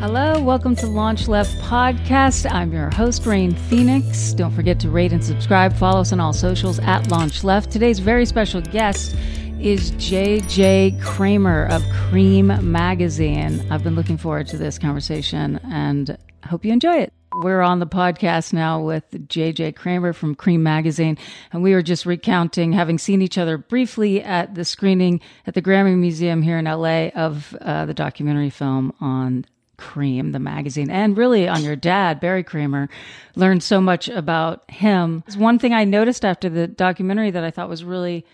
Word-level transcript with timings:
Hello, 0.00 0.42
welcome 0.42 0.74
to 0.76 0.86
Launch 0.86 1.28
Left 1.28 1.54
Podcast. 1.58 2.50
I'm 2.50 2.72
your 2.72 2.88
host, 2.88 3.26
Rain 3.26 3.54
Phoenix. 3.54 4.32
Don't 4.32 4.50
forget 4.50 4.80
to 4.80 4.88
rate 4.88 5.12
and 5.12 5.22
subscribe. 5.22 5.74
Follow 5.74 6.00
us 6.00 6.10
on 6.10 6.20
all 6.20 6.32
socials 6.32 6.78
at 6.78 7.10
Launch 7.10 7.44
Left. 7.44 7.70
Today's 7.70 7.98
very 7.98 8.24
special 8.24 8.62
guest 8.62 9.14
is 9.60 9.92
JJ 9.92 11.02
Kramer 11.02 11.66
of 11.66 11.82
Creem 11.82 12.62
Magazine. 12.62 13.70
I've 13.70 13.84
been 13.84 13.94
looking 13.94 14.16
forward 14.16 14.46
to 14.46 14.56
this 14.56 14.78
conversation 14.78 15.60
and 15.64 16.16
hope 16.46 16.64
you 16.64 16.72
enjoy 16.72 16.96
it. 16.96 17.12
We're 17.42 17.60
on 17.60 17.78
the 17.78 17.86
podcast 17.86 18.54
now 18.54 18.80
with 18.80 19.04
JJ 19.28 19.76
Kramer 19.76 20.14
from 20.14 20.34
Creem 20.34 20.60
Magazine, 20.60 21.18
and 21.52 21.62
we 21.62 21.74
were 21.74 21.82
just 21.82 22.06
recounting 22.06 22.72
having 22.72 22.96
seen 22.96 23.20
each 23.20 23.36
other 23.36 23.58
briefly 23.58 24.22
at 24.22 24.54
the 24.54 24.64
screening 24.64 25.20
at 25.46 25.52
the 25.52 25.60
Grammy 25.60 25.94
Museum 25.94 26.40
here 26.40 26.56
in 26.56 26.64
LA 26.64 27.08
of 27.08 27.54
uh, 27.60 27.84
the 27.84 27.92
documentary 27.92 28.48
film 28.48 28.94
on 28.98 29.44
Creem, 29.80 30.32
the 30.32 30.38
magazine, 30.38 30.90
and 30.90 31.16
really 31.16 31.48
on 31.48 31.64
your 31.64 31.74
dad, 31.74 32.20
Barry 32.20 32.44
Kramer. 32.44 32.88
Learned 33.34 33.62
so 33.62 33.80
much 33.80 34.08
about 34.08 34.70
him. 34.70 35.24
One 35.36 35.58
thing 35.58 35.72
I 35.72 35.84
noticed 35.84 36.24
after 36.24 36.50
the 36.50 36.66
documentary 36.66 37.30
that 37.30 37.42
I 37.42 37.50
thought 37.50 37.68
was 37.68 37.82
really 37.82 38.26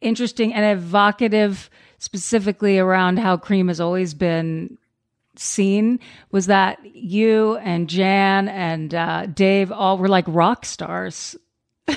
interesting 0.00 0.54
and 0.54 0.64
evocative, 0.78 1.68
specifically 1.98 2.78
around 2.78 3.18
how 3.18 3.36
Creem 3.36 3.68
has 3.68 3.80
always 3.80 4.14
been 4.14 4.78
seen, 5.36 5.98
was 6.30 6.46
that 6.46 6.78
you 6.94 7.56
and 7.56 7.88
Jaan 7.88 8.48
and 8.48 8.94
uh, 8.94 9.26
Dave 9.26 9.72
all 9.72 9.98
were 9.98 10.08
like 10.08 10.24
rock 10.28 10.64
stars. 10.64 11.36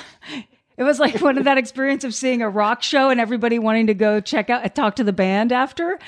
It 0.76 0.82
was 0.82 0.98
like 0.98 1.20
one 1.20 1.38
of 1.38 1.44
that 1.44 1.56
experience 1.56 2.02
of 2.02 2.14
seeing 2.14 2.42
a 2.42 2.48
rock 2.48 2.82
show 2.82 3.08
and 3.08 3.20
everybody 3.20 3.60
wanting 3.60 3.86
to 3.86 3.94
go 3.94 4.20
check 4.20 4.50
out, 4.50 4.74
talk 4.74 4.96
to 4.96 5.04
the 5.04 5.12
band 5.12 5.52
after. 5.52 6.00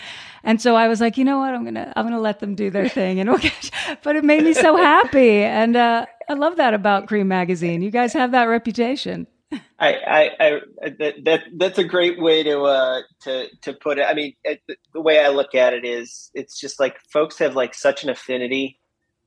And 0.47 0.63
so 0.63 0.77
I 0.77 0.87
was 0.87 1.01
like, 1.01 1.19
you 1.19 1.25
know 1.25 1.41
what? 1.41 1.53
I'm 1.53 1.65
gonna 1.65 1.93
I'm 1.97 2.07
gonna 2.07 2.21
let 2.21 2.39
them 2.39 2.55
do 2.55 2.71
their 2.71 2.89
thing, 2.89 3.19
and 3.19 3.29
but 4.05 4.15
it 4.15 4.25
made 4.25 4.45
me 4.45 4.55
so 4.55 4.77
happy, 4.77 5.43
and 5.43 5.75
uh, 5.75 6.07
I 6.29 6.35
love 6.35 6.57
that 6.57 6.73
about 6.73 7.09
Creem 7.09 7.27
Magazine. 7.27 7.83
You 7.83 7.91
guys 7.91 8.13
have 8.13 8.31
that 8.31 8.45
reputation. 8.45 9.27
I, 9.79 9.93
I, 9.93 10.31
I 10.41 10.61
that, 10.99 11.15
that 11.25 11.41
that's 11.57 11.79
a 11.79 11.85
great 11.85 12.21
way 12.21 12.45
to 12.45 12.61
uh 12.63 13.01
to 13.23 13.49
to 13.63 13.73
put 13.73 13.99
it. 13.99 14.07
I 14.09 14.15
mean, 14.15 14.35
it, 14.45 14.63
the 14.95 15.01
way 15.01 15.19
I 15.19 15.29
look 15.31 15.57
at 15.57 15.75
it 15.75 15.85
is, 15.85 16.31
it's 16.33 16.61
just 16.61 16.79
like 16.79 16.97
folks 17.13 17.39
have 17.41 17.57
like 17.57 17.75
such 17.75 18.05
an 18.05 18.11
affinity 18.11 18.79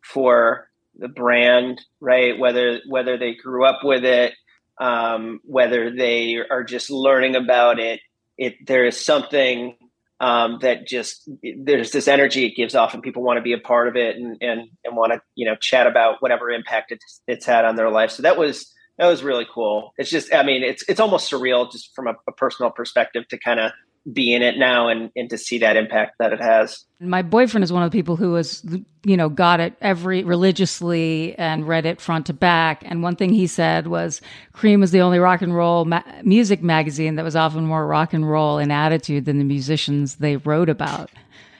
for 0.02 0.70
the 0.98 1.10
brand, 1.10 1.82
right? 2.00 2.40
Whether 2.40 2.80
whether 2.88 3.18
they 3.18 3.36
grew 3.36 3.66
up 3.66 3.84
with 3.84 4.06
it, 4.06 4.36
um, 4.80 5.42
whether 5.44 5.94
they 5.94 6.38
are 6.50 6.64
just 6.64 6.90
learning 6.90 7.36
about 7.36 7.78
it, 7.78 8.00
it 8.38 8.56
there 8.66 8.86
is 8.86 9.04
something 9.04 9.76
um, 10.20 10.60
that 10.62 10.88
just 10.88 11.30
there's 11.64 11.92
this 11.92 12.08
energy 12.08 12.46
it 12.46 12.56
gives 12.56 12.76
off 12.76 12.94
and 12.94 13.02
people 13.02 13.24
want 13.24 13.38
to 13.38 13.42
be 13.42 13.54
a 13.54 13.58
part 13.58 13.88
of 13.88 13.96
it 13.96 14.18
and 14.18 14.38
and, 14.42 14.70
and 14.84 14.96
want 14.96 15.14
to 15.14 15.22
you 15.36 15.46
know 15.46 15.56
chat 15.56 15.88
about 15.88 16.22
whatever 16.22 16.50
impact 16.50 16.92
it's, 16.92 17.22
it's 17.28 17.46
had 17.46 17.66
on 17.66 17.76
their 17.76 17.90
life. 17.90 18.12
So 18.12 18.24
that 18.24 18.38
was 18.38 18.74
that 18.98 19.08
was 19.08 19.24
really 19.24 19.48
cool. 19.54 19.94
It's 19.98 20.10
just 20.10 20.34
i 20.34 20.44
mean 20.44 20.64
it's 20.64 20.84
it's 20.90 21.00
almost 21.00 21.32
surreal 21.32 21.72
just 21.72 21.94
from 21.96 22.08
a, 22.08 22.16
a 22.28 22.32
personal 22.32 22.72
perspective 22.72 23.28
to 23.30 23.38
kind 23.38 23.60
of 23.60 23.72
be 24.12 24.34
in 24.34 24.42
it 24.42 24.58
now 24.58 24.88
and, 24.88 25.12
and 25.16 25.30
to 25.30 25.38
see 25.38 25.60
that 25.60 25.76
impact 25.76 26.18
that 26.20 26.34
it 26.34 26.42
has. 26.42 26.86
My 27.00 27.22
boyfriend 27.22 27.64
is 27.64 27.72
one 27.72 27.84
of 27.84 27.92
the 27.92 27.98
people 27.98 28.16
who 28.16 28.32
was, 28.32 28.66
you 29.04 29.18
know, 29.18 29.30
got 29.30 29.60
it 29.60 29.74
every 29.82 30.24
religiously 30.24 31.36
and 31.38 31.68
read 31.68 31.86
it 31.86 32.02
front 32.02 32.26
to 32.28 32.34
back. 32.34 32.84
And 32.86 33.04
one 33.04 33.16
thing 33.16 33.32
he 33.32 33.48
said 33.48 33.88
was 33.88 34.22
Creem 34.54 34.80
was 34.80 34.92
the 34.92 35.02
only 35.02 35.20
rock 35.20 35.42
and 35.42 35.56
roll 35.56 35.86
ma- 35.86 36.04
music 36.24 36.64
magazine 36.64 37.16
that 37.16 37.26
was 37.26 37.36
often 37.36 37.66
more 37.66 37.86
rock 37.86 38.14
and 38.14 38.30
roll 38.30 38.58
in 38.58 38.72
attitude 38.72 39.26
than 39.26 39.38
the 39.38 39.44
musicians 39.44 40.16
they 40.16 40.38
wrote 40.38 40.70
about. 40.70 41.12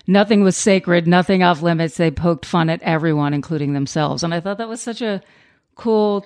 Nothing 0.08 0.44
was 0.44 0.58
sacred, 0.58 1.08
nothing 1.08 1.44
off 1.44 1.62
limits. 1.62 1.98
They 1.98 2.10
poked 2.10 2.46
fun 2.46 2.70
at 2.70 2.82
everyone, 2.82 3.34
including 3.34 3.74
themselves. 3.74 4.24
And 4.24 4.34
I 4.34 4.40
thought 4.40 4.58
that 4.58 4.68
was 4.68 4.82
such 4.82 5.02
a 5.02 5.22
cool 5.76 6.26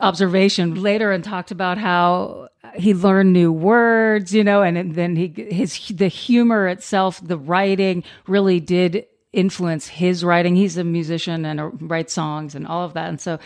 observation 0.00 0.82
later 0.82 1.10
and 1.10 1.24
talked 1.24 1.50
about 1.50 1.78
how 1.78 2.48
he 2.74 2.94
learned 2.94 3.32
new 3.32 3.52
words, 3.52 4.34
you 4.34 4.44
know, 4.44 4.62
and 4.62 4.94
then 4.94 5.16
he 5.16 5.28
his 5.50 5.88
the 5.88 6.08
humor 6.08 6.68
itself, 6.68 7.20
the 7.22 7.38
writing 7.38 8.04
really 8.26 8.60
did 8.60 9.06
influence 9.32 9.88
his 9.88 10.24
writing. 10.24 10.56
He's 10.56 10.76
a 10.76 10.84
musician 10.84 11.44
and 11.44 11.90
writes 11.90 12.12
songs 12.12 12.54
and 12.54 12.66
all 12.66 12.84
of 12.84 12.94
that, 12.94 13.08
and 13.08 13.20
so 13.20 13.38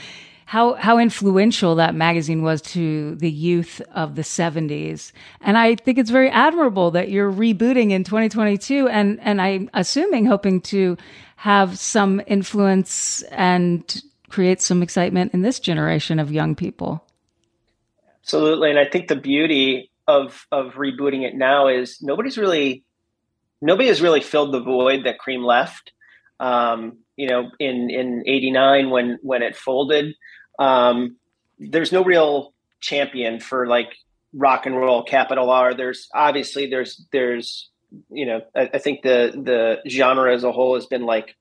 how 0.47 0.75
how 0.75 0.99
influential 0.99 1.75
that 1.75 1.94
magazine 1.94 2.43
was 2.43 2.62
to 2.62 3.15
the 3.16 3.31
youth 3.31 3.83
of 3.93 4.15
the 4.15 4.22
70s 4.22 5.12
and 5.43 5.59
i 5.59 5.75
think 5.75 5.99
it's 5.99 6.09
very 6.09 6.31
admirable 6.31 6.91
that 6.91 7.10
you're 7.10 7.31
rebooting 7.31 7.91
in 7.91 8.03
2022 8.03 8.89
and 8.89 9.21
and 9.21 9.43
i'm 9.43 9.69
assuming 9.75 10.25
hoping 10.25 10.59
to 10.62 10.97
have 11.39 11.78
some 11.78 12.21
influence 12.27 13.22
and 13.31 14.03
create 14.28 14.60
some 14.60 14.83
excitement 14.83 15.33
in 15.33 15.43
this 15.43 15.60
generation 15.60 16.19
of 16.19 16.33
young 16.33 16.55
people. 16.55 17.05
Absolutely, 18.28 18.69
and 18.69 18.78
I 18.78 18.84
think 18.84 19.09
the 19.09 19.16
beauty 19.16 19.91
of 20.06 20.47
of 20.53 20.75
rebooting 20.75 21.22
it 21.27 21.34
now 21.34 21.69
is 21.69 21.97
nobody's 22.03 22.37
really 22.37 22.84
nobody 23.62 23.89
has 23.89 24.03
really 24.03 24.21
filled 24.21 24.53
the 24.53 24.61
void 24.61 25.05
that 25.05 25.16
Creem 25.19 25.43
left. 25.47 25.93
Um, 26.39 26.99
you 27.16 27.27
know, 27.27 27.50
in 27.59 27.89
in 27.89 28.25
'89 28.27 28.91
when 28.91 29.19
when 29.22 29.43
it 29.43 29.56
folded, 29.56 30.15
um, 30.59 31.16
there's 31.59 31.91
no 31.91 32.05
real 32.05 32.53
champion 32.81 33.41
for 33.41 33.66
like 33.66 33.97
rock 34.34 34.66
and 34.66 34.77
roll 34.77 35.03
capital 35.05 35.49
R. 35.49 35.72
There's 35.72 36.06
obviously 36.15 36.66
there's 36.69 37.06
there's 37.12 37.71
you 38.10 38.27
know 38.27 38.43
I, 38.55 38.69
I 38.75 38.78
think 38.78 39.00
the 39.00 39.33
the 39.43 39.89
genre 39.89 40.34
as 40.34 40.45
a 40.45 40.53
whole 40.53 40.75
has 40.75 40.84
been 40.84 41.06
like 41.06 41.34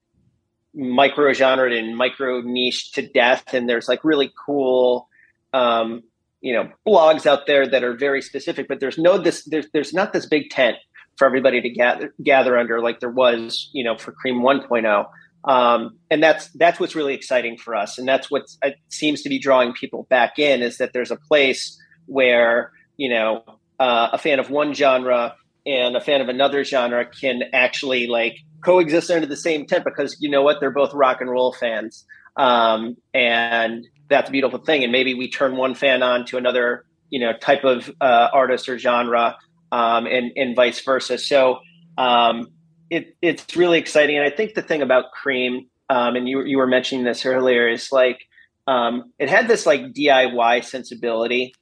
micro 0.73 1.33
genre 1.33 1.69
and 1.69 1.97
micro 1.97 2.39
niche 2.39 2.93
to 2.93 3.01
death. 3.05 3.53
And 3.53 3.67
there's 3.67 3.89
like 3.89 4.05
really 4.05 4.31
cool, 4.45 5.09
um, 5.51 6.03
you 6.41 6.53
know, 6.53 6.69
blogs 6.87 7.25
out 7.25 7.47
there 7.47 7.67
that 7.67 7.83
are 7.83 7.95
very 7.95 8.21
specific, 8.21 8.67
but 8.67 8.79
there's 8.79 8.97
no 8.97 9.17
this 9.17 9.43
there's 9.45 9.67
there's 9.73 9.93
not 9.93 10.13
this 10.13 10.25
big 10.25 10.49
tent 10.49 10.77
for 11.17 11.25
everybody 11.25 11.61
to 11.61 11.69
gather 11.69 12.13
gather 12.23 12.57
under 12.57 12.79
like 12.81 12.99
there 12.99 13.09
was, 13.09 13.69
you 13.73 13.83
know, 13.83 13.97
for 13.97 14.13
Creem 14.13 14.41
1.0. 14.41 15.05
Um, 15.45 15.97
and 16.11 16.21
that's 16.21 16.49
that's 16.53 16.79
what's 16.79 16.95
really 16.95 17.13
exciting 17.13 17.57
for 17.57 17.75
us, 17.75 17.97
and 17.97 18.07
that's 18.07 18.29
what 18.29 18.43
uh, 18.63 18.71
seems 18.89 19.21
to 19.21 19.29
be 19.29 19.39
drawing 19.39 19.73
people 19.73 20.05
back 20.09 20.37
in 20.39 20.61
is 20.61 20.77
that 20.77 20.93
there's 20.93 21.11
a 21.11 21.15
place 21.15 21.79
where 22.05 22.71
you 22.97 23.09
know 23.09 23.43
uh, 23.79 24.09
a 24.13 24.17
fan 24.17 24.39
of 24.39 24.49
one 24.49 24.73
genre 24.73 25.35
and 25.65 25.95
a 25.95 26.01
fan 26.01 26.21
of 26.21 26.29
another 26.29 26.63
genre 26.63 27.05
can 27.05 27.43
actually 27.53 28.07
like 28.07 28.37
coexist 28.63 29.11
under 29.11 29.27
the 29.27 29.37
same 29.37 29.65
tent 29.65 29.83
because 29.83 30.17
you 30.19 30.29
know 30.29 30.41
what? 30.41 30.59
They're 30.59 30.71
both 30.71 30.93
rock 30.93 31.21
and 31.21 31.29
roll 31.29 31.53
fans. 31.53 32.05
Um, 32.35 32.97
and 33.13 33.87
that's 34.09 34.29
a 34.29 34.31
beautiful 34.31 34.59
thing 34.59 34.83
and 34.83 34.91
maybe 34.91 35.13
we 35.13 35.29
turn 35.29 35.55
one 35.55 35.75
fan 35.75 36.03
on 36.03 36.25
to 36.25 36.37
another 36.37 36.85
you 37.09 37.19
know 37.19 37.33
type 37.37 37.63
of 37.63 37.89
uh, 38.01 38.27
artist 38.33 38.69
or 38.69 38.77
genre 38.77 39.37
um, 39.71 40.05
and 40.05 40.31
and 40.35 40.55
vice 40.55 40.79
versa 40.81 41.17
so 41.17 41.59
um, 41.97 42.47
it, 42.89 43.15
it's 43.21 43.55
really 43.55 43.79
exciting 43.79 44.17
and 44.17 44.25
i 44.25 44.29
think 44.29 44.53
the 44.53 44.61
thing 44.61 44.81
about 44.81 45.05
Creem 45.13 45.67
um, 45.89 46.15
and 46.15 46.27
you, 46.27 46.43
you 46.43 46.57
were 46.57 46.67
mentioning 46.67 47.05
this 47.05 47.25
earlier 47.25 47.69
is 47.69 47.91
like 47.91 48.19
um, 48.67 49.13
it 49.19 49.29
had 49.29 49.47
this 49.47 49.65
like 49.65 49.93
diy 49.93 50.63
sensibility 50.63 51.53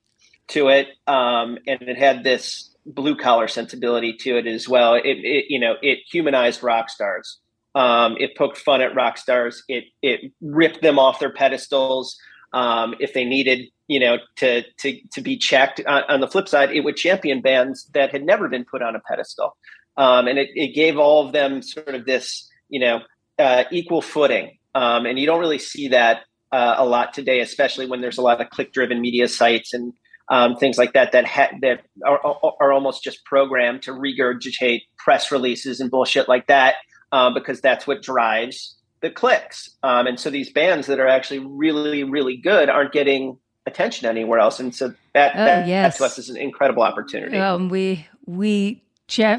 to 0.47 0.69
it 0.69 0.88
um, 1.07 1.57
and 1.67 1.81
it 1.83 1.97
had 1.97 2.23
this 2.23 2.75
blue 2.85 3.16
collar 3.16 3.47
sensibility 3.47 4.13
to 4.13 4.38
it 4.38 4.47
as 4.47 4.69
well. 4.69 4.94
It, 4.95 5.03
it, 5.06 5.45
you 5.50 5.59
know 5.59 5.75
it 5.81 6.00
humanized 6.09 6.63
rock 6.63 6.89
stars. 6.89 7.39
Um, 7.73 8.16
it 8.19 8.38
poked 8.38 8.57
fun 8.57 8.81
at 8.81 8.95
rock 8.95 9.17
stars. 9.17 9.63
It 9.67 9.85
it 10.01 10.31
ripped 10.41 10.81
them 10.81 11.00
off 11.00 11.19
their 11.19 11.33
pedestals 11.33 12.17
um, 12.56 12.96
if 13.00 13.14
they 13.14 13.26
needed 13.26 13.68
you 13.88 14.00
know 14.00 14.18
to 14.38 14.64
to 14.80 15.00
to 15.14 15.22
be 15.22 15.38
checked. 15.38 15.82
On, 15.86 16.02
on, 16.10 16.22
the 16.22 16.28
flip 16.28 16.48
side, 16.48 16.72
it 16.72 16.84
would 16.84 16.96
champion 16.96 17.42
bands 17.42 17.86
that 17.94 18.12
had 18.12 18.24
never 18.24 18.50
been 18.50 18.66
put 18.66 18.81
on 18.81 18.96
a 18.96 19.00
pedestal, 19.00 19.56
um, 19.98 20.28
and 20.28 20.40
it, 20.40 20.50
it 20.56 20.74
gave 20.74 20.98
all 20.98 21.25
of 21.25 21.34
them 21.34 21.62
sort 21.62 21.94
of 21.94 22.06
this 22.06 22.50
you 22.69 22.80
know 22.80 23.02
uh, 23.38 23.66
equal 23.72 24.02
footing. 24.02 24.57
Um, 24.74 25.06
and 25.06 25.19
you 25.19 25.25
don't 25.25 25.40
really 25.40 25.60
see 25.60 25.90
that 25.90 26.24
uh, 26.52 26.75
a 26.78 26.86
lot 26.86 27.13
today, 27.13 27.40
especially 27.40 27.88
when 27.88 28.02
there's 28.02 28.18
a 28.18 28.22
lot 28.22 28.42
of 28.42 28.50
click 28.50 28.74
driven 28.74 29.00
media 29.00 29.28
sites 29.28 29.74
and 29.74 29.94
um, 30.30 30.56
things 30.56 30.78
like 30.78 30.94
that 30.94 31.12
that 31.12 31.25
ha- 31.25 31.51
that 31.62 31.81
are, 32.06 32.19
are 32.60 32.74
almost 32.74 33.04
just 33.04 33.24
programmed 33.25 33.84
to 33.84 33.92
regurgitate 33.92 34.81
press 34.98 35.31
releases 35.31 35.80
and 35.80 35.92
bullshit 35.92 36.28
like 36.28 36.48
that 36.48 36.75
uh, 37.12 37.30
because 37.30 37.62
that's 37.62 37.86
what 37.86 38.01
drives 38.01 38.75
the 39.06 39.12
clicks. 39.12 39.69
Um, 39.84 40.07
and 40.07 40.19
so 40.19 40.31
these 40.31 40.52
bands 40.52 40.88
that 40.88 41.00
are 41.00 41.07
actually 41.07 41.40
really 41.40 42.04
really 42.04 42.36
good 42.36 42.69
aren't 42.69 42.92
getting 42.92 43.38
attention 43.68 44.07
anywhere 44.07 44.40
else, 44.40 44.60
and 44.60 44.74
so 44.75 44.94
that, 45.13 45.34
oh, 45.36 45.46
that, 45.46 45.68
yes. 45.68 45.94
that 45.94 45.98
to 46.00 46.06
us 46.06 46.18
is 46.18 46.30
an 46.30 46.38
incredible 46.38 46.81
opportunity. 46.81 47.38
Um, 47.38 47.69
we 47.69 48.07
we 48.25 48.81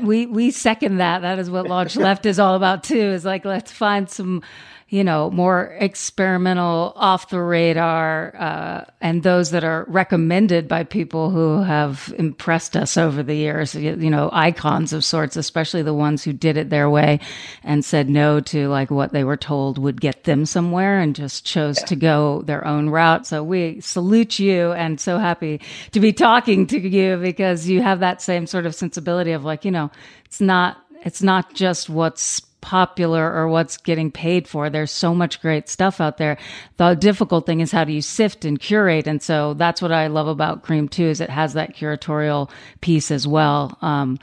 we 0.03 0.27
we 0.27 0.51
second 0.53 0.99
that. 0.99 1.23
That 1.23 1.41
is 1.41 1.51
what 1.51 1.67
Launch 1.67 1.97
Left 1.97 2.27
is 2.27 2.39
all 2.39 2.55
about 2.55 2.85
too. 2.85 2.97
Is 2.97 3.25
like 3.25 3.45
let's 3.45 3.73
find 3.73 4.09
some 4.09 4.43
you 4.89 5.03
know, 5.03 5.31
more 5.33 5.77
experimental, 5.81 6.93
off 6.95 7.29
the 7.31 7.43
radar, 7.43 8.33
uh, 8.37 8.85
and 9.01 9.25
those 9.25 9.51
that 9.51 9.65
are 9.65 9.85
recommended 9.89 10.69
by 10.69 10.85
people 10.85 11.31
who 11.31 11.61
have 11.61 12.15
impressed 12.19 12.77
us 12.77 12.97
over 12.97 13.21
the 13.25 13.35
years, 13.35 13.75
you, 13.75 13.97
know, 13.97 14.31
icons 14.33 14.93
of 14.93 15.05
sorts, 15.05 15.37
especially 15.37 15.83
the 15.83 15.93
ones 15.93 16.23
who 16.23 16.33
did 16.33 16.57
it 16.57 16.71
their 16.71 16.89
way 16.89 17.19
and 17.65 17.85
said 17.85 18.09
no 18.09 18.39
to 18.39 18.69
like 18.69 18.89
what 18.89 19.13
they 19.13 19.25
were 19.25 19.37
told 19.37 19.77
would 19.77 20.01
get 20.01 20.23
them 20.23 20.47
somewhere 20.47 21.01
and 21.01 21.17
just 21.17 21.45
chose 21.45 21.81
yeah. 21.81 21.87
to 21.87 21.97
go 21.97 22.43
their 22.43 22.65
own 22.65 22.89
route. 22.89 23.27
So 23.27 23.43
we 23.43 23.81
salute 23.81 24.39
you 24.39 24.71
and 24.71 25.01
so 25.01 25.19
happy 25.19 25.61
to 25.93 25.99
be 25.99 26.13
talking 26.13 26.65
to 26.69 26.79
you 26.79 27.17
because 27.17 27.69
you 27.69 27.83
have 27.83 27.99
that 28.01 28.23
same 28.23 28.47
sort 28.47 28.67
of 28.67 28.75
sensibility 28.75 29.33
of 29.33 29.45
like, 29.45 29.65
you 29.65 29.73
know, 29.73 29.91
it's 30.27 30.41
not, 30.41 30.79
it's 31.05 31.25
not 31.25 31.55
just 31.55 31.89
what's 31.89 32.46
popular 32.61 33.33
or 33.33 33.49
what's 33.49 33.77
getting 33.77 34.11
paid 34.11 34.49
for. 34.49 34.69
There's 34.69 34.91
so 34.91 35.15
much 35.15 35.41
great 35.41 35.69
stuff 35.69 36.01
out 36.01 36.17
there. 36.17 36.37
The 36.77 36.95
difficult 36.95 37.47
thing 37.47 37.61
is 37.61 37.73
how 37.73 37.85
do 37.85 37.93
you 37.93 38.03
sift 38.03 38.45
and 38.45 38.59
curate? 38.59 39.07
And 39.07 39.23
so 39.23 39.55
that's 39.55 39.81
what 39.81 39.93
I 39.93 40.09
love 40.09 40.29
about 40.29 40.65
Creem 40.65 40.91
too, 40.91 41.07
is 41.07 41.21
it 41.21 41.31
has 41.31 41.55
that 41.55 41.77
curatorial 41.77 42.51
piece 42.81 43.11
as 43.11 43.27
well. 43.27 43.79
Um, 43.83 44.19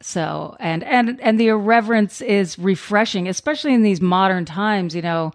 so 0.00 0.56
and 0.58 0.82
and 0.84 1.20
and 1.20 1.38
the 1.38 1.48
irreverence 1.48 2.20
is 2.20 2.58
refreshing, 2.58 3.28
especially 3.28 3.72
in 3.72 3.82
these 3.82 4.00
modern 4.00 4.44
times. 4.44 4.94
You 4.94 5.02
know, 5.02 5.32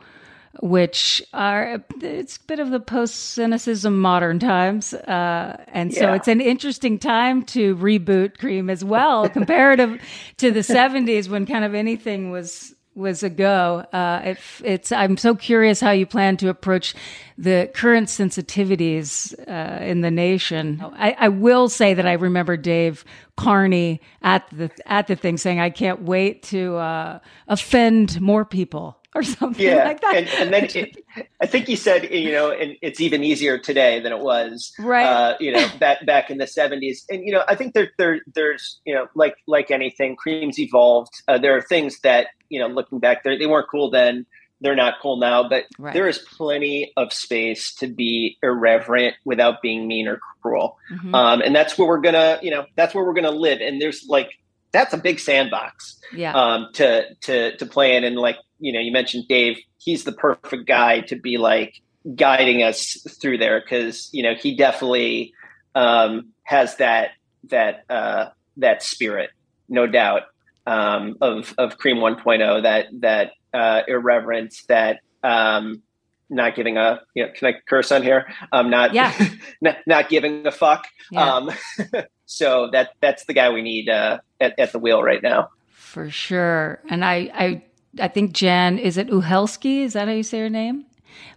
which 0.61 1.21
are 1.33 1.83
it's 2.01 2.37
a 2.37 2.39
bit 2.41 2.59
of 2.59 2.69
the 2.69 2.79
post 2.79 3.15
cynicism 3.33 3.99
modern 3.99 4.39
times 4.39 4.93
uh, 4.93 5.63
and 5.67 5.93
so 5.93 6.01
yeah. 6.01 6.15
it's 6.15 6.27
an 6.27 6.41
interesting 6.41 6.97
time 6.99 7.43
to 7.43 7.75
reboot 7.77 8.37
Creem 8.37 8.71
as 8.71 8.83
well 8.83 9.29
comparative 9.37 10.01
to 10.37 10.51
the 10.51 10.61
70s 10.61 11.29
when 11.29 11.45
kind 11.45 11.65
of 11.65 11.73
anything 11.73 12.31
was 12.31 12.75
was 12.97 13.21
a 13.21 13.29
go. 13.29 13.85
Uh, 13.93 14.21
it, 14.25 14.37
it's 14.63 14.91
i'm 14.91 15.17
so 15.17 15.35
curious 15.35 15.79
how 15.79 15.91
you 15.91 16.05
plan 16.05 16.35
to 16.35 16.49
approach 16.49 16.95
the 17.37 17.69
current 17.75 18.07
sensitivities 18.07 19.35
uh, 19.47 19.83
in 19.83 20.01
the 20.01 20.09
nation. 20.09 20.83
I, 20.95 21.15
I 21.19 21.27
will 21.29 21.69
say 21.69 21.93
that 21.93 22.07
i 22.07 22.13
remember 22.13 22.57
dave 22.57 23.05
carney 23.35 24.01
at 24.23 24.49
the 24.51 24.71
at 24.87 25.07
the 25.07 25.15
thing 25.15 25.37
saying 25.37 25.59
i 25.59 25.69
can't 25.69 26.01
wait 26.01 26.41
to 26.43 26.75
uh, 26.77 27.19
offend 27.47 28.19
more 28.19 28.43
people 28.43 28.97
or 29.17 29.23
something 29.23 29.65
yeah. 29.65 29.85
like 29.85 30.01
that. 30.01 30.15
And, 30.15 30.27
and 30.29 30.53
then 30.53 30.63
it, 30.75 30.97
I 31.41 31.45
think 31.45 31.67
he 31.67 31.75
said, 31.75 32.11
you 32.11 32.31
know, 32.31 32.51
and 32.51 32.75
it's 32.81 33.01
even 33.01 33.23
easier 33.23 33.57
today 33.57 33.99
than 33.99 34.11
it 34.11 34.19
was, 34.19 34.71
right? 34.79 35.05
Uh, 35.05 35.37
you 35.39 35.51
know, 35.51 35.67
back 35.79 36.05
back 36.05 36.29
in 36.29 36.37
the 36.37 36.47
seventies. 36.47 37.05
And 37.09 37.23
you 37.25 37.31
know, 37.31 37.43
I 37.47 37.55
think 37.55 37.73
there, 37.73 37.91
there, 37.97 38.21
there's, 38.33 38.79
you 38.85 38.93
know, 38.93 39.07
like 39.15 39.35
like 39.47 39.71
anything, 39.71 40.15
Creem's 40.15 40.59
evolved. 40.59 41.13
Uh, 41.27 41.37
there 41.37 41.55
are 41.55 41.61
things 41.61 41.99
that 42.01 42.27
you 42.49 42.59
know, 42.59 42.67
looking 42.67 42.99
back, 42.99 43.23
they 43.23 43.45
weren't 43.45 43.69
cool 43.69 43.89
then. 43.89 44.25
They're 44.59 44.75
not 44.75 44.95
cool 45.01 45.17
now, 45.17 45.47
but 45.47 45.65
right. 45.77 45.93
there 45.93 46.07
is 46.07 46.17
plenty 46.17 46.91
of 46.97 47.13
space 47.13 47.75
to 47.75 47.87
be 47.87 48.37
irreverent 48.41 49.15
without 49.23 49.61
being 49.61 49.87
mean 49.87 50.07
or 50.07 50.19
cruel. 50.41 50.77
Mm-hmm. 50.91 51.13
Um, 51.13 51.41
and 51.41 51.55
that's 51.55 51.77
where 51.77 51.87
we're 51.87 52.01
gonna, 52.01 52.39
you 52.41 52.49
know, 52.49 52.65
that's 52.75 52.95
where 52.95 53.03
we're 53.03 53.13
gonna 53.13 53.29
live. 53.29 53.59
And 53.61 53.79
there's 53.79 54.05
like 54.07 54.31
that's 54.71 54.93
a 54.93 54.97
big 54.97 55.19
sandbox 55.19 55.99
yeah. 56.13 56.33
um, 56.33 56.69
to 56.73 57.05
to 57.21 57.55
to 57.57 57.65
play 57.65 57.95
in. 57.95 58.03
And 58.03 58.15
like 58.15 58.37
you 58.59 58.71
know, 58.71 58.79
you 58.79 58.91
mentioned 58.91 59.25
Dave, 59.27 59.57
he's 59.77 60.03
the 60.03 60.11
perfect 60.11 60.67
guy 60.67 61.01
to 61.01 61.15
be 61.15 61.37
like 61.37 61.81
guiding 62.15 62.63
us 62.63 62.97
through 63.21 63.37
there 63.37 63.61
because 63.61 64.09
you 64.13 64.23
know 64.23 64.35
he 64.35 64.55
definitely 64.55 65.33
um, 65.75 66.29
has 66.43 66.75
that 66.77 67.11
that 67.49 67.83
uh, 67.89 68.29
that 68.57 68.83
spirit, 68.83 69.29
no 69.69 69.87
doubt, 69.87 70.23
um, 70.65 71.17
of 71.21 71.53
of 71.57 71.77
Creem 71.77 71.97
1.0, 71.97 72.63
that 72.63 72.87
that 72.99 73.31
uh, 73.53 73.81
irreverence, 73.87 74.63
that 74.67 74.99
um, 75.23 75.81
not 76.29 76.55
giving 76.55 76.77
a 76.77 77.01
you 77.13 77.25
know, 77.25 77.31
can 77.33 77.53
I 77.53 77.59
curse 77.67 77.91
on 77.91 78.03
here? 78.03 78.27
Um, 78.51 78.69
not 78.69 78.93
yeah, 78.93 79.13
not, 79.61 79.77
not 79.85 80.09
giving 80.09 80.45
a 80.45 80.51
fuck. 80.51 80.87
Yeah. 81.11 81.35
Um, 81.35 81.51
so 82.27 82.69
that 82.71 82.91
that's 83.01 83.25
the 83.25 83.33
guy 83.33 83.49
we 83.49 83.63
need 83.63 83.89
uh, 83.89 84.19
at, 84.39 84.59
at 84.59 84.71
the 84.71 84.79
wheel 84.79 85.01
right 85.01 85.23
now. 85.23 85.49
For 85.71 86.11
sure, 86.11 86.79
and 86.89 87.03
I 87.03 87.31
I 87.33 87.63
I 87.99 88.07
think 88.09 88.33
Jaan 88.33 88.79
is 88.79 88.97
it 88.97 89.07
Uhelszki? 89.07 89.81
Is 89.81 89.93
that 89.93 90.07
how 90.07 90.13
you 90.13 90.21
say 90.21 90.39
her 90.39 90.49
name? 90.49 90.85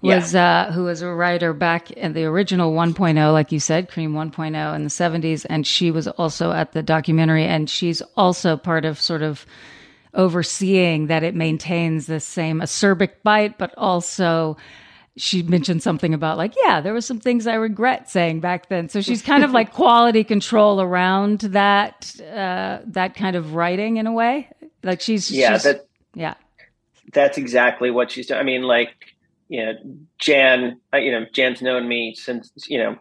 Was 0.03 0.35
yeah. 0.35 0.67
uh, 0.69 0.73
who 0.73 0.85
was 0.85 1.01
a 1.01 1.09
writer 1.09 1.55
back 1.55 1.91
in 1.93 2.13
the 2.13 2.25
original 2.25 2.75
1.0, 2.75 3.33
like 3.33 3.51
you 3.51 3.61
said, 3.61 3.89
Creem 3.89 4.13
1.0 4.13 4.75
in 4.75 4.83
the 4.83 4.91
70s, 4.91 5.47
and 5.49 5.67
she 5.67 5.91
was 5.91 6.07
also 6.07 6.53
at 6.53 6.73
the 6.73 6.83
documentary, 6.83 7.45
and 7.45 7.71
she's 7.71 8.03
also 8.15 8.59
part 8.59 8.85
of 8.85 9.01
sort 9.01 9.23
of 9.23 9.47
overseeing 10.13 11.07
that 11.07 11.23
it 11.23 11.35
maintains 11.35 12.07
the 12.07 12.21
same 12.21 12.61
acerbic 12.61 13.23
bite, 13.23 13.57
but 13.57 13.73
also 13.79 14.57
she 15.17 15.43
mentioned 15.43 15.83
something 15.83 16.15
about 16.15 16.39
like, 16.39 16.55
yeah, 16.62 16.81
there 16.81 16.93
were 16.93 17.01
some 17.01 17.19
things 17.19 17.47
I 17.47 17.55
regret 17.55 18.09
saying 18.11 18.41
back 18.41 18.69
then. 18.69 18.89
So 18.89 19.01
she's 19.01 19.23
kind 19.23 19.45
of 19.45 19.51
like 19.51 19.73
quality 19.75 20.25
control 20.25 20.81
around 20.81 21.41
that 21.41 22.15
uh, 22.21 22.79
that 22.87 23.15
kind 23.15 23.37
of 23.37 23.55
writing 23.55 23.97
in 23.97 24.07
a 24.07 24.12
way. 24.12 24.49
Like 24.83 25.01
she's 25.01 25.31
yeah, 25.31 25.55
she's, 25.55 25.65
that, 25.65 25.87
yeah, 26.15 26.35
that's 27.12 27.39
exactly 27.39 27.91
what 27.91 28.11
she's 28.11 28.27
doing. 28.27 28.41
I 28.41 28.45
mean, 28.45 28.62
like 28.62 28.95
you 29.49 29.65
know, 29.65 29.73
Jaan, 30.23 30.77
uh, 30.95 30.99
you 30.99 31.11
know, 31.11 31.27
Jaan's 31.35 31.61
known 31.61 31.89
me 31.89 32.15
since 32.15 32.51
you 32.69 32.79
know 32.79 32.97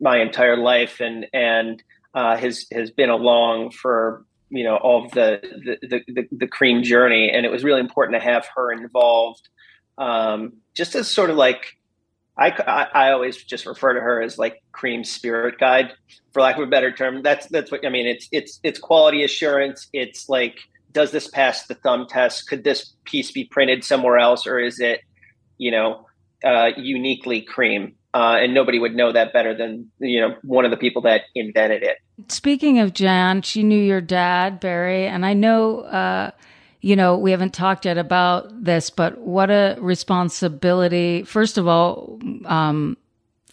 my 0.00 0.20
entire 0.20 0.56
life, 0.56 1.00
and 1.00 1.26
and 1.32 1.82
uh, 2.14 2.36
has 2.36 2.66
has 2.72 2.90
been 2.90 3.10
along 3.10 3.70
for 3.72 4.24
you 4.48 4.64
know 4.64 4.76
all 4.76 5.04
of 5.04 5.12
the 5.12 5.40
the, 5.82 6.00
the 6.08 6.28
the 6.32 6.46
Creem 6.46 6.82
journey, 6.82 7.30
and 7.30 7.44
it 7.44 7.50
was 7.50 7.62
really 7.62 7.80
important 7.80 8.20
to 8.20 8.24
have 8.24 8.48
her 8.56 8.72
involved 8.72 9.48
um, 9.98 10.54
just 10.74 10.94
as 10.94 11.08
sort 11.08 11.30
of 11.30 11.36
like 11.36 11.76
I, 12.36 12.48
I, 12.48 13.06
I 13.08 13.12
always 13.12 13.36
just 13.36 13.66
refer 13.66 13.92
to 13.94 14.00
her 14.00 14.22
as 14.22 14.38
like 14.38 14.62
Creem 14.72 15.04
spirit 15.04 15.58
guide 15.58 15.92
for 16.32 16.40
lack 16.40 16.56
of 16.56 16.62
a 16.62 16.66
better 16.66 16.90
term. 16.90 17.22
That's 17.22 17.46
that's 17.48 17.70
what 17.70 17.84
i 17.84 17.90
mean 17.90 18.06
it's 18.06 18.28
it's 18.32 18.58
it's 18.62 18.78
quality 18.78 19.22
assurance. 19.22 19.88
It's 19.92 20.28
like 20.28 20.58
does 20.92 21.10
this 21.10 21.28
pass 21.28 21.66
the 21.66 21.74
thumb 21.74 22.06
test? 22.08 22.48
Could 22.48 22.64
this 22.64 22.92
piece 23.04 23.30
be 23.30 23.44
printed 23.44 23.84
somewhere 23.84 24.18
else 24.18 24.46
or 24.46 24.58
is 24.58 24.80
it 24.80 25.00
you 25.58 25.70
know 25.70 26.06
uh, 26.44 26.70
uniquely 26.76 27.44
Creem? 27.44 27.94
Uh, 28.14 28.36
and 28.40 28.52
nobody 28.52 28.78
would 28.78 28.94
know 28.94 29.10
that 29.10 29.32
better 29.32 29.56
than 29.56 29.90
you 29.98 30.20
know 30.20 30.34
one 30.42 30.64
of 30.64 30.70
the 30.70 30.76
people 30.76 31.02
that 31.02 31.22
invented 31.34 31.82
it. 31.82 31.96
Speaking 32.28 32.78
of 32.78 32.92
Jaan 32.92 33.44
she 33.44 33.62
knew 33.62 33.78
your 33.78 34.00
dad 34.00 34.58
barry 34.58 35.06
and 35.06 35.26
i 35.26 35.34
know 35.34 35.80
uh, 35.80 36.30
you 36.82 36.96
know, 36.96 37.16
we 37.16 37.30
haven't 37.30 37.54
talked 37.54 37.84
yet 37.84 37.96
about 37.96 38.64
this, 38.64 38.90
but 38.90 39.18
what 39.18 39.50
a 39.50 39.76
responsibility. 39.80 41.22
First 41.22 41.56
of 41.56 41.68
all, 41.68 42.18
um, 42.44 42.96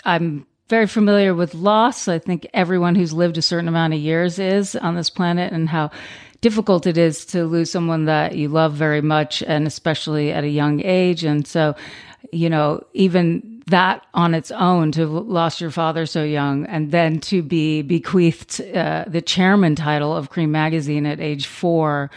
I'm 0.03 0.47
very 0.67 0.87
familiar 0.87 1.35
with 1.35 1.53
loss. 1.53 2.07
I 2.07 2.17
think 2.17 2.47
everyone 2.55 2.95
who's 2.95 3.13
lived 3.13 3.37
a 3.37 3.43
certain 3.43 3.67
amount 3.67 3.93
of 3.93 3.99
years 3.99 4.39
is 4.39 4.75
on 4.75 4.95
this 4.95 5.11
planet 5.11 5.53
and 5.53 5.69
how 5.69 5.91
difficult 6.41 6.87
it 6.87 6.97
is 6.97 7.23
to 7.27 7.45
lose 7.45 7.69
someone 7.69 8.05
that 8.05 8.35
you 8.35 8.47
love 8.47 8.73
very 8.73 9.01
much 9.01 9.43
and 9.43 9.67
especially 9.67 10.31
at 10.31 10.43
a 10.43 10.49
young 10.49 10.81
age. 10.81 11.23
And 11.23 11.45
so, 11.45 11.75
you 12.31 12.49
know, 12.49 12.83
even 12.93 13.61
that 13.67 14.07
on 14.15 14.33
its 14.33 14.49
own 14.51 14.91
to 14.93 15.05
lost 15.05 15.61
your 15.61 15.69
father 15.69 16.07
so 16.07 16.23
young 16.23 16.65
and 16.65 16.91
then 16.91 17.19
to 17.19 17.43
be 17.43 17.83
bequeathed 17.83 18.59
uh, 18.75 19.05
the 19.05 19.21
chairman 19.21 19.75
title 19.75 20.15
of 20.15 20.31
Creem 20.31 20.49
magazine 20.49 21.05
at 21.05 21.19
age 21.19 21.45
four 21.45 22.09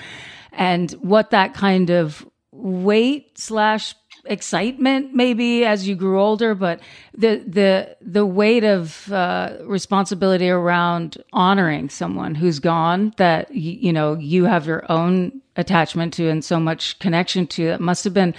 and 0.52 0.92
what 0.92 1.30
that 1.30 1.54
kind 1.54 1.90
of 1.90 2.26
weight 2.52 3.38
slash 3.38 3.94
excitement 4.26 5.12
maybe 5.12 5.64
as 5.64 5.88
you 5.88 5.96
grew 5.96 6.20
older 6.20 6.54
but 6.54 6.78
the 7.12 7.42
the 7.44 7.96
the 8.00 8.24
weight 8.24 8.62
of 8.62 9.10
uh, 9.10 9.56
responsibility 9.64 10.48
around 10.48 11.20
honoring 11.32 11.88
someone 11.88 12.36
who's 12.36 12.60
gone 12.60 13.12
that 13.16 13.48
y- 13.50 13.56
you 13.56 13.92
know 13.92 14.14
you 14.14 14.44
have 14.44 14.64
your 14.64 14.84
own 14.92 15.40
attachment 15.56 16.14
to 16.14 16.28
and 16.28 16.44
so 16.44 16.60
much 16.60 16.96
connection 17.00 17.48
to 17.48 17.64
it 17.64 17.80
must 17.80 18.04
have 18.04 18.14
been 18.14 18.32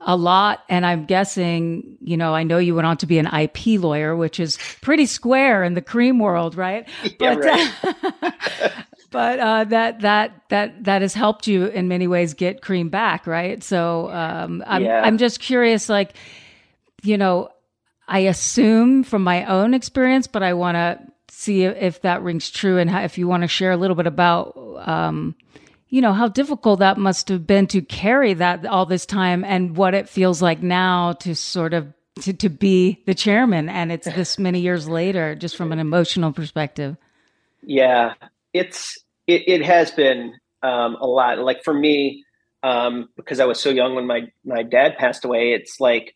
a 0.00 0.16
lot 0.16 0.64
and 0.68 0.84
i'm 0.84 1.04
guessing 1.04 1.96
you 2.00 2.16
know 2.16 2.34
i 2.34 2.42
know 2.42 2.58
you 2.58 2.74
went 2.74 2.86
on 2.86 2.96
to 2.96 3.06
be 3.06 3.18
an 3.18 3.26
ip 3.32 3.64
lawyer 3.80 4.16
which 4.16 4.40
is 4.40 4.58
pretty 4.80 5.06
square 5.06 5.62
in 5.62 5.74
the 5.74 5.82
Creem 5.82 6.18
world 6.18 6.56
right 6.56 6.88
yeah, 7.20 7.36
but 7.36 7.38
right. 7.38 8.74
but 9.12 9.38
uh, 9.38 9.64
that 9.64 10.00
that 10.00 10.42
that 10.48 10.84
that 10.84 11.02
has 11.02 11.14
helped 11.14 11.46
you 11.46 11.66
in 11.66 11.86
many 11.86 12.08
ways 12.08 12.34
get 12.34 12.62
Creem 12.62 12.90
back, 12.90 13.26
right? 13.26 13.62
So 13.62 14.10
um, 14.10 14.64
I'm 14.66 14.82
yeah. 14.82 15.02
I'm 15.04 15.18
just 15.18 15.38
curious, 15.38 15.88
like 15.88 16.14
you 17.02 17.18
know, 17.18 17.50
I 18.08 18.20
assume 18.20 19.04
from 19.04 19.22
my 19.22 19.44
own 19.44 19.74
experience, 19.74 20.26
but 20.26 20.42
I 20.42 20.54
want 20.54 20.76
to 20.76 20.98
see 21.28 21.64
if 21.64 22.00
that 22.02 22.22
rings 22.22 22.50
true, 22.50 22.78
and 22.78 22.90
how, 22.90 23.02
if 23.02 23.18
you 23.18 23.28
want 23.28 23.42
to 23.42 23.48
share 23.48 23.70
a 23.70 23.76
little 23.76 23.96
bit 23.96 24.08
about. 24.08 24.56
Um, 24.84 25.36
you 25.88 26.00
know 26.00 26.14
how 26.14 26.26
difficult 26.26 26.78
that 26.78 26.96
must 26.96 27.28
have 27.28 27.46
been 27.46 27.66
to 27.66 27.82
carry 27.82 28.32
that 28.32 28.64
all 28.64 28.86
this 28.86 29.04
time 29.04 29.44
and 29.44 29.76
what 29.76 29.92
it 29.92 30.08
feels 30.08 30.40
like 30.40 30.62
now 30.62 31.12
to 31.12 31.36
sort 31.36 31.74
of 31.74 31.92
to, 32.22 32.32
to 32.32 32.48
be 32.48 33.02
the 33.04 33.14
chairman 33.14 33.68
and 33.68 33.92
it's 33.92 34.06
this 34.06 34.38
many 34.38 34.60
years 34.60 34.88
later 34.88 35.34
just 35.34 35.54
from 35.54 35.70
an 35.70 35.78
emotional 35.78 36.32
perspective 36.32 36.96
yeah 37.62 38.14
it's 38.54 38.98
it, 39.26 39.42
it 39.46 39.64
has 39.64 39.90
been 39.90 40.34
um, 40.62 40.96
a 41.00 41.06
lot. 41.06 41.38
Like 41.38 41.64
for 41.64 41.74
me, 41.74 42.24
um, 42.62 43.08
because 43.16 43.40
I 43.40 43.44
was 43.44 43.60
so 43.60 43.70
young 43.70 43.94
when 43.94 44.06
my 44.06 44.28
my 44.44 44.62
dad 44.62 44.96
passed 44.96 45.24
away. 45.24 45.52
It's 45.52 45.80
like 45.80 46.14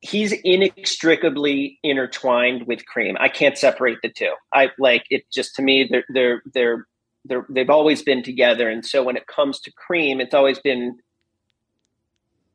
he's 0.00 0.32
inextricably 0.44 1.78
intertwined 1.82 2.66
with 2.66 2.80
Creem. 2.92 3.14
I 3.20 3.28
can't 3.28 3.56
separate 3.56 3.98
the 4.02 4.10
two. 4.10 4.32
I 4.52 4.70
like 4.78 5.04
it. 5.10 5.24
Just 5.32 5.54
to 5.56 5.62
me, 5.62 5.88
they're 5.90 6.04
they're 6.08 6.42
they're 6.52 6.86
they're 7.24 7.46
they've 7.48 7.70
always 7.70 8.02
been 8.02 8.22
together. 8.22 8.68
And 8.68 8.84
so 8.84 9.02
when 9.02 9.16
it 9.16 9.26
comes 9.26 9.60
to 9.60 9.72
Creem, 9.72 10.20
it's 10.20 10.34
always 10.34 10.58
been 10.58 10.98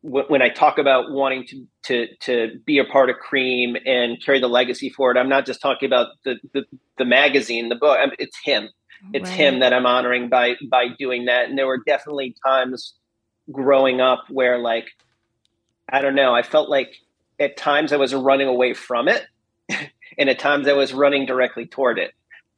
when 0.02 0.42
I 0.42 0.50
talk 0.50 0.78
about 0.78 1.12
wanting 1.12 1.46
to 1.48 1.66
to 1.84 2.16
to 2.22 2.60
be 2.66 2.78
a 2.78 2.86
part 2.86 3.10
of 3.10 3.18
Creem 3.18 3.78
and 3.86 4.24
carry 4.24 4.40
the 4.40 4.48
legacy 4.48 4.90
forward, 4.90 5.18
I'm 5.18 5.30
not 5.30 5.46
just 5.46 5.62
talking 5.62 5.88
about 5.88 6.10
the 6.24 6.36
the, 6.54 6.64
the 6.98 7.06
magazine, 7.06 7.70
the 7.70 7.76
book. 7.76 7.98
It's 8.20 8.38
him. 8.44 8.70
It's 9.13 9.30
right. 9.30 9.39
him 9.39 9.60
that 9.60 9.74
I'm 9.74 9.86
honoring 9.86 10.30
by 10.30 10.56
by 10.70 10.88
doing 10.98 11.25
that. 11.25 11.50
And 11.50 11.58
there 11.58 11.68
were 11.68 11.82
definitely 11.86 12.36
times 12.46 12.94
growing 13.51 14.01
up 14.01 14.25
where, 14.30 14.58
like, 14.58 14.88
I 15.89 16.01
don't 16.01 16.16
know, 16.16 16.36
I 16.36 16.44
felt 16.44 16.70
like 16.70 16.96
at 17.39 17.58
times 17.58 17.94
I 17.94 17.98
was 17.98 18.13
running 18.13 18.48
away 18.48 18.74
from 18.74 19.08
it, 19.08 19.25
and 20.18 20.30
at 20.30 20.39
times 20.39 20.68
I 20.68 20.74
was 20.74 20.94
running 20.94 21.25
directly 21.25 21.66
toward 21.66 22.00
it. 22.00 22.12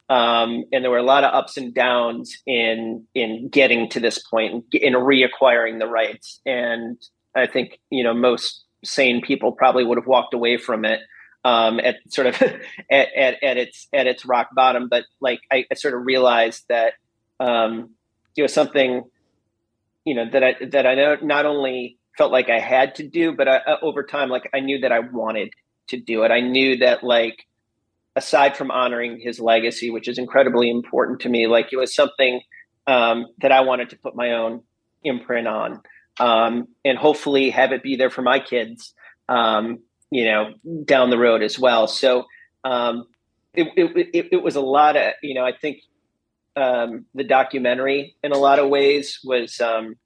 Um, 0.08 0.64
and 0.72 0.82
there 0.82 0.90
were 0.90 0.98
a 0.98 1.04
lot 1.04 1.22
of 1.22 1.32
ups 1.32 1.56
and 1.56 1.72
downs 1.72 2.36
in 2.46 3.06
in 3.14 3.48
getting 3.48 3.88
to 3.90 4.00
this 4.00 4.18
point 4.18 4.64
in 4.72 4.94
reacquiring 4.94 5.78
the 5.78 5.86
rights. 5.86 6.40
And 6.44 6.98
I 7.36 7.46
think 7.46 7.78
you 7.90 8.02
know 8.02 8.14
most 8.14 8.64
sane 8.84 9.20
people 9.20 9.52
probably 9.52 9.84
would 9.84 9.98
have 9.98 10.06
walked 10.06 10.34
away 10.34 10.56
from 10.56 10.84
it 10.84 11.00
um, 11.44 11.80
at 11.80 11.96
sort 12.08 12.28
of 12.28 12.42
at, 12.90 13.08
at, 13.16 13.42
at, 13.42 13.56
its 13.56 13.88
at 13.92 14.06
its 14.06 14.24
rock 14.24 14.48
bottom. 14.54 14.88
But 14.88 15.04
like 15.20 15.40
I, 15.50 15.64
I 15.70 15.74
sort 15.74 15.94
of 15.94 16.04
realized 16.04 16.64
that 16.68 16.94
um, 17.38 17.90
it 18.36 18.42
was 18.42 18.52
something 18.52 19.04
you 20.04 20.14
know 20.14 20.28
that 20.30 20.42
I 20.42 20.56
that 20.66 20.86
I 20.86 20.94
know 20.94 21.16
not 21.22 21.46
only 21.46 21.98
felt 22.16 22.32
like 22.32 22.50
I 22.50 22.58
had 22.58 22.96
to 22.96 23.06
do, 23.06 23.32
but 23.32 23.48
I, 23.48 23.56
uh, 23.56 23.76
over 23.82 24.02
time, 24.02 24.28
like 24.28 24.48
I 24.52 24.60
knew 24.60 24.80
that 24.80 24.92
I 24.92 25.00
wanted 25.00 25.50
to 25.88 25.98
do 25.98 26.22
it. 26.24 26.30
I 26.30 26.40
knew 26.40 26.78
that 26.78 27.02
like 27.02 27.46
aside 28.16 28.56
from 28.56 28.70
honoring 28.70 29.20
his 29.20 29.40
legacy, 29.40 29.90
which 29.90 30.08
is 30.08 30.18
incredibly 30.18 30.70
important 30.70 31.20
to 31.20 31.28
me, 31.28 31.46
like 31.46 31.72
it 31.72 31.76
was 31.76 31.94
something 31.94 32.40
um, 32.86 33.26
that 33.38 33.52
I 33.52 33.60
wanted 33.60 33.90
to 33.90 33.96
put 33.96 34.16
my 34.16 34.32
own 34.32 34.62
imprint 35.02 35.46
on 35.46 35.80
um, 36.18 36.68
and 36.84 36.98
hopefully 36.98 37.50
have 37.50 37.72
it 37.72 37.82
be 37.82 37.96
there 37.96 38.10
for 38.10 38.22
my 38.22 38.38
kids, 38.40 38.94
um, 39.28 39.78
you 40.10 40.24
know, 40.24 40.52
down 40.84 41.10
the 41.10 41.18
road 41.18 41.42
as 41.42 41.58
well. 41.58 41.86
So 41.86 42.24
um, 42.64 43.06
it, 43.54 43.68
it, 43.76 44.28
it, 44.32 44.42
was 44.42 44.56
a 44.56 44.60
lot 44.60 44.96
of, 44.96 45.12
you 45.22 45.34
know, 45.34 45.44
I 45.44 45.52
think 45.52 45.78
um, 46.56 47.06
the 47.14 47.24
documentary 47.24 48.16
in 48.22 48.32
a 48.32 48.38
lot 48.38 48.58
of 48.58 48.68
ways 48.68 49.20
was 49.24 49.60
um, 49.60 49.96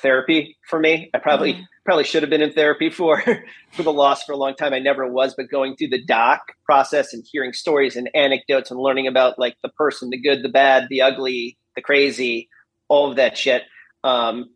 therapy 0.00 0.56
for 0.68 0.78
me. 0.78 1.10
I 1.14 1.18
probably 1.18 1.54
mm-hmm. 1.54 1.62
probably 1.84 2.04
should 2.04 2.22
have 2.22 2.30
been 2.30 2.42
in 2.42 2.52
therapy 2.52 2.90
for 2.90 3.22
for 3.72 3.82
the 3.82 3.92
loss 3.92 4.24
for 4.24 4.32
a 4.32 4.36
long 4.36 4.54
time. 4.54 4.74
I 4.74 4.78
never 4.78 5.10
was, 5.10 5.34
but 5.34 5.50
going 5.50 5.76
through 5.76 5.88
the 5.88 6.04
doc 6.04 6.40
process 6.64 7.12
and 7.12 7.24
hearing 7.30 7.52
stories 7.52 7.96
and 7.96 8.10
anecdotes 8.14 8.70
and 8.70 8.80
learning 8.80 9.06
about 9.06 9.38
like 9.38 9.56
the 9.62 9.68
person, 9.70 10.10
the 10.10 10.20
good, 10.20 10.42
the 10.42 10.48
bad, 10.48 10.88
the 10.90 11.02
ugly, 11.02 11.56
the 11.76 11.82
crazy, 11.82 12.48
all 12.88 13.10
of 13.10 13.16
that 13.16 13.38
shit. 13.38 13.62
Um, 14.04 14.50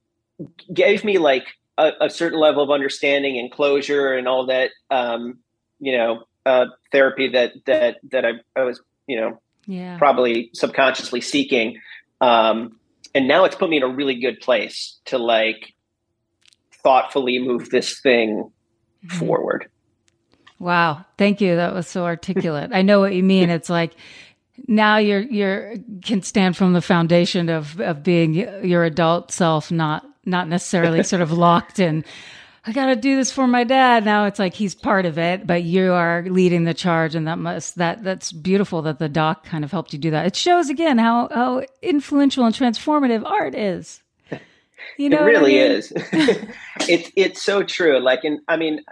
gave 0.72 1.04
me 1.04 1.18
like 1.18 1.46
a, 1.78 1.92
a, 2.02 2.10
certain 2.10 2.38
level 2.38 2.62
of 2.62 2.70
understanding 2.70 3.38
and 3.38 3.50
closure 3.50 4.14
and 4.14 4.26
all 4.26 4.46
that 4.46 4.70
um, 4.90 5.38
you 5.78 5.96
know 5.96 6.24
uh, 6.44 6.66
therapy 6.92 7.28
that 7.28 7.52
that 7.66 7.98
that 8.10 8.24
I, 8.24 8.30
I 8.54 8.64
was 8.64 8.80
you 9.06 9.20
know 9.20 9.40
yeah. 9.66 9.98
probably 9.98 10.50
subconsciously 10.54 11.20
seeking. 11.20 11.80
Um, 12.20 12.78
and 13.14 13.28
now 13.28 13.44
it's 13.44 13.56
put 13.56 13.70
me 13.70 13.78
in 13.78 13.82
a 13.82 13.88
really 13.88 14.20
good 14.20 14.40
place 14.40 14.98
to 15.06 15.18
like 15.18 15.74
thoughtfully 16.82 17.38
move 17.38 17.70
this 17.70 18.00
thing 18.00 18.50
mm-hmm. 19.04 19.18
forward. 19.18 19.68
Wow. 20.58 21.04
Thank 21.18 21.40
you. 21.40 21.56
That 21.56 21.74
was 21.74 21.86
so 21.86 22.04
articulate. 22.04 22.70
I 22.72 22.82
know 22.82 23.00
what 23.00 23.14
you 23.14 23.22
mean. 23.22 23.50
It's 23.50 23.68
like 23.68 23.94
now 24.66 24.96
you're 24.96 25.20
you're 25.20 25.74
can 26.02 26.22
stand 26.22 26.56
from 26.56 26.72
the 26.72 26.80
foundation 26.80 27.48
of 27.48 27.78
of 27.80 28.02
being 28.02 28.34
your 28.34 28.84
adult 28.84 29.30
self 29.30 29.70
not 29.70 30.04
not 30.26 30.48
necessarily 30.48 31.02
sort 31.02 31.22
of 31.22 31.32
locked 31.32 31.78
in. 31.78 32.04
I 32.68 32.72
got 32.72 32.86
to 32.86 32.96
do 32.96 33.14
this 33.14 33.30
for 33.30 33.46
my 33.46 33.62
dad. 33.62 34.04
Now 34.04 34.24
it's 34.24 34.40
like 34.40 34.52
he's 34.52 34.74
part 34.74 35.06
of 35.06 35.18
it, 35.18 35.46
but 35.46 35.62
you 35.62 35.92
are 35.92 36.24
leading 36.28 36.64
the 36.64 36.74
charge, 36.74 37.14
and 37.14 37.26
that 37.28 37.38
must 37.38 37.76
that 37.76 38.02
that's 38.02 38.32
beautiful 38.32 38.82
that 38.82 38.98
the 38.98 39.08
doc 39.08 39.44
kind 39.44 39.62
of 39.62 39.70
helped 39.70 39.92
you 39.92 40.00
do 40.00 40.10
that. 40.10 40.26
It 40.26 40.34
shows 40.34 40.68
again 40.68 40.98
how 40.98 41.28
how 41.32 41.62
influential 41.80 42.44
and 42.44 42.54
transformative 42.54 43.24
art 43.24 43.54
is. 43.54 44.02
You 44.98 45.08
know, 45.10 45.22
it 45.22 45.26
really 45.26 45.60
I 45.60 45.68
mean? 45.68 45.76
is. 45.78 45.92
it's 46.88 47.10
it's 47.16 47.42
so 47.42 47.62
true. 47.62 47.98
Like, 47.98 48.24
and 48.24 48.38
I 48.46 48.56
mean, 48.56 48.82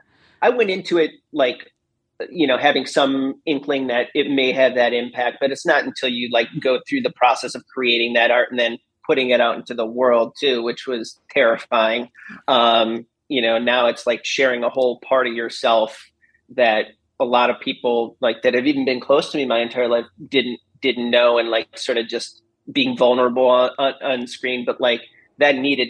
I 0.42 0.50
went 0.50 0.68
into 0.68 0.98
it 0.98 1.12
like 1.32 1.72
you 2.28 2.46
know 2.46 2.58
having 2.58 2.84
some 2.84 3.40
inkling 3.46 3.86
that 3.86 4.08
it 4.14 4.30
may 4.30 4.52
have 4.52 4.74
that 4.74 4.92
impact, 4.92 5.38
but 5.40 5.50
it's 5.50 5.64
not 5.64 5.84
until 5.84 6.08
you 6.08 6.28
like 6.30 6.48
go 6.60 6.80
through 6.88 7.02
the 7.02 7.12
process 7.12 7.54
of 7.54 7.64
creating 7.72 8.14
that 8.14 8.30
art 8.30 8.50
and 8.50 8.58
then 8.58 8.78
putting 9.06 9.30
it 9.30 9.40
out 9.40 9.56
into 9.56 9.75
the 9.75 9.87
world 9.87 10.34
too, 10.38 10.62
which 10.62 10.87
was 10.87 11.20
terrifying. 11.30 12.11
Um, 12.49 13.06
you 13.28 13.42
know, 13.42 13.58
now 13.58 13.87
it's 13.87 14.06
like 14.06 14.25
sharing 14.25 14.64
a 14.64 14.70
whole 14.70 15.00
part 15.00 15.26
of 15.26 15.34
yourself 15.34 16.11
that 16.56 16.87
a 17.20 17.25
lot 17.25 17.50
of 17.50 17.61
people 17.61 18.16
like 18.20 18.42
that 18.42 18.54
have 18.54 18.66
even 18.66 18.84
been 18.84 19.00
close 19.00 19.30
to 19.30 19.38
me 19.38 19.46
my 19.46 19.61
entire 19.61 19.88
life 19.88 20.04
didn't 20.28 20.61
didn't 20.82 21.11
know 21.11 21.38
and 21.38 21.49
like 21.49 21.78
sort 21.78 21.96
of 21.96 22.08
just 22.08 22.42
being 22.70 22.96
vulnerable 22.96 23.49
on, 23.49 23.70
on, 23.78 23.94
on 24.02 24.26
screen 24.26 24.64
but 24.64 24.80
like 24.80 25.00
that 25.38 25.54
needed 25.54 25.88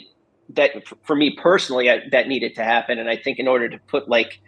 that 0.51 0.71
for 1.03 1.17
me 1.17 1.35
personally 1.37 1.91
I, 1.91 2.01
that 2.13 2.29
needed 2.29 2.55
to 2.57 2.63
happen. 2.63 2.99
And 2.99 3.09
i 3.09 3.17
think 3.17 3.39
in 3.39 3.49
order 3.49 3.69
to 3.69 3.79
put 3.89 4.09
like 4.09 4.41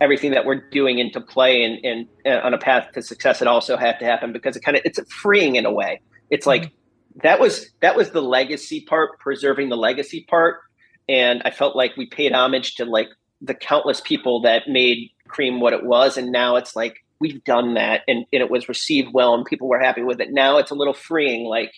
everything 0.00 0.32
that 0.32 0.44
we're 0.44 0.68
doing 0.70 0.98
into 0.98 1.20
play 1.20 1.62
and, 1.62 1.84
and, 1.84 2.08
and 2.24 2.40
on 2.40 2.52
a 2.52 2.58
path 2.58 2.92
to 2.92 3.02
success 3.02 3.40
it 3.40 3.48
also 3.48 3.76
had 3.76 3.98
to 4.00 4.04
happen 4.04 4.32
because 4.32 4.56
it 4.56 4.60
kind 4.60 4.76
of 4.76 4.82
it's 4.84 5.00
freeing 5.12 5.56
in 5.56 5.66
a 5.66 5.72
way. 5.72 6.00
It's 6.30 6.46
like 6.46 6.62
mm-hmm 6.62 6.74
that 7.22 7.40
was 7.40 7.70
that 7.80 7.96
was 7.96 8.10
the 8.10 8.22
legacy 8.22 8.80
part, 8.82 9.18
preserving 9.18 9.68
the 9.68 9.76
legacy 9.76 10.26
part, 10.28 10.60
and 11.08 11.42
I 11.44 11.50
felt 11.50 11.76
like 11.76 11.96
we 11.96 12.06
paid 12.06 12.32
homage 12.32 12.76
to 12.76 12.84
like 12.84 13.08
the 13.40 13.54
countless 13.54 14.00
people 14.00 14.42
that 14.42 14.68
made 14.68 15.10
Creem 15.28 15.60
what 15.60 15.72
it 15.72 15.84
was, 15.84 16.16
and 16.16 16.32
now 16.32 16.56
it's 16.56 16.74
like 16.74 17.04
we've 17.20 17.42
done 17.44 17.74
that, 17.74 18.02
and, 18.06 18.24
and 18.32 18.42
it 18.42 18.50
was 18.50 18.68
received 18.68 19.12
well, 19.12 19.34
and 19.34 19.44
people 19.44 19.68
were 19.68 19.80
happy 19.80 20.02
with 20.02 20.20
it. 20.20 20.30
Now 20.30 20.58
it's 20.58 20.70
a 20.70 20.74
little 20.76 20.94
freeing, 20.94 21.44
like 21.44 21.72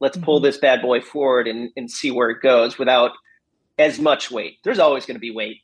let's 0.00 0.18
pull 0.18 0.38
mm-hmm. 0.38 0.46
this 0.46 0.58
bad 0.58 0.82
boy 0.82 1.00
forward 1.00 1.46
and, 1.46 1.70
and 1.76 1.90
see 1.90 2.10
where 2.10 2.28
it 2.28 2.42
goes 2.42 2.76
without 2.76 3.12
as 3.78 4.00
much 4.00 4.30
weight. 4.30 4.58
There's 4.64 4.80
always 4.80 5.06
going 5.06 5.14
to 5.14 5.20
be 5.20 5.30
weight. 5.30 5.58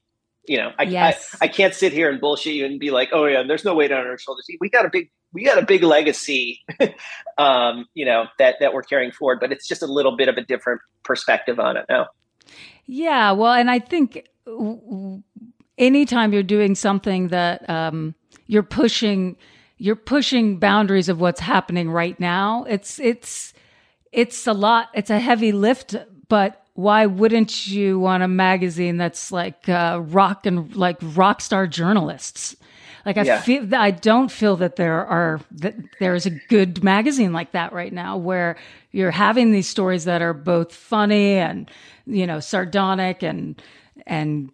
You 0.46 0.58
know, 0.58 0.70
I, 0.78 0.84
yes. 0.84 1.36
I, 1.40 1.46
I 1.46 1.48
can't 1.48 1.74
sit 1.74 1.92
here 1.92 2.08
and 2.08 2.20
bullshit 2.20 2.54
you 2.54 2.64
and 2.64 2.80
be 2.80 2.90
like, 2.90 3.10
oh 3.12 3.26
yeah, 3.26 3.42
there's 3.46 3.64
no 3.64 3.74
weight 3.74 3.92
on 3.92 4.06
our 4.06 4.16
shoulders. 4.16 4.46
We 4.60 4.70
got 4.70 4.86
a 4.86 4.90
big 4.90 5.10
we 5.32 5.44
got 5.44 5.58
a 5.58 5.64
big 5.64 5.82
legacy, 5.82 6.60
um, 7.38 7.86
you 7.94 8.04
know, 8.04 8.26
that 8.38 8.56
that 8.60 8.72
we're 8.72 8.82
carrying 8.82 9.12
forward. 9.12 9.40
But 9.40 9.52
it's 9.52 9.66
just 9.66 9.82
a 9.82 9.86
little 9.86 10.16
bit 10.16 10.28
of 10.28 10.36
a 10.36 10.42
different 10.42 10.80
perspective 11.04 11.60
on 11.60 11.76
it 11.76 11.86
now. 11.88 12.08
Yeah, 12.86 13.32
well, 13.32 13.52
and 13.52 13.70
I 13.70 13.78
think 13.78 14.26
anytime 15.76 16.32
you're 16.32 16.42
doing 16.42 16.74
something 16.74 17.28
that 17.28 17.68
um, 17.68 18.14
you're 18.46 18.62
pushing, 18.62 19.36
you're 19.76 19.96
pushing 19.96 20.58
boundaries 20.58 21.08
of 21.08 21.20
what's 21.20 21.40
happening 21.40 21.90
right 21.90 22.18
now. 22.18 22.64
It's 22.64 22.98
it's 22.98 23.52
it's 24.12 24.46
a 24.46 24.52
lot. 24.52 24.88
It's 24.94 25.10
a 25.10 25.18
heavy 25.18 25.52
lift, 25.52 25.94
but 26.28 26.64
why 26.74 27.06
wouldn't 27.06 27.66
you 27.66 27.98
want 27.98 28.22
a 28.22 28.28
magazine 28.28 28.96
that's 28.96 29.32
like 29.32 29.68
uh, 29.68 30.00
rock 30.02 30.46
and 30.46 30.74
like 30.76 30.96
rock 31.02 31.40
star 31.40 31.66
journalists? 31.66 32.56
Like 33.08 33.16
I 33.16 33.22
yeah. 33.22 33.40
feel 33.40 33.74
I 33.74 33.90
don't 33.90 34.30
feel 34.30 34.56
that 34.56 34.76
there 34.76 35.06
are 35.06 35.40
that 35.52 35.74
there 35.98 36.14
is 36.14 36.26
a 36.26 36.30
good 36.30 36.84
magazine 36.84 37.32
like 37.32 37.52
that 37.52 37.72
right 37.72 37.90
now 37.90 38.18
where 38.18 38.58
you're 38.92 39.10
having 39.10 39.50
these 39.50 39.66
stories 39.66 40.04
that 40.04 40.20
are 40.20 40.34
both 40.34 40.74
funny 40.74 41.36
and 41.36 41.70
you 42.06 42.26
know 42.26 42.38
sardonic 42.38 43.22
and 43.22 43.62
and 44.06 44.52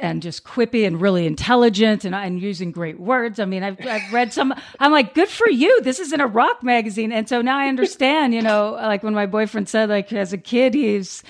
and 0.00 0.20
just 0.20 0.42
quippy 0.42 0.84
and 0.84 1.00
really 1.00 1.26
intelligent 1.26 2.04
and, 2.04 2.12
and 2.12 2.42
using 2.42 2.72
great 2.72 2.98
words. 2.98 3.38
I 3.38 3.44
mean, 3.44 3.62
I've, 3.62 3.78
I've 3.86 4.12
read 4.12 4.32
some, 4.32 4.52
I'm 4.80 4.90
like, 4.90 5.14
good 5.14 5.28
for 5.28 5.48
you. 5.48 5.80
This 5.82 6.00
is 6.00 6.12
in 6.12 6.20
a 6.20 6.26
rock 6.26 6.64
magazine. 6.64 7.12
And 7.12 7.28
so 7.28 7.40
now 7.40 7.56
I 7.56 7.68
understand, 7.68 8.34
you 8.34 8.42
know, 8.42 8.72
like 8.72 9.04
when 9.04 9.14
my 9.14 9.26
boyfriend 9.26 9.68
said, 9.68 9.88
like, 9.88 10.12
as 10.12 10.34
a 10.34 10.38
kid, 10.38 10.74
he's, 10.74 11.22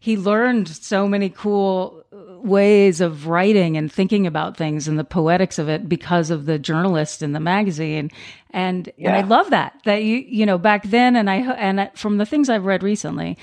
he 0.00 0.16
learned 0.16 0.68
so 0.68 1.08
many 1.08 1.28
cool 1.28 2.03
ways 2.44 3.00
of 3.00 3.26
writing 3.26 3.76
and 3.76 3.90
thinking 3.90 4.26
about 4.26 4.56
things 4.56 4.86
and 4.86 4.98
the 4.98 5.04
poetics 5.04 5.58
of 5.58 5.68
it 5.68 5.88
because 5.88 6.30
of 6.30 6.46
the 6.46 6.58
journalist 6.58 7.22
in 7.22 7.32
the 7.32 7.40
magazine. 7.40 8.10
And 8.50 8.90
yeah. 8.96 9.08
and 9.08 9.24
I 9.24 9.28
love 9.28 9.50
that 9.50 9.80
that 9.84 10.04
you 10.04 10.18
you 10.18 10.46
know 10.46 10.58
back 10.58 10.84
then 10.84 11.16
and 11.16 11.30
I 11.30 11.36
and 11.36 11.90
from 11.94 12.18
the 12.18 12.26
things 12.26 12.48
I've 12.48 12.66
read 12.66 12.82
recently 12.82 13.38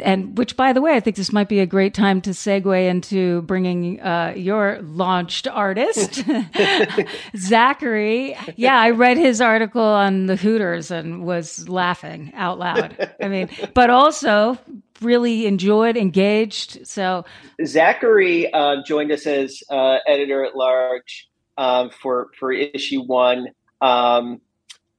and 0.00 0.38
which 0.38 0.56
by 0.56 0.72
the 0.72 0.80
way 0.80 0.94
i 0.94 1.00
think 1.00 1.16
this 1.16 1.32
might 1.32 1.48
be 1.48 1.58
a 1.58 1.66
great 1.66 1.92
time 1.92 2.20
to 2.20 2.30
segue 2.30 2.88
into 2.88 3.42
bringing 3.42 4.00
uh, 4.00 4.32
your 4.36 4.78
launched 4.82 5.48
artist 5.48 6.22
zachary. 7.36 8.36
Yeah 8.54 8.78
i 8.78 8.90
read 8.90 9.16
his 9.16 9.40
article 9.40 9.82
on 9.82 10.26
the 10.26 10.36
hooters 10.36 10.92
and 10.92 11.24
was 11.24 11.68
laughing 11.68 12.32
out 12.36 12.58
loud. 12.60 13.12
I 13.20 13.28
mean 13.28 13.48
but 13.74 13.90
also 13.90 14.56
really 15.00 15.46
enjoyed, 15.46 15.96
engaged. 15.96 16.86
So 16.86 17.24
Zachary 17.64 18.52
uh, 18.52 18.76
joined 18.86 19.12
us 19.12 19.26
as 19.26 19.62
uh, 19.70 19.98
editor 20.06 20.44
at 20.44 20.56
large 20.56 21.28
um, 21.58 21.90
for 21.90 22.30
for 22.38 22.52
issue 22.52 23.02
one. 23.02 23.48
Um, 23.80 24.40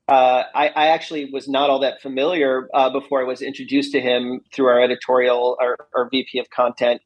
uh, 0.07 0.43
I, 0.55 0.69
I, 0.69 0.87
actually 0.87 1.29
was 1.33 1.49
not 1.49 1.69
all 1.69 1.79
that 1.79 2.01
familiar 2.01 2.69
uh, 2.73 2.89
before 2.89 3.19
I 3.19 3.25
was 3.25 3.41
introduced 3.41 3.91
to 3.91 3.99
him 3.99 4.39
through 4.53 4.67
our 4.67 4.81
editorial, 4.81 5.57
our, 5.59 5.75
our 5.93 6.07
VP 6.09 6.39
of 6.39 6.49
content, 6.49 7.01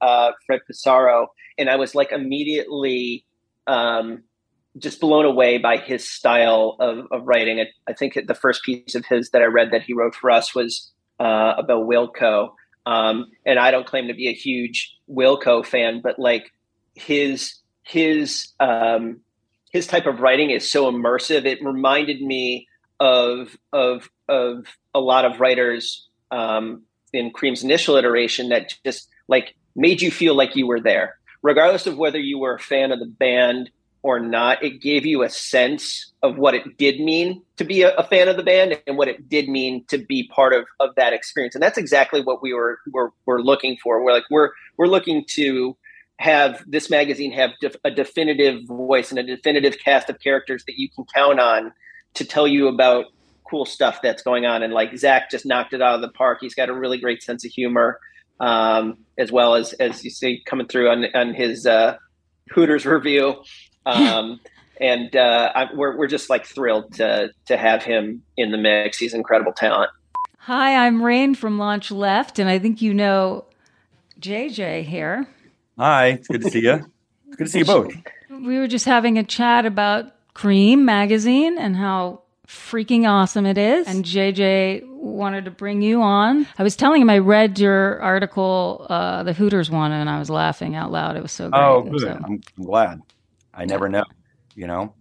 Fred 0.46 0.60
Pessaro, 0.70 1.26
and 1.58 1.68
I 1.68 1.78
was 1.78 1.96
like 1.96 2.12
immediately 2.12 3.26
um, 3.66 4.24
just 4.78 5.02
blown 5.02 5.26
away 5.26 5.58
by 5.58 5.78
his 5.78 6.10
style 6.10 6.78
of, 6.80 7.06
of 7.12 7.28
writing. 7.28 7.60
I, 7.60 7.68
I, 7.90 7.94
think 7.94 8.18
the 8.26 8.36
first 8.36 8.64
piece 8.64 8.96
of 8.96 9.06
his 9.06 9.30
that 9.32 9.42
I 9.42 9.46
read 9.46 9.72
that 9.72 9.84
he 9.84 9.94
wrote 9.94 10.16
for 10.16 10.32
us 10.32 10.56
was 10.56 10.92
uh, 11.20 11.54
about 11.58 11.88
Wilco, 11.88 12.54
um, 12.86 13.28
and 13.46 13.60
I 13.60 13.72
don't 13.72 13.86
claim 13.86 14.08
to 14.08 14.14
be 14.14 14.28
a 14.28 14.34
huge 14.34 14.96
Wilco 15.10 15.66
fan, 15.66 16.02
but 16.02 16.20
like 16.20 16.52
his 16.96 17.56
his 17.84 18.50
um, 18.60 19.22
his 19.72 19.88
type 19.88 20.06
of 20.06 20.20
writing 20.20 20.52
is 20.52 20.70
so 20.70 20.92
immersive. 20.92 21.46
It 21.46 21.64
reminded 21.64 22.22
me 22.22 22.68
of 23.00 23.58
of 23.72 24.10
of 24.28 24.66
a 24.94 25.00
lot 25.00 25.26
of 25.26 25.40
writers 25.40 26.08
um, 26.32 26.84
in 27.14 27.32
Creem's 27.32 27.64
initial 27.64 27.96
iteration 27.96 28.50
that 28.50 28.74
just 28.86 29.10
like 29.28 29.56
made 29.76 30.02
you 30.02 30.12
feel 30.12 30.36
like 30.36 30.56
you 30.56 30.68
were 30.68 30.82
there, 30.82 31.18
regardless 31.42 31.88
of 31.88 31.98
whether 31.98 32.20
you 32.20 32.40
were 32.40 32.56
a 32.56 32.60
fan 32.60 32.92
of 32.92 33.00
the 33.00 33.06
band 33.06 33.70
or 34.04 34.20
not. 34.20 34.64
It 34.64 34.82
gave 34.82 35.06
you 35.06 35.24
a 35.24 35.30
sense 35.30 36.12
of 36.24 36.38
what 36.38 36.54
it 36.54 36.78
did 36.78 37.00
mean 37.00 37.44
to 37.58 37.64
be 37.64 37.84
a, 37.84 37.94
a 37.96 38.04
fan 38.04 38.28
of 38.28 38.38
the 38.38 38.44
band 38.44 38.80
and 38.88 38.98
what 38.98 39.08
it 39.08 39.30
did 39.30 39.48
mean 39.48 39.86
to 39.86 39.98
be 39.98 40.28
part 40.28 40.54
of 40.54 40.66
of 40.80 40.96
that 40.96 41.14
experience. 41.14 41.56
And 41.56 41.62
that's 41.62 41.78
exactly 41.78 42.22
what 42.22 42.42
we 42.42 42.54
were 42.54 42.80
were, 42.92 43.14
were 43.26 43.42
looking 43.42 43.78
for. 43.78 44.04
We're 44.04 44.14
like 44.14 44.26
we're 44.30 44.52
we're 44.78 44.88
looking 44.88 45.26
to 45.30 45.76
have 46.18 46.64
this 46.68 46.90
magazine 46.90 47.32
have 47.32 47.52
def- 47.60 47.76
a 47.84 47.92
definitive 47.92 48.64
voice 48.66 49.10
and 49.10 49.20
a 49.20 49.24
definitive 49.24 49.78
cast 49.84 50.10
of 50.10 50.20
characters 50.20 50.64
that 50.66 50.78
you 50.78 50.88
can 50.90 51.04
count 51.14 51.40
on 51.40 51.72
to 52.14 52.26
tell 52.26 52.48
you 52.48 52.68
about 52.68 53.06
cool 53.50 53.66
stuff 53.66 54.02
that's 54.02 54.22
going 54.22 54.46
on. 54.46 54.64
And 54.64 54.74
like 54.74 54.96
Zach 54.98 55.30
just 55.30 55.46
knocked 55.46 55.74
it 55.74 55.82
out 55.82 55.96
of 55.96 56.02
the 56.02 56.10
park. 56.10 56.38
He's 56.42 56.56
got 56.56 56.70
a 56.70 56.74
really 56.74 56.98
great 57.00 57.24
sense 57.24 57.44
of 57.44 57.52
humor, 57.52 58.00
um, 58.40 58.98
as 59.18 59.32
well 59.32 59.56
as 59.56 59.74
as 59.74 60.04
you 60.04 60.10
see 60.10 60.42
coming 60.46 60.68
through 60.68 60.90
on 60.90 61.06
on 61.14 61.34
his 61.34 61.66
uh, 61.66 61.98
Hooters 62.52 62.86
review. 62.86 63.44
Um, 63.86 64.40
and 64.80 65.16
uh, 65.16 65.52
I, 65.54 65.74
we're 65.74 65.96
we're 65.98 66.08
just 66.08 66.30
like 66.30 66.46
thrilled 66.46 66.94
to 66.96 67.32
to 67.46 67.58
have 67.58 67.84
him 67.84 68.24
in 68.38 68.52
the 68.52 68.58
mix. 68.58 68.98
He's 68.98 69.14
incredible 69.14 69.54
talent. 69.54 69.92
Hi, 70.40 70.86
I'm 70.86 71.04
Rain 71.04 71.36
from 71.36 71.60
Launch 71.60 71.92
Left, 71.92 72.40
and 72.40 72.50
I 72.50 72.58
think 72.60 72.82
you 72.82 72.94
know 72.94 73.46
JJ 74.20 74.84
here. 74.84 75.28
Hi, 75.78 76.08
it's 76.08 76.28
good 76.28 76.42
to 76.42 76.50
see 76.50 76.62
you. 76.62 76.86
It's 77.28 77.36
good 77.38 77.46
to 77.46 77.50
see 77.52 77.60
you 77.60 77.66
both. 77.66 77.94
We 78.30 78.58
were 78.58 78.68
just 78.68 78.86
having 78.86 79.18
a 79.18 79.24
chat 79.24 79.66
about 79.66 80.14
Creem 80.34 80.80
magazine 80.80 81.58
and 81.58 81.76
how 81.76 82.22
freaking 82.48 83.08
awesome 83.08 83.46
it 83.46 83.58
is. 83.58 83.88
And 83.88 84.04
JJ 84.04 84.88
wanted 84.88 85.46
to 85.46 85.52
bring 85.52 85.82
you 85.82 86.02
on. 86.02 86.48
I 86.58 86.64
was 86.64 86.76
telling 86.76 87.02
him 87.02 87.10
I 87.10 87.18
read 87.20 87.60
your 87.60 88.00
article, 88.02 88.86
uh, 88.90 89.24
the 89.24 89.34
Hooters 89.34 89.70
one, 89.70 89.92
and 89.92 90.10
I 90.10 90.20
was 90.20 90.30
laughing 90.30 90.76
out 90.76 90.92
loud. 90.92 91.18
It 91.18 91.24
was 91.24 91.32
so 91.32 91.50
great. 91.50 91.62
Oh, 91.62 91.82
good. 91.84 92.02
So, 92.02 92.10
I'm, 92.10 92.42
I'm 92.58 92.64
glad. 92.64 93.02
I 93.54 93.66
never 93.66 93.90
know, 93.90 94.06
you 94.56 94.68
know. 94.68 94.94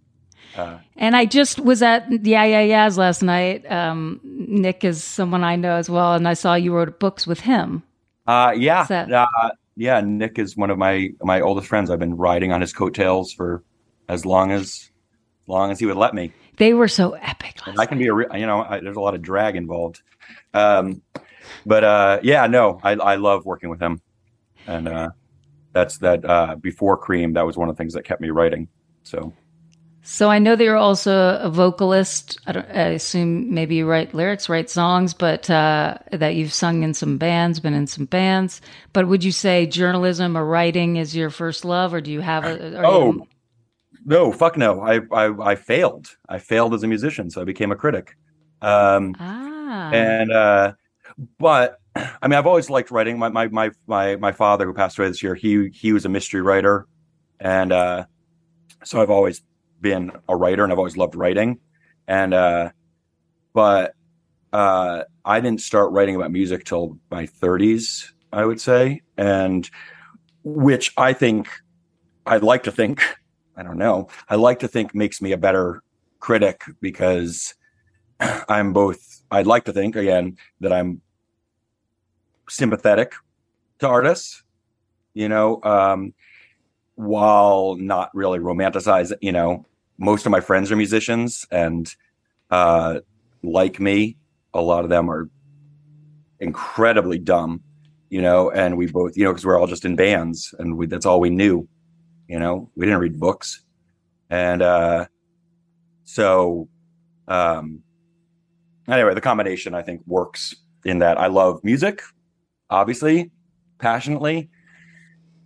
Uh, 0.55 0.79
and 0.97 1.15
I 1.15 1.25
just 1.25 1.59
was 1.59 1.81
at 1.81 2.11
Yeah 2.25 2.43
Yeah 2.43 2.61
Yeahs 2.61 2.97
last 2.97 3.21
night. 3.21 3.69
Um, 3.71 4.19
Nick 4.23 4.83
is 4.83 5.03
someone 5.03 5.43
I 5.43 5.55
know 5.55 5.75
as 5.75 5.89
well, 5.89 6.13
and 6.13 6.27
I 6.27 6.33
saw 6.33 6.55
you 6.55 6.73
wrote 6.73 6.99
books 6.99 7.25
with 7.25 7.41
him. 7.41 7.83
Uh, 8.27 8.53
yeah, 8.55 8.85
so, 8.85 8.95
uh, 8.95 9.49
yeah. 9.75 10.01
Nick 10.01 10.37
is 10.39 10.57
one 10.57 10.69
of 10.69 10.77
my 10.77 11.09
my 11.21 11.41
oldest 11.41 11.67
friends. 11.67 11.89
I've 11.89 11.99
been 11.99 12.17
riding 12.17 12.51
on 12.51 12.61
his 12.61 12.73
coattails 12.73 13.31
for 13.31 13.63
as 14.09 14.25
long 14.25 14.51
as 14.51 14.89
long 15.47 15.71
as 15.71 15.79
he 15.79 15.85
would 15.85 15.97
let 15.97 16.13
me. 16.13 16.33
They 16.57 16.73
were 16.73 16.87
so 16.87 17.13
epic. 17.13 17.57
I 17.77 17.85
can 17.85 17.97
be 17.97 18.07
a, 18.07 18.15
you 18.15 18.45
know, 18.45 18.61
I, 18.61 18.79
there's 18.81 18.97
a 18.97 19.01
lot 19.01 19.15
of 19.15 19.21
drag 19.21 19.55
involved. 19.55 20.01
Um, 20.53 21.01
but 21.65 21.83
uh, 21.83 22.19
yeah, 22.23 22.47
no, 22.47 22.79
I, 22.83 22.91
I 22.91 23.15
love 23.15 23.45
working 23.45 23.69
with 23.69 23.81
him, 23.81 24.01
and 24.67 24.87
uh, 24.87 25.09
that's 25.73 25.97
that. 25.99 26.23
Uh, 26.25 26.55
before 26.55 26.99
Creem, 26.99 27.33
that 27.33 27.45
was 27.45 27.57
one 27.57 27.69
of 27.69 27.75
the 27.75 27.77
things 27.77 27.93
that 27.93 28.03
kept 28.03 28.21
me 28.21 28.29
writing. 28.29 28.67
So. 29.03 29.33
So 30.03 30.31
I 30.31 30.39
know 30.39 30.55
that 30.55 30.63
you're 30.63 30.75
also 30.75 31.37
a 31.39 31.49
vocalist. 31.49 32.39
I, 32.47 32.51
don't 32.53 32.65
I 32.71 32.89
assume 32.89 33.53
maybe 33.53 33.75
you 33.75 33.87
write 33.87 34.15
lyrics, 34.15 34.49
write 34.49 34.67
songs, 34.67 35.13
but 35.13 35.47
uh, 35.47 35.99
that 36.11 36.33
you've 36.33 36.53
sung 36.53 36.81
in 36.81 36.95
some 36.95 37.19
bands, 37.19 37.59
been 37.59 37.75
in 37.75 37.85
some 37.85 38.05
bands. 38.05 38.61
But 38.93 39.07
would 39.07 39.23
you 39.23 39.31
say 39.31 39.67
journalism 39.67 40.35
or 40.35 40.43
writing 40.43 40.95
is 40.95 41.15
your 41.15 41.29
first 41.29 41.65
love, 41.65 41.93
or 41.93 42.01
do 42.01 42.11
you 42.11 42.21
have 42.21 42.45
a? 42.45 42.83
oh, 42.83 43.13
you... 43.13 43.27
no, 44.03 44.31
fuck 44.31 44.57
no. 44.57 44.81
I, 44.81 45.01
I 45.11 45.51
I 45.51 45.55
failed. 45.55 46.07
I 46.27 46.39
failed 46.39 46.73
as 46.73 46.81
a 46.81 46.87
musician, 46.87 47.29
so 47.29 47.39
I 47.39 47.43
became 47.43 47.71
a 47.71 47.75
critic. 47.75 48.15
Um, 48.63 49.15
ah. 49.19 49.91
And 49.91 50.31
uh, 50.31 50.73
but 51.37 51.80
I 51.95 52.27
mean, 52.27 52.37
I've 52.37 52.47
always 52.47 52.69
liked 52.69 52.91
writing. 52.91 53.19
My 53.19 53.29
my 53.29 53.47
my 53.47 53.71
my 53.87 54.15
my 54.15 54.31
father, 54.31 54.65
who 54.65 54.73
passed 54.73 54.97
away 54.97 55.07
this 55.07 55.21
year, 55.21 55.35
he 55.35 55.69
he 55.69 55.93
was 55.93 56.05
a 56.05 56.09
mystery 56.09 56.41
writer, 56.41 56.87
and 57.39 57.71
uh, 57.71 58.05
so 58.83 59.01
I've 59.01 59.09
always 59.09 59.41
been 59.79 60.11
a 60.29 60.35
writer 60.35 60.63
and 60.63 60.71
I've 60.71 60.77
always 60.77 60.97
loved 60.97 61.15
writing. 61.15 61.59
And 62.07 62.33
uh 62.33 62.69
but 63.53 63.93
uh 64.53 65.03
I 65.25 65.39
didn't 65.39 65.61
start 65.61 65.91
writing 65.91 66.15
about 66.15 66.31
music 66.31 66.63
till 66.63 66.97
my 67.09 67.25
30s, 67.27 68.11
I 68.31 68.45
would 68.45 68.61
say. 68.61 69.01
And 69.17 69.69
which 70.43 70.93
I 70.97 71.13
think 71.13 71.49
I'd 72.25 72.43
like 72.43 72.63
to 72.63 72.71
think, 72.71 73.01
I 73.57 73.63
don't 73.63 73.77
know, 73.77 74.07
I 74.29 74.35
like 74.35 74.59
to 74.59 74.67
think 74.67 74.95
makes 74.95 75.21
me 75.21 75.31
a 75.31 75.37
better 75.37 75.83
critic 76.19 76.63
because 76.79 77.55
I'm 78.19 78.73
both 78.73 79.21
I'd 79.31 79.47
like 79.47 79.65
to 79.65 79.73
think 79.73 79.95
again 79.95 80.37
that 80.59 80.73
I'm 80.73 81.01
sympathetic 82.51 83.13
to 83.79 83.87
artists, 83.87 84.43
you 85.13 85.29
know, 85.29 85.61
um, 85.63 86.13
while 86.95 87.75
not 87.75 88.09
really 88.13 88.39
romanticize, 88.39 89.11
you 89.21 89.31
know, 89.31 89.65
most 89.97 90.25
of 90.25 90.31
my 90.31 90.39
friends 90.39 90.71
are 90.71 90.75
musicians 90.75 91.45
and 91.51 91.95
uh, 92.49 92.99
like 93.43 93.79
me 93.79 94.17
a 94.53 94.61
lot 94.61 94.83
of 94.83 94.89
them 94.89 95.09
are 95.09 95.29
incredibly 96.39 97.17
dumb 97.17 97.61
you 98.09 98.21
know 98.21 98.49
and 98.51 98.77
we 98.77 98.87
both 98.87 99.15
you 99.15 99.23
know 99.23 99.31
because 99.31 99.45
we're 99.45 99.57
all 99.59 99.67
just 99.67 99.85
in 99.85 99.95
bands 99.95 100.53
and 100.59 100.75
we, 100.75 100.85
that's 100.85 101.05
all 101.05 101.19
we 101.19 101.29
knew 101.29 101.67
you 102.27 102.39
know 102.39 102.69
we 102.75 102.85
didn't 102.85 102.99
read 102.99 103.19
books. 103.19 103.63
And 104.29 104.61
uh 104.61 105.05
so 106.03 106.67
um 107.27 107.81
anyway 108.87 109.13
the 109.13 109.21
combination 109.21 109.73
i 109.73 109.81
think 109.81 110.01
works 110.07 110.55
in 110.83 110.99
that 110.99 111.19
i 111.19 111.27
love 111.27 111.63
music 111.63 112.01
obviously 112.71 113.29
passionately 113.77 114.49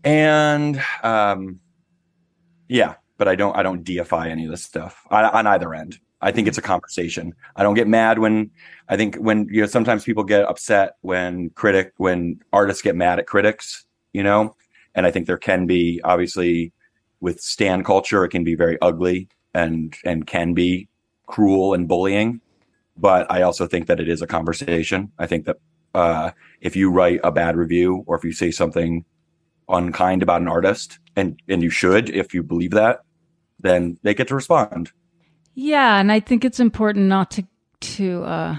and 0.04 0.82
um 1.04 1.60
yeah 2.68 2.96
but 3.18 3.28
I 3.28 3.36
don't 3.36 3.56
I 3.56 3.64
don't 3.64 3.84
deify 3.84 4.30
any 4.30 4.46
of 4.46 4.52
this 4.52 4.64
stuff 4.64 5.06
on, 5.10 5.26
on 5.26 5.48
either 5.48 5.74
end. 5.74 6.00
I 6.22 6.32
think 6.32 6.48
it's 6.48 6.58
a 6.58 6.62
conversation. 6.62 7.34
I 7.56 7.64
don't 7.64 7.76
get 7.76 7.88
mad 7.88 8.20
when 8.20 8.52
I 8.90 8.98
think 8.98 9.16
when 9.18 9.48
you 9.50 9.62
know 9.62 9.68
sometimes 9.68 10.04
people 10.04 10.24
get 10.24 10.46
upset 10.46 10.96
when 11.02 11.50
critic 11.52 11.94
when 11.98 12.40
artists 12.52 12.82
get 12.82 12.96
mad 12.96 13.20
at 13.20 13.28
critics, 13.28 13.86
you 14.14 14.24
know, 14.24 14.56
and 14.96 15.06
I 15.06 15.12
think 15.12 15.28
there 15.28 15.38
can 15.38 15.66
be 15.66 16.02
obviously 16.04 16.74
with 17.22 17.40
stand 17.42 17.86
culture 17.86 18.24
it 18.26 18.30
can 18.30 18.44
be 18.44 18.56
very 18.56 18.78
ugly 18.82 19.30
and 19.54 19.96
and 20.04 20.28
can 20.28 20.54
be 20.54 20.90
cruel 21.28 21.74
and 21.74 21.88
bullying, 21.88 22.42
but 22.98 23.30
I 23.32 23.42
also 23.42 23.68
think 23.68 23.88
that 23.88 24.00
it 24.00 24.10
is 24.10 24.22
a 24.22 24.28
conversation. 24.28 25.12
I 25.18 25.28
think 25.28 25.46
that 25.46 25.58
uh, 25.96 26.32
if 26.62 26.76
you 26.76 26.92
write 26.92 27.22
a 27.24 27.32
bad 27.32 27.56
review 27.56 28.04
or 28.06 28.16
if 28.16 28.24
you 28.24 28.32
say 28.32 28.52
something 28.52 29.06
unkind 29.68 30.22
about 30.22 30.42
an 30.42 30.48
artist 30.48 31.00
and 31.16 31.42
and 31.48 31.64
you 31.64 31.70
should 31.70 32.10
if 32.10 32.34
you 32.34 32.44
believe 32.44 32.72
that 32.72 33.02
then 33.60 33.98
they 34.04 34.14
get 34.14 34.28
to 34.28 34.36
respond. 34.36 34.92
Yeah, 35.56 36.00
and 36.00 36.12
I 36.12 36.20
think 36.20 36.46
it's 36.46 36.60
important 36.60 37.06
not 37.08 37.32
to 37.32 37.44
to 37.82 38.24
uh 38.24 38.58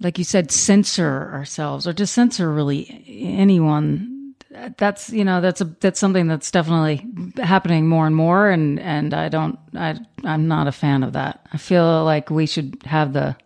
like 0.00 0.18
you 0.18 0.24
said 0.24 0.50
censor 0.50 1.30
ourselves 1.32 1.86
or 1.86 1.92
to 1.92 2.06
censor 2.06 2.52
really 2.52 3.04
anyone 3.06 4.34
that's 4.76 5.10
you 5.10 5.24
know 5.24 5.40
that's 5.40 5.60
a 5.60 5.64
that's 5.64 6.00
something 6.00 6.26
that's 6.26 6.50
definitely 6.50 7.06
happening 7.36 7.86
more 7.88 8.06
and 8.06 8.16
more 8.16 8.48
and 8.48 8.80
and 8.80 9.14
I 9.14 9.28
don't 9.28 9.58
I 9.74 9.98
I'm 10.24 10.48
not 10.48 10.66
a 10.66 10.72
fan 10.72 11.02
of 11.02 11.12
that. 11.12 11.46
I 11.52 11.58
feel 11.58 12.04
like 12.04 12.30
we 12.30 12.46
should 12.46 12.78
have 12.84 13.12
the 13.12 13.36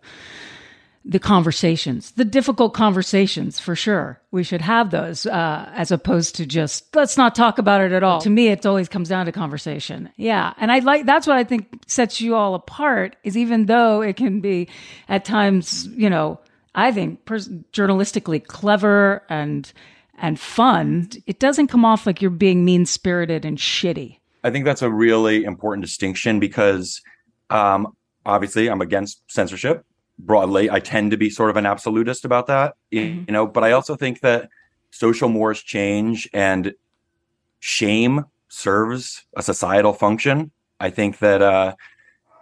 the 1.05 1.19
conversations, 1.19 2.11
the 2.11 2.23
difficult 2.25 2.73
conversations 2.73 3.59
for 3.59 3.75
sure. 3.75 4.21
We 4.31 4.43
should 4.43 4.61
have 4.61 4.91
those 4.91 5.25
uh, 5.25 5.69
as 5.73 5.91
opposed 5.91 6.35
to 6.35 6.45
just 6.45 6.95
let's 6.95 7.17
not 7.17 7.35
talk 7.35 7.57
about 7.57 7.81
it 7.81 7.91
at 7.91 8.03
all. 8.03 8.21
To 8.21 8.29
me, 8.29 8.47
it 8.47 8.65
always 8.65 8.87
comes 8.87 9.09
down 9.09 9.25
to 9.25 9.31
conversation. 9.31 10.09
Yeah, 10.15 10.53
and 10.57 10.71
I 10.71 10.79
like 10.79 11.05
that's 11.05 11.27
what 11.27 11.37
I 11.37 11.43
think 11.43 11.83
sets 11.87 12.21
you 12.21 12.35
all 12.35 12.55
apart 12.55 13.17
is 13.23 13.35
even 13.35 13.65
though 13.65 14.01
it 14.01 14.15
can 14.15 14.39
be 14.39 14.69
at 15.09 15.25
times, 15.25 15.87
you 15.87 16.09
know, 16.09 16.39
I 16.73 16.91
think, 16.91 17.25
pers- 17.25 17.49
journalistically 17.73 18.45
clever 18.45 19.23
and 19.29 19.71
and 20.17 20.39
fun, 20.39 21.09
it 21.27 21.39
doesn't 21.39 21.67
come 21.67 21.83
off 21.83 22.05
like 22.05 22.21
you're 22.21 22.31
being 22.31 22.63
mean 22.63 22.85
spirited 22.85 23.43
and 23.43 23.57
shitty. 23.57 24.19
I 24.43 24.51
think 24.51 24.63
that's 24.63 24.81
a 24.81 24.89
really 24.89 25.43
important 25.43 25.83
distinction 25.83 26.39
because 26.39 27.01
um, 27.49 27.87
obviously 28.25 28.67
I'm 28.67 28.81
against 28.81 29.21
censorship 29.27 29.85
broadly. 30.25 30.69
I 30.69 30.79
tend 30.79 31.11
to 31.11 31.17
be 31.17 31.29
sort 31.29 31.49
of 31.49 31.57
an 31.57 31.65
absolutist 31.65 32.25
about 32.25 32.47
that, 32.47 32.75
mm-hmm. 32.91 33.23
you 33.27 33.33
know, 33.33 33.45
but 33.45 33.63
I 33.63 33.71
also 33.71 33.95
think 33.95 34.21
that 34.21 34.49
social 34.91 35.29
mores 35.29 35.61
change 35.61 36.29
and 36.33 36.73
shame 37.59 38.25
serves 38.49 39.25
a 39.35 39.41
societal 39.41 39.93
function. 39.93 40.51
I 40.79 40.89
think 40.89 41.19
that 41.19 41.41
uh, 41.41 41.75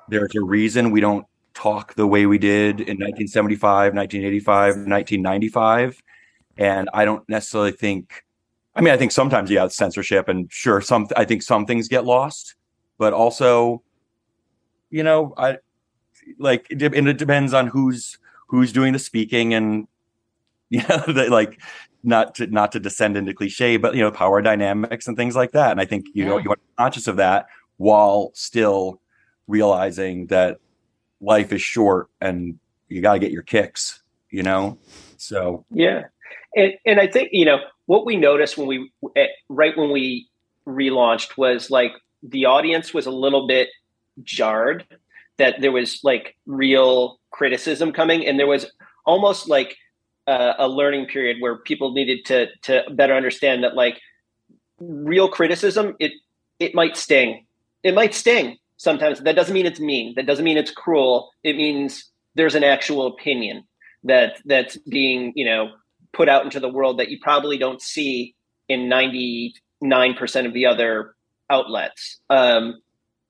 there's 0.10 0.36
a 0.36 0.42
reason 0.42 0.92
we 0.92 1.02
don't 1.02 1.26
talk 1.54 1.94
the 1.96 2.08
way 2.08 2.26
we 2.26 2.38
did 2.38 2.82
in 2.82 2.98
1975, 2.98 3.94
1985, 3.94 4.76
1995. 4.76 6.02
And 6.58 6.90
I 6.94 7.06
don't 7.06 7.28
necessarily 7.30 7.72
think, 7.72 8.24
I 8.76 8.82
mean, 8.82 8.94
I 8.94 8.98
think 8.98 9.12
sometimes, 9.12 9.50
yeah, 9.50 9.66
it's 9.66 9.76
censorship 9.76 10.28
and 10.28 10.52
sure, 10.52 10.82
some, 10.82 11.08
I 11.16 11.26
think 11.26 11.44
some 11.44 11.66
things 11.66 11.88
get 11.88 12.06
lost, 12.06 12.56
but 12.98 13.14
also, 13.14 13.82
you 14.90 15.04
know, 15.04 15.34
I 15.38 15.58
like, 16.40 16.68
and 16.70 17.08
it 17.08 17.18
depends 17.18 17.54
on 17.54 17.68
who's, 17.68 18.18
who's 18.48 18.72
doing 18.72 18.94
the 18.94 19.00
speaking 19.00 19.54
and, 19.54 19.88
you 20.70 20.82
know, 20.88 21.00
the, 21.08 21.30
like, 21.30 21.60
not 22.04 22.36
to, 22.36 22.48
not 22.48 22.72
to 22.72 22.80
descend 22.80 23.18
into 23.18 23.34
cliche, 23.34 23.78
but, 23.78 23.94
you 23.94 24.02
know, 24.02 24.12
power 24.12 24.42
dynamics 24.42 25.08
and 25.08 25.18
things 25.18 25.36
like 25.36 25.52
that. 25.52 25.72
And 25.72 25.82
I 25.82 25.86
think, 25.86 26.06
you 26.14 26.24
yeah. 26.24 26.30
know, 26.30 26.38
you 26.38 26.50
want 26.50 26.60
to 26.62 26.68
be 26.68 26.76
conscious 26.78 27.08
of 27.08 27.18
that 27.18 27.48
while 27.78 28.32
still 28.34 29.02
realizing 29.48 30.28
that 30.28 30.60
life 31.20 31.52
is 31.52 31.62
short 31.62 32.10
and 32.22 32.58
you 32.88 33.02
got 33.02 33.14
to 33.14 33.20
get 33.20 33.32
your 33.32 33.44
kicks, 33.44 34.02
you 34.30 34.44
know? 34.44 34.78
So, 35.18 35.66
yeah. 35.72 36.04
And, 36.56 36.74
and 36.86 37.00
I 37.00 37.08
think, 37.08 37.30
you 37.32 37.46
know, 37.46 37.60
what 37.86 38.06
we 38.06 38.16
noticed 38.16 38.58
when 38.58 38.68
we, 38.68 38.92
eh, 39.16 39.28
right 39.50 39.78
when 39.78 39.92
we 39.92 40.28
relaunched 40.68 41.38
was 41.38 41.70
like 41.70 41.94
the 42.24 42.46
audience 42.46 42.94
was 42.94 43.06
a 43.06 43.12
little 43.12 43.48
bit 43.48 43.70
jarred 44.24 44.86
that 45.42 45.60
there 45.60 45.72
was 45.72 46.00
like 46.04 46.36
real 46.46 47.20
criticism 47.32 47.92
coming 47.92 48.26
and 48.26 48.40
there 48.40 48.48
was 48.48 48.66
almost 49.06 49.50
like 49.50 49.76
a, 50.28 50.54
a 50.60 50.68
learning 50.68 51.08
period 51.08 51.38
where 51.40 51.58
people 51.58 51.94
needed 51.94 52.24
to, 52.26 52.48
to 52.62 52.84
better 52.92 53.16
understand 53.16 53.64
that 53.64 53.74
like 53.76 54.00
real 54.80 55.28
criticism, 55.28 55.96
it, 56.00 56.12
it 56.60 56.76
might 56.76 56.96
sting. 56.96 57.46
It 57.84 57.96
might 57.96 58.14
sting 58.14 58.58
sometimes. 58.78 59.20
That 59.22 59.36
doesn't 59.36 59.54
mean 59.54 59.66
it's 59.66 59.80
mean. 59.80 60.14
That 60.16 60.28
doesn't 60.28 60.46
mean 60.46 60.58
it's 60.58 60.72
cruel. 60.72 61.32
It 61.44 61.58
means 61.58 62.06
there's 62.36 62.56
an 62.56 62.64
actual 62.64 63.08
opinion 63.08 63.64
that 64.04 64.38
that's 64.46 64.78
being 64.78 65.34
you 65.36 65.46
know 65.46 65.72
put 66.14 66.30
out 66.30 66.44
into 66.44 66.60
the 66.60 66.70
world 66.70 67.00
that 67.00 67.10
you 67.10 67.18
probably 67.20 67.58
don't 67.58 67.82
see 67.82 68.36
in 68.70 68.90
99% 68.90 69.54
of 70.46 70.54
the 70.54 70.66
other 70.66 71.16
outlets. 71.50 72.20
Um, 72.30 72.82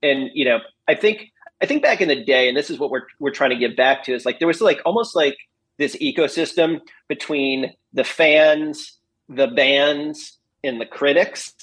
and 0.02 0.30
you 0.34 0.44
know 0.44 0.58
i 0.88 0.94
think 0.94 1.31
i 1.62 1.66
think 1.66 1.82
back 1.82 2.00
in 2.00 2.08
the 2.08 2.24
day 2.24 2.48
and 2.48 2.56
this 2.56 2.70
is 2.70 2.78
what 2.78 2.90
we're 2.90 3.06
we're 3.18 3.30
trying 3.30 3.50
to 3.50 3.56
give 3.56 3.76
back 3.76 4.04
to 4.04 4.12
is 4.12 4.26
like 4.26 4.38
there 4.38 4.48
was 4.48 4.60
like 4.60 4.80
almost 4.84 5.14
like 5.14 5.36
this 5.78 5.96
ecosystem 5.96 6.80
between 7.08 7.72
the 7.92 8.04
fans 8.04 8.98
the 9.28 9.48
bands 9.48 10.38
and 10.64 10.80
the 10.80 10.86
critics 10.86 11.54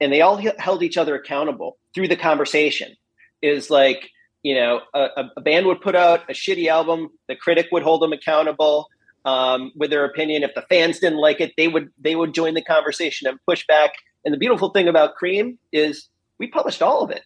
and 0.00 0.12
they 0.12 0.20
all 0.20 0.40
held 0.58 0.82
each 0.82 0.96
other 0.96 1.14
accountable 1.14 1.78
through 1.94 2.08
the 2.08 2.16
conversation. 2.16 2.94
Is 3.42 3.70
like 3.70 4.10
you 4.42 4.54
know 4.54 4.80
a, 4.94 5.24
a, 5.36 5.40
band 5.40 5.66
would 5.66 5.80
put 5.80 5.94
out 5.94 6.28
a 6.28 6.32
shitty 6.32 6.68
album 6.68 7.10
the 7.28 7.36
critic 7.36 7.66
would 7.70 7.82
hold 7.82 8.02
them 8.02 8.12
accountable 8.12 8.88
um, 9.24 9.72
with 9.76 9.90
their 9.90 10.04
opinion. 10.04 10.42
If 10.42 10.54
the 10.54 10.62
fans 10.62 10.98
didn't 10.98 11.18
like 11.18 11.40
it 11.40 11.52
they 11.56 11.68
would 11.68 11.90
they 11.98 12.16
would 12.16 12.34
join 12.34 12.54
the 12.54 12.62
conversation 12.62 13.28
and 13.28 13.38
push 13.46 13.66
back. 13.66 13.92
And 14.24 14.34
the 14.34 14.38
beautiful 14.38 14.70
thing 14.70 14.88
about 14.88 15.14
Creem 15.20 15.58
is 15.72 16.08
we 16.38 16.48
published 16.48 16.82
all 16.82 17.02
of 17.02 17.10
it. 17.10 17.22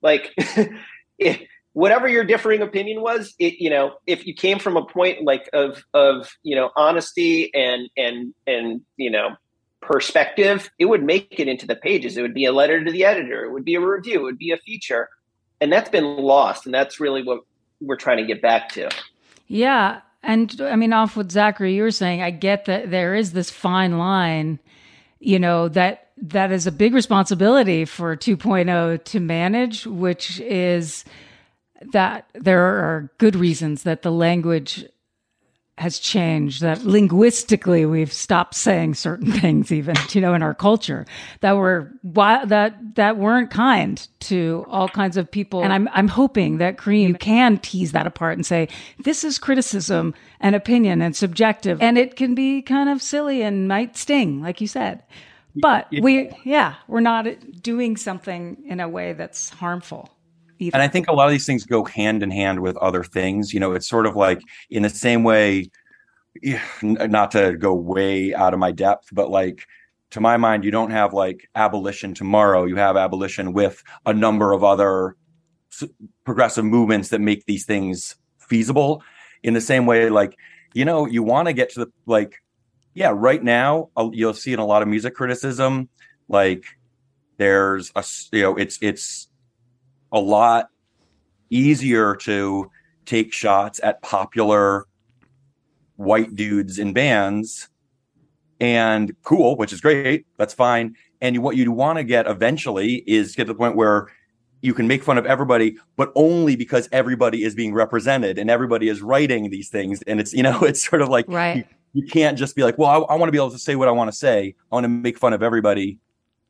Like 0.00 0.34
if, 1.18 1.40
whatever 1.74 2.08
your 2.08 2.24
differing 2.24 2.60
opinion 2.60 3.00
was 3.00 3.34
it 3.38 3.54
you 3.58 3.70
know 3.70 3.94
if 4.06 4.26
you 4.26 4.34
came 4.34 4.58
from 4.58 4.76
a 4.76 4.84
point 4.84 5.24
like 5.24 5.48
of 5.54 5.82
of 5.94 6.30
you 6.42 6.54
know 6.54 6.70
honesty 6.76 7.50
and 7.54 7.88
and 7.96 8.34
and 8.46 8.82
you 8.98 9.10
know 9.10 9.36
perspective, 9.82 10.70
it 10.78 10.86
would 10.86 11.02
make 11.02 11.38
it 11.38 11.48
into 11.48 11.66
the 11.66 11.76
pages. 11.76 12.16
It 12.16 12.22
would 12.22 12.32
be 12.32 12.46
a 12.46 12.52
letter 12.52 12.82
to 12.82 12.90
the 12.90 13.04
editor. 13.04 13.44
It 13.44 13.52
would 13.52 13.64
be 13.64 13.74
a 13.74 13.80
review. 13.80 14.20
It 14.20 14.22
would 14.22 14.38
be 14.38 14.52
a 14.52 14.56
feature. 14.56 15.10
And 15.60 15.70
that's 15.70 15.90
been 15.90 16.16
lost. 16.16 16.64
And 16.64 16.74
that's 16.74 16.98
really 16.98 17.22
what 17.22 17.40
we're 17.80 17.96
trying 17.96 18.16
to 18.18 18.24
get 18.24 18.40
back 18.40 18.70
to. 18.70 18.88
Yeah. 19.48 20.00
And 20.22 20.58
I 20.62 20.76
mean, 20.76 20.92
off 20.92 21.16
what 21.16 21.30
Zachary, 21.30 21.74
you 21.74 21.82
were 21.82 21.90
saying, 21.90 22.22
I 22.22 22.30
get 22.30 22.64
that 22.64 22.90
there 22.90 23.14
is 23.14 23.32
this 23.32 23.50
fine 23.50 23.98
line, 23.98 24.60
you 25.22 25.38
know, 25.38 25.68
that 25.68 26.08
that 26.18 26.50
is 26.50 26.66
a 26.66 26.72
big 26.72 26.94
responsibility 26.94 27.84
for 27.84 28.16
2.0 28.16 29.04
to 29.04 29.20
manage, 29.20 29.86
which 29.86 30.40
is 30.40 31.04
that 31.92 32.28
there 32.34 32.60
are 32.60 33.12
good 33.18 33.36
reasons 33.36 33.84
that 33.84 34.02
the 34.02 34.10
language 34.10 34.84
has 35.78 35.98
changed 35.98 36.60
that 36.60 36.84
linguistically 36.84 37.86
we've 37.86 38.12
stopped 38.12 38.54
saying 38.54 38.94
certain 38.94 39.32
things 39.40 39.72
even 39.72 39.96
you 40.10 40.20
know 40.20 40.34
in 40.34 40.42
our 40.42 40.54
culture 40.54 41.06
that 41.40 41.52
were 41.52 41.90
that 42.04 42.76
that 42.94 43.16
weren't 43.16 43.50
kind 43.50 44.06
to 44.20 44.66
all 44.68 44.88
kinds 44.88 45.16
of 45.16 45.30
people. 45.30 45.62
And 45.62 45.72
i'm 45.72 45.88
i'm 45.92 46.08
hoping 46.08 46.58
that 46.58 46.76
Creem 46.76 47.18
can 47.18 47.58
tease 47.58 47.92
that 47.92 48.06
apart 48.06 48.36
and 48.36 48.44
say 48.44 48.68
this 49.02 49.24
is 49.24 49.38
criticism 49.38 50.14
and 50.40 50.54
opinion 50.54 51.00
and 51.00 51.16
subjective. 51.16 51.80
And 51.80 51.96
it 51.96 52.16
can 52.16 52.34
be 52.34 52.62
kind 52.62 52.88
of 52.88 53.00
silly 53.00 53.42
and 53.42 53.66
might 53.66 53.96
sting 53.96 54.42
like 54.42 54.60
you 54.60 54.66
said. 54.66 55.02
But 55.54 55.88
we 55.90 56.30
yeah 56.44 56.74
we're 56.86 57.00
not 57.00 57.26
doing 57.62 57.96
something 57.96 58.62
in 58.66 58.80
a 58.80 58.88
way 58.88 59.14
that's 59.14 59.48
harmful 59.48 60.10
Either. 60.62 60.76
And 60.76 60.82
I 60.82 60.88
think 60.88 61.08
a 61.08 61.12
lot 61.12 61.26
of 61.26 61.32
these 61.32 61.46
things 61.46 61.64
go 61.64 61.84
hand 61.84 62.22
in 62.22 62.30
hand 62.30 62.60
with 62.60 62.76
other 62.76 63.02
things. 63.02 63.52
You 63.52 63.60
know, 63.60 63.72
it's 63.72 63.88
sort 63.88 64.06
of 64.06 64.16
like 64.16 64.40
in 64.70 64.82
the 64.82 64.90
same 64.90 65.24
way, 65.24 65.70
not 66.82 67.32
to 67.32 67.56
go 67.56 67.74
way 67.74 68.32
out 68.32 68.54
of 68.54 68.60
my 68.60 68.70
depth, 68.70 69.08
but 69.12 69.28
like 69.30 69.66
to 70.10 70.20
my 70.20 70.36
mind, 70.36 70.64
you 70.64 70.70
don't 70.70 70.90
have 70.90 71.12
like 71.12 71.48
abolition 71.54 72.14
tomorrow. 72.14 72.64
You 72.64 72.76
have 72.76 72.96
abolition 72.96 73.52
with 73.52 73.82
a 74.06 74.14
number 74.14 74.52
of 74.52 74.62
other 74.62 75.16
progressive 76.24 76.64
movements 76.64 77.08
that 77.08 77.20
make 77.20 77.46
these 77.46 77.64
things 77.64 78.16
feasible. 78.38 79.02
In 79.42 79.54
the 79.54 79.60
same 79.60 79.86
way, 79.86 80.08
like, 80.08 80.38
you 80.74 80.84
know, 80.84 81.06
you 81.06 81.22
want 81.22 81.48
to 81.48 81.52
get 81.52 81.70
to 81.70 81.80
the 81.80 81.92
like, 82.06 82.36
yeah, 82.94 83.12
right 83.12 83.42
now, 83.42 83.88
you'll 84.12 84.34
see 84.34 84.52
in 84.52 84.58
a 84.58 84.66
lot 84.66 84.82
of 84.82 84.88
music 84.88 85.14
criticism, 85.14 85.88
like, 86.28 86.64
there's 87.38 87.90
a, 87.96 88.04
you 88.30 88.42
know, 88.42 88.56
it's, 88.56 88.78
it's, 88.82 89.28
a 90.12 90.20
lot 90.20 90.68
easier 91.50 92.14
to 92.14 92.70
take 93.04 93.32
shots 93.32 93.80
at 93.82 94.00
popular 94.02 94.86
white 95.96 96.34
dudes 96.36 96.78
in 96.78 96.92
bands 96.92 97.68
and 98.60 99.14
cool 99.22 99.56
which 99.56 99.72
is 99.72 99.80
great 99.80 100.26
that's 100.36 100.54
fine. 100.54 100.94
And 101.20 101.40
what 101.40 101.56
you 101.56 101.70
want 101.70 101.98
to 101.98 102.04
get 102.04 102.26
eventually 102.26 102.96
is 103.06 103.36
get 103.36 103.44
to 103.44 103.52
the 103.52 103.58
point 103.58 103.76
where 103.76 104.08
you 104.60 104.74
can 104.74 104.88
make 104.88 105.02
fun 105.02 105.18
of 105.18 105.26
everybody 105.26 105.76
but 105.96 106.12
only 106.14 106.56
because 106.56 106.88
everybody 106.92 107.44
is 107.44 107.54
being 107.54 107.74
represented 107.74 108.38
and 108.38 108.50
everybody 108.50 108.88
is 108.88 109.02
writing 109.02 109.50
these 109.50 109.68
things. 109.68 110.02
And 110.02 110.20
it's 110.20 110.32
you 110.32 110.42
know 110.42 110.60
it's 110.62 110.86
sort 110.86 111.02
of 111.02 111.08
like 111.08 111.26
right. 111.28 111.66
you, 111.92 112.02
you 112.02 112.08
can't 112.08 112.38
just 112.38 112.56
be 112.56 112.62
like 112.62 112.78
well 112.78 112.90
i, 112.90 113.14
I 113.14 113.16
want 113.16 113.28
to 113.28 113.32
be 113.32 113.38
able 113.38 113.50
to 113.50 113.58
say 113.58 113.76
what 113.76 113.88
i 113.88 113.92
want 113.92 114.10
to 114.10 114.16
say. 114.16 114.54
I 114.70 114.74
want 114.74 114.84
to 114.84 114.88
make 114.88 115.18
fun 115.18 115.32
of 115.32 115.42
everybody. 115.42 115.98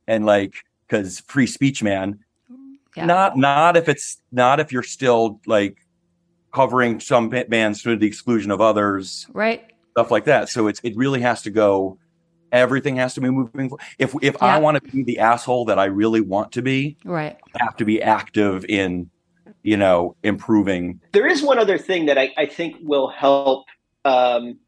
And 0.07 0.25
like 0.25 0.65
because 0.87 1.21
free 1.21 1.47
speech 1.47 1.81
man 1.81 2.22
yeah. 2.95 3.05
Not 3.05 3.37
not 3.37 3.77
if 3.77 3.89
it's 3.89 4.21
not 4.31 4.59
if 4.59 4.71
you're 4.71 4.83
still 4.83 5.39
like 5.45 5.77
covering 6.53 6.99
some 6.99 7.29
bands 7.29 7.81
to 7.81 7.95
the 7.95 8.07
exclusion 8.07 8.51
of 8.51 8.61
others, 8.61 9.27
right? 9.33 9.63
Stuff 9.91 10.11
like 10.11 10.25
that. 10.25 10.49
So 10.49 10.67
it's 10.67 10.79
it 10.83 10.95
really 10.95 11.21
has 11.21 11.41
to 11.43 11.49
go. 11.49 11.97
Everything 12.51 12.97
has 12.97 13.15
to 13.15 13.21
be 13.21 13.31
moving. 13.31 13.71
If 13.97 14.13
if 14.21 14.35
yeah. 14.35 14.55
I 14.55 14.57
want 14.59 14.83
to 14.83 14.91
be 14.91 15.03
the 15.03 15.19
asshole 15.19 15.65
that 15.65 15.79
I 15.79 15.85
really 15.85 16.21
want 16.21 16.51
to 16.51 16.61
be, 16.61 16.97
right, 17.03 17.35
I 17.59 17.63
have 17.63 17.75
to 17.77 17.85
be 17.85 17.99
active 18.01 18.63
in, 18.65 19.09
you 19.63 19.75
know, 19.75 20.15
improving. 20.21 21.01
There 21.13 21.25
is 21.25 21.41
one 21.41 21.57
other 21.57 21.79
thing 21.79 22.05
that 22.05 22.19
I, 22.19 22.31
I 22.37 22.45
think 22.45 22.75
will 22.81 23.09
help 23.09 23.65
um, 24.05 24.59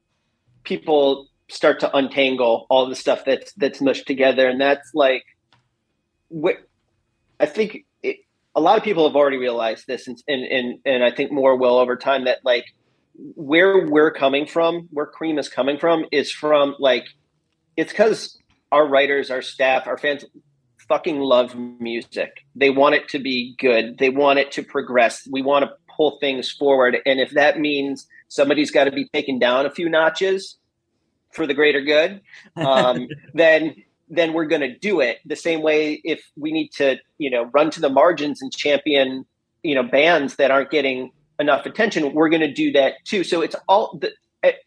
people 0.63 1.27
start 1.47 1.79
to 1.81 1.95
untangle 1.95 2.65
all 2.71 2.87
the 2.89 2.95
stuff 2.95 3.23
that's 3.23 3.53
that's 3.53 3.81
mushed 3.81 4.07
together, 4.07 4.49
and 4.49 4.59
that's 4.59 4.89
like, 4.95 5.23
what 6.29 6.55
I 7.39 7.45
think 7.45 7.85
a 8.55 8.61
lot 8.61 8.77
of 8.77 8.83
people 8.83 9.07
have 9.07 9.15
already 9.15 9.37
realized 9.37 9.85
this 9.87 10.07
and, 10.07 10.17
and, 10.27 10.43
and, 10.45 10.79
and 10.85 11.03
I 11.03 11.11
think 11.11 11.31
more 11.31 11.55
will 11.57 11.77
over 11.77 11.95
time 11.95 12.25
that 12.25 12.39
like 12.43 12.65
where 13.35 13.85
we're 13.85 14.11
coming 14.11 14.45
from, 14.45 14.87
where 14.91 15.09
Creem 15.09 15.39
is 15.39 15.49
coming 15.49 15.77
from 15.77 16.05
is 16.11 16.31
from 16.31 16.75
like, 16.79 17.05
it's 17.75 17.91
because 17.91 18.37
our 18.71 18.87
writers, 18.87 19.29
our 19.29 19.41
staff, 19.41 19.87
our 19.87 19.97
fans 19.97 20.23
fucking 20.87 21.19
love 21.19 21.55
music. 21.55 22.45
They 22.55 22.69
want 22.69 22.95
it 22.95 23.09
to 23.09 23.19
be 23.19 23.55
good. 23.57 23.97
They 23.97 24.09
want 24.09 24.39
it 24.39 24.51
to 24.53 24.63
progress. 24.63 25.27
We 25.29 25.41
want 25.41 25.65
to 25.65 25.71
pull 25.95 26.17
things 26.19 26.51
forward. 26.51 26.97
And 27.05 27.19
if 27.19 27.31
that 27.31 27.59
means 27.59 28.07
somebody's 28.27 28.71
got 28.71 28.85
to 28.85 28.91
be 28.91 29.07
taken 29.13 29.39
down 29.39 29.65
a 29.65 29.71
few 29.71 29.89
notches 29.89 30.57
for 31.31 31.47
the 31.47 31.53
greater 31.53 31.81
good, 31.81 32.21
um, 32.55 33.07
then 33.33 33.75
then 34.09 34.33
we're 34.33 34.45
going 34.45 34.61
to 34.61 34.77
do 34.77 34.99
it 34.99 35.19
the 35.25 35.35
same 35.35 35.61
way. 35.61 36.01
If 36.03 36.23
we 36.35 36.51
need 36.51 36.71
to, 36.73 36.97
you 37.17 37.29
know, 37.29 37.45
run 37.53 37.69
to 37.71 37.81
the 37.81 37.89
margins 37.89 38.41
and 38.41 38.53
champion, 38.53 39.25
you 39.63 39.75
know, 39.75 39.83
bands 39.83 40.35
that 40.35 40.51
aren't 40.51 40.71
getting 40.71 41.11
enough 41.39 41.65
attention, 41.65 42.13
we're 42.13 42.29
going 42.29 42.41
to 42.41 42.53
do 42.53 42.71
that 42.73 42.93
too. 43.03 43.23
So 43.23 43.41
it's 43.41 43.55
all 43.67 43.99
the, 43.99 44.11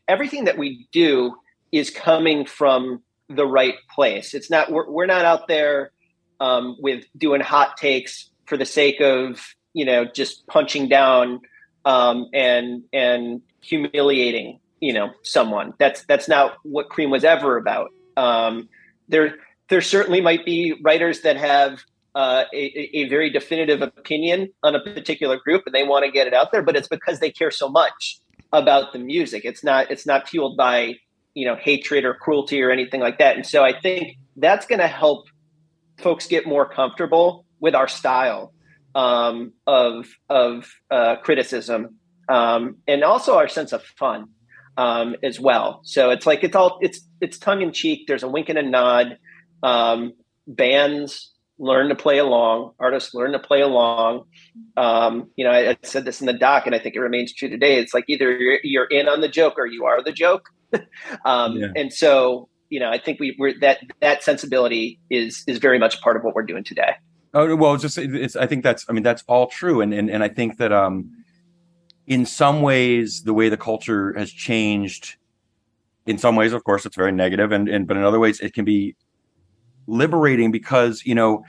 everything 0.07 0.45
that 0.45 0.59
we 0.59 0.89
do 0.93 1.37
is 1.73 1.91
coming 1.91 2.45
from 2.45 3.03
the 3.29 3.47
right 3.47 3.75
place. 3.95 4.35
It's 4.35 4.51
not 4.51 4.73
we're, 4.73 4.89
we're 4.91 5.07
not 5.07 5.25
out 5.25 5.49
there 5.49 5.93
um, 6.41 6.77
with 6.81 7.05
doing 7.17 7.41
hot 7.41 7.77
takes 7.77 8.31
for 8.47 8.57
the 8.57 8.65
sake 8.65 9.01
of 9.01 9.55
you 9.75 9.85
know 9.85 10.05
just 10.05 10.47
punching 10.47 10.89
down 10.89 11.41
um, 11.85 12.27
and 12.33 12.83
and 12.93 13.43
humiliating 13.61 14.61
you 14.81 14.93
know 14.93 15.11
someone. 15.23 15.75
That's 15.79 16.05
that's 16.07 16.29
not 16.29 16.57
what 16.63 16.89
Creem 16.89 17.11
was 17.11 17.25
ever 17.25 17.57
about. 17.57 17.91
Um, 18.17 18.69
there 19.09 19.37
there 19.69 19.81
certainly 19.81 20.21
might 20.21 20.45
be 20.45 20.75
writers 20.83 21.21
that 21.23 21.37
have 21.37 21.81
uh, 22.15 22.45
a, 22.53 22.97
a, 22.97 23.09
very 23.09 23.31
definitive 23.31 23.83
opinion 23.83 24.49
on 24.63 24.75
a 24.75 24.81
particular 24.81 25.39
group 25.39 25.63
and 25.67 25.75
they 25.75 25.85
want 25.85 26.05
to 26.05 26.11
get 26.11 26.27
it 26.27 26.35
out 26.35 26.51
there, 26.51 26.63
but 26.63 26.75
it's 26.75 26.89
because 26.89 27.21
they 27.21 27.31
care 27.31 27.51
so 27.51 27.69
much 27.69 28.19
about 28.53 28.93
the 28.93 28.99
music. 28.99 29.45
It's 29.45 29.63
not 29.63 29.91
it's 29.91 30.07
not 30.07 30.29
fueled 30.29 30.57
by 30.57 30.97
you 31.35 31.47
know 31.47 31.55
hatred 31.55 32.05
or 32.05 32.15
cruelty 32.15 32.63
or 32.63 32.71
anything 32.71 33.01
like 33.01 33.19
that. 33.19 33.37
And 33.37 33.47
so 33.47 33.63
I 33.63 33.79
think 33.79 34.17
that's 34.37 34.67
going 34.67 34.81
to 34.81 34.89
help 34.89 35.27
folks 35.99 36.27
get 36.27 36.47
more 36.47 36.69
comfortable 36.69 37.45
with 37.61 37.75
our 37.75 37.89
style 37.89 38.53
um, 38.95 39.53
of 39.67 40.09
of 40.29 40.69
uh, 40.91 41.17
criticism 41.17 41.99
um, 42.29 42.77
and 42.87 43.05
also 43.05 43.37
our 43.37 43.49
sense 43.49 43.73
of 43.73 43.83
fun 43.83 44.29
um, 44.79 45.17
as 45.23 45.39
well. 45.39 45.81
So 45.83 46.11
it's 46.11 46.25
like 46.25 46.43
it's 46.45 46.57
all 46.57 46.79
it's 46.81 47.01
it's 47.21 47.37
tongue 47.37 47.61
in 47.61 47.73
cheek. 47.73 48.07
There's 48.07 48.23
a 48.23 48.29
wink 48.29 48.49
and 48.49 48.59
a 48.59 48.63
nod. 48.63 49.19
Um, 49.63 50.15
bands 50.47 51.33
learn 51.59 51.89
to 51.89 51.97
play 51.97 52.19
along. 52.19 52.73
Artists 52.79 53.13
learn 53.13 53.33
to 53.33 53.41
play 53.41 53.61
along. 53.61 54.25
Um, 54.77 55.31
you 55.35 55.45
know, 55.45 55.51
I, 55.51 55.71
I, 55.71 55.77
said 55.83 56.05
this 56.05 56.21
in 56.21 56.29
the 56.29 56.33
doc, 56.33 56.67
and 56.67 56.75
I 56.75 56.79
think 56.79 56.95
it 56.95 57.01
remains 57.01 57.35
true 57.35 57.49
today. 57.49 57.81
It's 57.81 57.93
like 57.93 58.05
either 58.07 58.31
you're, 58.31 58.61
you're 58.63 58.85
in 58.85 59.09
on 59.09 59.21
the 59.21 59.29
joke 59.29 59.55
or 59.59 59.67
you 59.67 59.85
are 59.85 60.01
the 60.01 60.13
joke. 60.13 60.49
um, 61.25 61.57
yeah. 61.57 61.67
And 61.75 61.93
so, 61.93 62.49
you 62.71 62.79
know, 62.79 62.89
I 62.89 62.99
think 62.99 63.19
we, 63.19 63.35
we're 63.37 63.59
that 63.61 63.81
that 64.01 64.23
sensibility 64.23 65.01
is 65.11 65.43
is 65.49 65.59
very 65.59 65.81
much 65.81 66.01
part 66.01 66.17
of 66.17 66.23
what 66.23 66.37
we're 66.37 66.45
doing 66.45 66.63
today. 66.63 66.93
Oh 67.35 67.57
well, 67.57 67.77
just 67.77 67.99
it's. 67.99 68.37
I 68.37 68.47
think 68.47 68.63
that's. 68.63 68.87
I 68.89 68.93
mean, 68.93 69.03
that's 69.03 69.25
all 69.27 69.49
true, 69.49 69.81
and 69.81 69.93
and 69.93 70.09
and 70.09 70.23
I 70.23 70.29
think 70.29 70.59
that 70.59 70.73
um, 70.73 71.11
in 72.09 72.25
some 72.25 72.63
ways, 72.63 73.23
the 73.23 73.35
way 73.35 73.51
the 73.51 73.57
culture 73.57 74.15
has 74.15 74.33
changed. 74.33 75.17
In 76.07 76.17
some 76.17 76.37
ways, 76.37 76.55
of 76.55 76.65
course, 76.65 76.87
it's 76.87 76.97
very 76.97 77.13
negative, 77.13 77.53
and 77.53 77.69
and 77.69 77.87
but 77.87 77.97
in 77.99 78.03
other 78.03 78.19
ways, 78.19 78.41
it 78.41 78.55
can 78.55 78.65
be 78.65 78.97
liberating 79.87 80.51
because 80.51 81.05
you 81.05 81.15
know, 81.15 81.45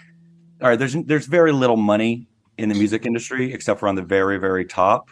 all 0.61 0.69
right, 0.69 0.77
there's 0.77 0.95
there's 1.05 1.25
very 1.25 1.53
little 1.53 1.77
money 1.77 2.27
in 2.57 2.67
the 2.67 2.75
music 2.75 3.05
industry 3.05 3.53
except 3.53 3.79
for 3.79 3.87
on 3.87 3.95
the 3.95 4.01
very 4.01 4.37
very 4.37 4.65
top, 4.65 5.09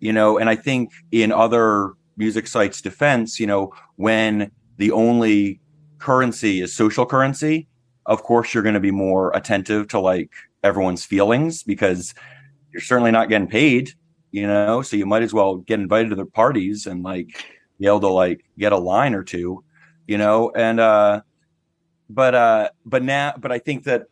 you 0.00 0.12
know, 0.12 0.36
and 0.36 0.50
I 0.50 0.56
think 0.56 0.90
in 1.12 1.30
other 1.30 1.92
music 2.16 2.48
sites' 2.48 2.82
defense, 2.82 3.38
you 3.38 3.46
know, 3.46 3.72
when 3.94 4.50
the 4.78 4.90
only 4.90 5.60
currency 5.98 6.60
is 6.60 6.74
social 6.74 7.06
currency, 7.06 7.68
of 8.06 8.24
course 8.24 8.52
you're 8.52 8.64
going 8.64 8.74
to 8.74 8.80
be 8.80 8.90
more 8.90 9.30
attentive 9.36 9.86
to 9.88 10.00
like 10.00 10.32
everyone's 10.64 11.04
feelings 11.04 11.62
because 11.62 12.14
you're 12.72 12.82
certainly 12.82 13.12
not 13.12 13.28
getting 13.28 13.46
paid, 13.46 13.92
you 14.30 14.46
know, 14.46 14.82
so 14.82 14.96
you 14.96 15.06
might 15.06 15.22
as 15.22 15.32
well 15.32 15.56
get 15.56 15.80
invited 15.80 16.10
to 16.10 16.16
their 16.16 16.26
parties 16.26 16.86
and 16.86 17.02
like 17.02 17.44
be 17.78 17.86
able 17.86 18.00
to 18.00 18.08
like 18.08 18.44
get 18.58 18.72
a 18.72 18.78
line 18.78 19.14
or 19.14 19.24
two, 19.24 19.64
you 20.06 20.18
know, 20.18 20.50
and 20.54 20.80
uh 20.80 21.22
but 22.10 22.34
uh 22.34 22.68
but 22.84 23.02
now 23.02 23.34
but 23.38 23.52
i 23.52 23.58
think 23.58 23.84
that 23.84 24.04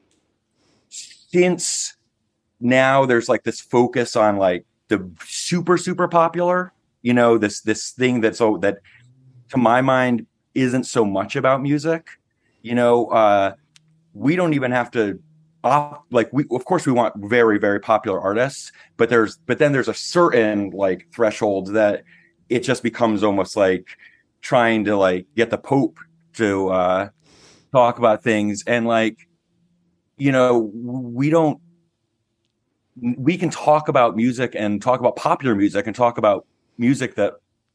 since 0.88 1.96
now 2.60 3.06
there's 3.06 3.28
like 3.28 3.42
this 3.42 3.60
focus 3.60 4.16
on 4.16 4.36
like 4.36 4.64
the 4.88 5.10
super 5.24 5.76
super 5.76 6.08
popular 6.08 6.72
you 7.02 7.12
know 7.12 7.38
this 7.38 7.60
this 7.62 7.90
thing 7.90 8.20
that's 8.20 8.38
so 8.38 8.58
that 8.58 8.78
to 9.48 9.56
my 9.56 9.80
mind 9.80 10.26
isn't 10.54 10.84
so 10.84 11.04
much 11.04 11.36
about 11.36 11.62
music 11.62 12.08
you 12.62 12.74
know 12.74 13.06
uh 13.08 13.54
we 14.14 14.36
don't 14.36 14.54
even 14.54 14.70
have 14.70 14.90
to 14.90 15.20
like 16.10 16.32
we 16.32 16.44
of 16.50 16.64
course 16.64 16.86
we 16.86 16.92
want 16.92 17.14
very 17.28 17.58
very 17.58 17.80
popular 17.80 18.20
artists 18.20 18.72
but 18.96 19.08
there's 19.08 19.38
but 19.46 19.58
then 19.58 19.72
there's 19.72 19.88
a 19.88 19.94
certain 19.94 20.70
like 20.70 21.06
threshold 21.12 21.72
that 21.74 22.04
it 22.48 22.60
just 22.60 22.82
becomes 22.82 23.22
almost 23.22 23.56
like 23.56 23.96
trying 24.40 24.84
to 24.84 24.96
like 24.96 25.26
get 25.34 25.50
the 25.50 25.58
pope 25.58 25.98
to 26.34 26.68
uh 26.68 27.08
talk 27.72 27.98
about 27.98 28.22
things. 28.22 28.64
And 28.66 28.86
like 28.86 29.28
you 30.16 30.32
know 30.32 30.70
we 30.72 31.30
don't 31.30 31.60
we 33.00 33.36
can 33.36 33.50
talk 33.50 33.88
about 33.88 34.16
music 34.16 34.54
and 34.56 34.80
talk 34.80 35.00
about 35.00 35.16
popular 35.16 35.54
music 35.54 35.86
and 35.86 35.94
talk 35.94 36.16
about 36.16 36.46
music 36.78 37.14
that 37.16 37.34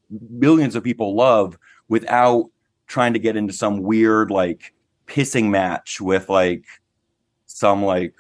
millions 0.10 0.76
of 0.76 0.84
people 0.84 1.16
love 1.16 1.58
without 1.88 2.46
trying 2.88 3.14
to 3.14 3.20
get 3.20 3.36
into 3.36 3.54
some 3.54 3.84
weird 3.84 4.32
like 4.32 4.74
pissing 5.08 5.50
match 5.50 6.02
with 6.02 6.30
like 6.30 6.66
some 7.62 7.86
like 7.86 8.14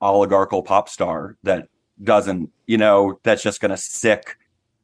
oligarchical 0.00 0.62
pop 0.62 0.88
star 0.88 1.36
that 1.42 1.68
doesn't 2.02 2.50
you 2.66 2.76
know 2.76 3.18
that's 3.22 3.42
just 3.42 3.60
going 3.60 3.70
to 3.70 3.76
sick 3.76 4.36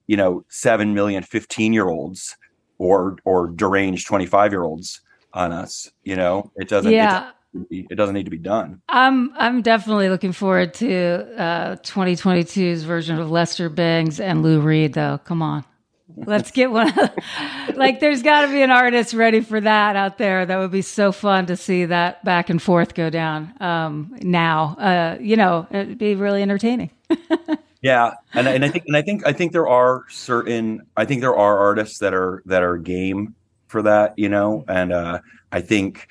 you 0.06 0.16
know 0.16 0.44
7 0.48 0.94
million 0.94 1.22
15 1.22 1.72
year 1.72 1.88
olds 1.88 2.36
or 2.78 3.16
or 3.24 3.48
deranged 3.48 4.06
25 4.06 4.52
year 4.52 4.62
olds 4.62 5.00
on 5.32 5.52
us. 5.52 5.90
You 6.04 6.16
know, 6.16 6.50
it 6.56 6.68
doesn't. 6.68 6.92
Yeah. 6.92 7.30
It, 7.70 7.86
it 7.90 7.94
doesn't 7.94 8.14
need 8.14 8.24
to 8.24 8.30
be 8.30 8.38
done. 8.38 8.82
I'm 8.88 9.32
I'm 9.36 9.62
definitely 9.62 10.10
looking 10.10 10.32
forward 10.32 10.74
to 10.74 11.40
uh, 11.40 11.76
2022's 11.76 12.84
version 12.84 13.18
of 13.18 13.30
Lester 13.30 13.68
Bangs 13.70 14.20
and 14.20 14.42
Lou 14.42 14.60
Reed, 14.60 14.92
though. 14.92 15.18
Come 15.24 15.42
on, 15.42 15.64
let's 16.16 16.50
get 16.50 16.70
one. 16.70 16.92
like, 17.74 18.00
there's 18.00 18.22
got 18.22 18.42
to 18.42 18.48
be 18.48 18.62
an 18.62 18.70
artist 18.70 19.14
ready 19.14 19.40
for 19.40 19.60
that 19.60 19.96
out 19.96 20.18
there. 20.18 20.46
That 20.46 20.58
would 20.58 20.70
be 20.70 20.82
so 20.82 21.12
fun 21.12 21.46
to 21.46 21.56
see 21.56 21.84
that 21.86 22.24
back 22.24 22.50
and 22.50 22.60
forth 22.60 22.94
go 22.94 23.10
down. 23.10 23.54
Um, 23.60 24.16
now, 24.22 24.76
uh, 24.78 25.18
you 25.20 25.36
know, 25.36 25.66
it'd 25.70 25.98
be 25.98 26.14
really 26.14 26.42
entertaining. 26.42 26.90
yeah, 27.82 28.14
and 28.34 28.46
and 28.46 28.64
I 28.64 28.68
think 28.68 28.84
and 28.86 28.96
I 28.96 29.02
think 29.02 29.26
I 29.26 29.32
think 29.32 29.52
there 29.52 29.68
are 29.68 30.04
certain 30.08 30.82
I 30.96 31.04
think 31.04 31.20
there 31.20 31.36
are 31.36 31.58
artists 31.58 31.98
that 31.98 32.12
are 32.12 32.42
that 32.46 32.62
are 32.62 32.76
game 32.76 33.34
for 33.68 33.82
that, 33.82 34.18
you 34.18 34.28
know, 34.28 34.64
and 34.68 34.92
uh, 34.92 35.20
I 35.52 35.60
think 35.60 36.08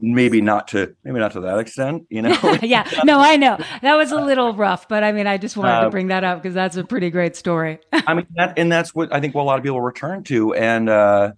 maybe 0.00 0.40
not 0.40 0.68
to 0.68 0.94
maybe 1.04 1.18
not 1.18 1.32
to 1.32 1.40
that 1.40 1.58
extent, 1.58 2.06
you 2.10 2.22
know. 2.22 2.58
yeah, 2.62 2.88
no, 3.04 3.18
I 3.18 3.36
know 3.36 3.58
that 3.82 3.94
was 3.96 4.12
a 4.12 4.20
little 4.20 4.54
rough, 4.54 4.88
but 4.88 5.02
I 5.02 5.12
mean, 5.12 5.26
I 5.26 5.38
just 5.38 5.56
wanted 5.56 5.72
uh, 5.72 5.84
to 5.84 5.90
bring 5.90 6.08
that 6.08 6.24
up 6.24 6.42
because 6.42 6.54
that's 6.54 6.76
a 6.76 6.84
pretty 6.84 7.10
great 7.10 7.36
story. 7.36 7.78
I 7.92 8.14
mean, 8.14 8.26
that, 8.36 8.58
and 8.58 8.70
that's 8.70 8.94
what 8.94 9.12
I 9.12 9.20
think 9.20 9.34
what 9.34 9.42
a 9.42 9.44
lot 9.44 9.58
of 9.58 9.64
people 9.64 9.80
return 9.80 10.24
to, 10.24 10.54
and 10.54 10.88
uh, 10.88 11.32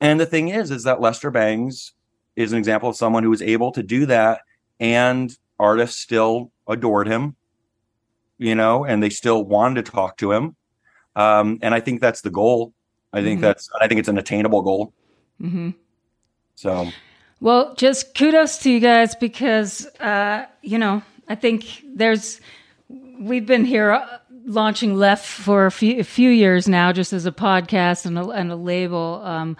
and 0.00 0.18
the 0.18 0.26
thing 0.26 0.48
is, 0.48 0.70
is 0.70 0.84
that 0.84 1.00
Lester 1.00 1.30
Bangs 1.30 1.92
is 2.36 2.52
an 2.52 2.58
example 2.58 2.88
of 2.88 2.96
someone 2.96 3.22
who 3.22 3.30
was 3.30 3.42
able 3.42 3.72
to 3.72 3.82
do 3.82 4.06
that, 4.06 4.40
and 4.80 5.36
artists 5.58 6.00
still 6.00 6.50
adored 6.68 7.06
him, 7.06 7.36
you 8.38 8.54
know, 8.54 8.84
and 8.84 9.02
they 9.02 9.10
still 9.10 9.44
wanted 9.44 9.84
to 9.84 9.92
talk 9.92 10.16
to 10.18 10.32
him. 10.32 10.56
Um, 11.16 11.58
and 11.62 11.74
I 11.74 11.80
think 11.80 12.00
that's 12.00 12.22
the 12.22 12.30
goal 12.30 12.74
I 13.14 13.22
think 13.22 13.38
mm-hmm. 13.38 13.46
that's 13.46 13.70
I 13.80 13.86
think 13.86 14.00
it's 14.00 14.08
an 14.08 14.18
attainable 14.18 14.62
goal. 14.62 14.92
Mm-hmm. 15.40 15.70
So, 16.56 16.88
well, 17.44 17.74
just 17.74 18.14
kudos 18.14 18.56
to 18.60 18.70
you 18.70 18.80
guys 18.80 19.14
because 19.14 19.84
uh, 20.00 20.46
you 20.62 20.78
know 20.78 21.02
I 21.28 21.34
think 21.34 21.84
there's 21.94 22.40
we've 22.88 23.44
been 23.44 23.66
here 23.66 23.92
launching 24.44 24.94
Left 24.94 25.26
for 25.26 25.66
a 25.66 25.70
few, 25.70 26.00
a 26.00 26.04
few 26.04 26.30
years 26.30 26.68
now, 26.68 26.92
just 26.92 27.12
as 27.12 27.26
a 27.26 27.32
podcast 27.32 28.06
and 28.06 28.18
a, 28.18 28.28
and 28.28 28.50
a 28.50 28.56
label. 28.56 29.20
Um, 29.24 29.56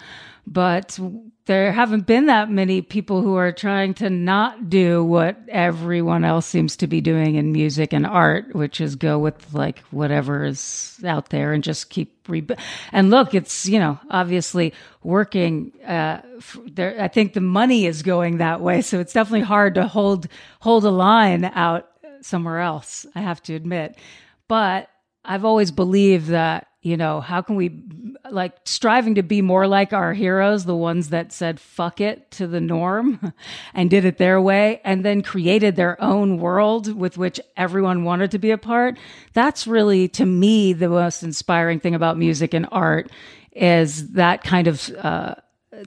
but 0.47 0.99
there 1.45 1.71
haven't 1.71 2.07
been 2.07 2.25
that 2.25 2.49
many 2.49 2.81
people 2.81 3.21
who 3.21 3.35
are 3.35 3.51
trying 3.51 3.93
to 3.95 4.09
not 4.09 4.69
do 4.69 5.03
what 5.03 5.37
everyone 5.47 6.23
else 6.23 6.45
seems 6.45 6.75
to 6.77 6.87
be 6.87 7.01
doing 7.01 7.35
in 7.35 7.51
music 7.51 7.93
and 7.93 8.05
art, 8.05 8.55
which 8.55 8.81
is 8.81 8.95
go 8.95 9.19
with 9.19 9.53
like 9.53 9.79
whatever 9.91 10.43
is 10.43 10.99
out 11.05 11.29
there 11.29 11.53
and 11.53 11.63
just 11.63 11.89
keep 11.89 12.27
re- 12.27 12.45
and 12.91 13.11
look, 13.11 13.35
it's 13.35 13.67
you 13.67 13.79
know 13.79 13.99
obviously 14.09 14.73
working. 15.03 15.71
Uh, 15.85 16.21
there, 16.65 16.99
I 16.99 17.07
think 17.07 17.33
the 17.33 17.41
money 17.41 17.85
is 17.85 18.01
going 18.01 18.37
that 18.37 18.61
way, 18.61 18.81
so 18.81 18.99
it's 18.99 19.13
definitely 19.13 19.41
hard 19.41 19.75
to 19.75 19.87
hold 19.87 20.27
hold 20.59 20.83
a 20.85 20.91
line 20.91 21.45
out 21.45 21.89
somewhere 22.21 22.59
else. 22.59 23.05
I 23.13 23.21
have 23.21 23.41
to 23.43 23.53
admit, 23.53 23.97
but 24.47 24.89
I've 25.23 25.45
always 25.45 25.71
believed 25.71 26.27
that 26.27 26.67
you 26.81 26.97
know 26.97 27.19
how 27.19 27.41
can 27.41 27.55
we 27.55 27.81
like 28.29 28.53
striving 28.65 29.15
to 29.15 29.23
be 29.23 29.41
more 29.41 29.67
like 29.67 29.93
our 29.93 30.13
heroes, 30.13 30.65
the 30.65 30.75
ones 30.75 31.09
that 31.09 31.31
said 31.31 31.59
fuck 31.59 32.01
it 32.01 32.31
to 32.31 32.47
the 32.47 32.61
norm 32.61 33.33
and 33.73 33.89
did 33.89 34.05
it 34.05 34.17
their 34.17 34.41
way 34.41 34.81
and 34.83 35.03
then 35.03 35.21
created 35.21 35.75
their 35.75 36.01
own 36.01 36.37
world 36.37 36.93
with 36.93 37.17
which 37.17 37.39
everyone 37.57 38.03
wanted 38.03 38.31
to 38.31 38.39
be 38.39 38.51
a 38.51 38.57
part. 38.57 38.97
That's 39.33 39.67
really, 39.67 40.07
to 40.09 40.25
me, 40.25 40.73
the 40.73 40.89
most 40.89 41.23
inspiring 41.23 41.79
thing 41.79 41.95
about 41.95 42.17
music 42.17 42.53
and 42.53 42.67
art 42.71 43.11
is 43.51 44.11
that 44.13 44.43
kind 44.43 44.67
of, 44.67 44.89
uh, 44.97 45.35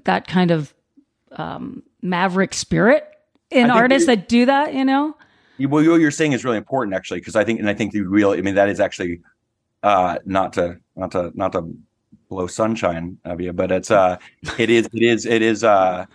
that 0.04 0.26
kind 0.26 0.50
of, 0.50 0.72
um, 1.32 1.82
maverick 2.00 2.54
spirit 2.54 3.04
in 3.50 3.70
artists 3.70 4.06
that 4.06 4.28
do 4.28 4.46
that, 4.46 4.74
you 4.74 4.84
know? 4.84 5.16
Well, 5.58 5.84
what 5.84 6.00
you're 6.00 6.10
saying 6.10 6.32
is 6.32 6.44
really 6.44 6.58
important, 6.58 6.94
actually, 6.94 7.20
because 7.20 7.36
I 7.36 7.44
think, 7.44 7.58
and 7.60 7.68
I 7.68 7.74
think 7.74 7.92
the 7.92 8.02
real, 8.02 8.30
I 8.30 8.40
mean, 8.40 8.54
that 8.54 8.68
is 8.68 8.80
actually 8.80 9.20
uh, 9.82 10.18
not 10.24 10.52
to, 10.54 10.78
not 10.94 11.10
to, 11.12 11.32
not 11.34 11.52
to 11.52 11.74
blow 12.28 12.46
sunshine 12.46 13.18
of 13.24 13.40
you, 13.40 13.52
but 13.52 13.72
it's, 13.72 13.90
uh, 13.90 14.18
it 14.58 14.70
is, 14.70 14.88
it 14.92 15.02
is, 15.02 15.26
it 15.26 15.42
is, 15.42 15.64
uh, 15.64 16.06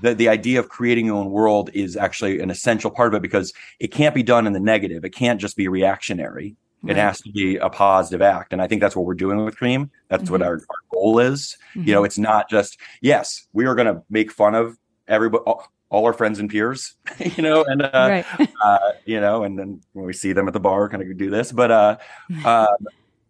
the, 0.00 0.14
the 0.14 0.28
idea 0.28 0.60
of 0.60 0.68
creating 0.68 1.06
your 1.06 1.16
own 1.16 1.30
world 1.30 1.70
is 1.74 1.96
actually 1.96 2.40
an 2.40 2.50
essential 2.50 2.90
part 2.90 3.14
of 3.14 3.18
it 3.18 3.22
because 3.22 3.52
it 3.80 3.88
can't 3.88 4.14
be 4.14 4.22
done 4.22 4.46
in 4.46 4.52
the 4.52 4.60
negative. 4.60 5.04
It 5.04 5.10
can't 5.10 5.40
just 5.40 5.56
be 5.56 5.68
reactionary. 5.68 6.56
Right. 6.82 6.96
It 6.96 7.00
has 7.00 7.20
to 7.22 7.32
be 7.32 7.56
a 7.56 7.68
positive 7.68 8.22
act. 8.22 8.52
And 8.52 8.62
I 8.62 8.68
think 8.68 8.80
that's 8.80 8.94
what 8.94 9.04
we're 9.04 9.14
doing 9.14 9.44
with 9.44 9.56
Creem. 9.56 9.90
That's 10.08 10.24
mm-hmm. 10.24 10.32
what 10.32 10.42
our, 10.42 10.54
our 10.54 10.76
goal 10.92 11.18
is. 11.18 11.56
Mm-hmm. 11.74 11.88
You 11.88 11.94
know, 11.94 12.04
it's 12.04 12.18
not 12.18 12.48
just, 12.48 12.78
yes, 13.00 13.48
we 13.52 13.66
are 13.66 13.74
going 13.74 13.92
to 13.92 14.02
make 14.08 14.30
fun 14.30 14.54
of 14.54 14.78
everybody, 15.08 15.42
all 15.90 16.04
our 16.04 16.12
friends 16.12 16.38
and 16.38 16.50
peers, 16.50 16.94
you 17.18 17.42
know, 17.42 17.64
and 17.64 17.82
uh, 17.82 17.90
right. 18.38 18.50
uh, 18.64 18.92
you 19.04 19.20
know, 19.20 19.44
and 19.44 19.58
then 19.58 19.80
when 19.92 20.06
we 20.06 20.12
see 20.12 20.32
them 20.32 20.46
at 20.46 20.54
the 20.54 20.60
bar, 20.60 20.88
kind 20.88 21.02
of 21.02 21.16
do 21.16 21.30
this, 21.30 21.52
but 21.52 21.70
uh, 21.70 21.96
uh, 22.44 22.66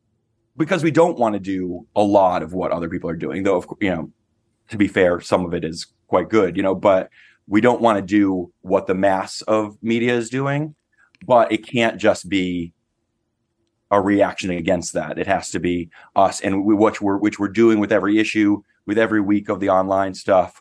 because 0.57 0.83
we 0.83 0.91
don't 0.91 1.19
want 1.19 1.35
to 1.35 1.41
do 1.41 1.87
a 1.95 2.03
lot 2.03 2.43
of 2.43 2.53
what 2.53 2.73
other 2.73 2.89
people 2.89 3.09
are 3.09 3.17
doing, 3.17 3.43
though, 3.43 3.57
Of 3.57 3.67
course, 3.67 3.79
you 3.81 3.91
know, 3.91 4.11
to 4.71 4.77
be 4.77 4.89
fair, 4.89 5.21
some 5.21 5.45
of 5.45 5.55
it 5.55 5.65
is 5.65 5.87
quite 6.09 6.29
good, 6.29 6.57
you 6.57 6.63
know, 6.63 6.75
but 6.75 7.11
we 7.47 7.61
don't 7.61 7.81
want 7.81 7.97
to 7.97 8.03
do 8.03 8.53
what 8.61 8.87
the 8.87 8.95
mass 8.95 9.41
of 9.43 9.79
media 9.83 10.15
is 10.15 10.29
doing, 10.29 10.75
but 11.25 11.51
it 11.53 11.67
can't 11.67 11.99
just 11.99 12.29
be 12.29 12.73
a 13.91 14.01
reaction 14.01 14.51
against 14.51 14.93
that. 14.93 15.19
It 15.19 15.27
has 15.27 15.51
to 15.53 15.61
be 15.61 15.89
us, 16.15 16.41
and 16.41 16.65
we, 16.65 16.75
which 16.75 17.01
we're 17.01 17.17
which 17.17 17.39
we're 17.39 17.49
doing 17.49 17.79
with 17.81 17.91
every 17.91 18.19
issue, 18.19 18.63
with 18.85 18.99
every 18.99 19.23
week 19.23 19.49
of 19.49 19.61
the 19.61 19.71
online 19.71 20.13
stuff 20.13 20.61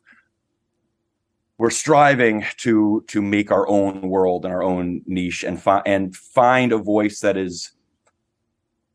we're 1.57 1.69
striving 1.69 2.45
to 2.57 3.03
to 3.07 3.21
make 3.21 3.51
our 3.51 3.67
own 3.67 4.01
world 4.01 4.45
and 4.45 4.53
our 4.53 4.63
own 4.63 5.01
niche 5.05 5.43
and 5.43 5.61
find 5.61 5.83
and 5.85 6.15
find 6.15 6.71
a 6.71 6.77
voice 6.77 7.19
that 7.21 7.37
is 7.37 7.71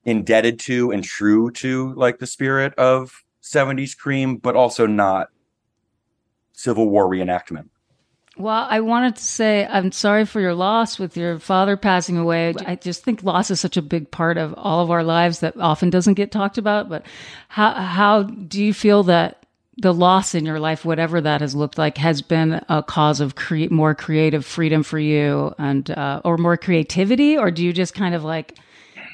indebted 0.05 0.59
to 0.59 0.91
and 0.91 1.05
true 1.05 1.51
to 1.51 1.93
like 1.95 2.19
the 2.19 2.27
spirit 2.27 2.75
of 2.75 3.25
70s 3.43 3.97
Creem 3.97 4.41
but 4.41 4.57
also 4.57 4.87
not 4.87 5.29
civil 6.53 6.89
war 6.89 7.09
reenactment 7.09 7.69
well, 8.39 8.67
I 8.71 8.81
wanted 8.81 9.17
to 9.17 9.23
say 9.23 9.67
I'm 9.67 9.93
sorry 9.93 10.25
for 10.25 10.41
your 10.41 10.55
loss 10.55 10.99
with 10.99 11.19
your 11.19 11.39
father 11.39 11.77
passing 11.77 12.17
away. 12.17 12.55
I 12.65 12.77
just 12.77 13.05
think 13.05 13.23
loss 13.23 13.51
is 13.51 13.61
such 13.61 13.77
a 13.77 13.83
big 13.83 14.11
part 14.11 14.39
of 14.39 14.55
all 14.57 14.83
of 14.83 14.91
our 14.91 15.05
lives 15.05 15.41
that 15.41 15.55
often 15.59 15.91
doesn't 15.91 16.15
get 16.15 16.33
talked 16.33 16.57
about. 16.57 16.89
But 16.89 17.05
how 17.49 17.75
how 17.75 18.23
do 18.23 18.65
you 18.65 18.73
feel 18.73 19.03
that 19.05 19.42
the 19.79 19.95
loss 19.95 20.35
in 20.35 20.45
your 20.45 20.61
life, 20.61 20.85
whatever 20.85 21.21
that 21.21 21.41
has 21.41 21.55
looked 21.55 21.79
like, 21.79 21.97
has 21.99 22.21
been 22.21 22.65
a 22.69 22.83
cause 22.83 23.21
of 23.21 23.35
cre- 23.35 23.71
more 23.71 23.95
creative 23.95 24.45
freedom 24.45 24.83
for 24.83 24.99
you, 24.99 25.55
and 25.59 25.91
uh, 25.91 26.21
or 26.25 26.37
more 26.37 26.57
creativity, 26.57 27.37
or 27.37 27.51
do 27.51 27.65
you 27.65 27.73
just 27.73 27.95
kind 27.95 28.15
of 28.15 28.23
like 28.25 28.59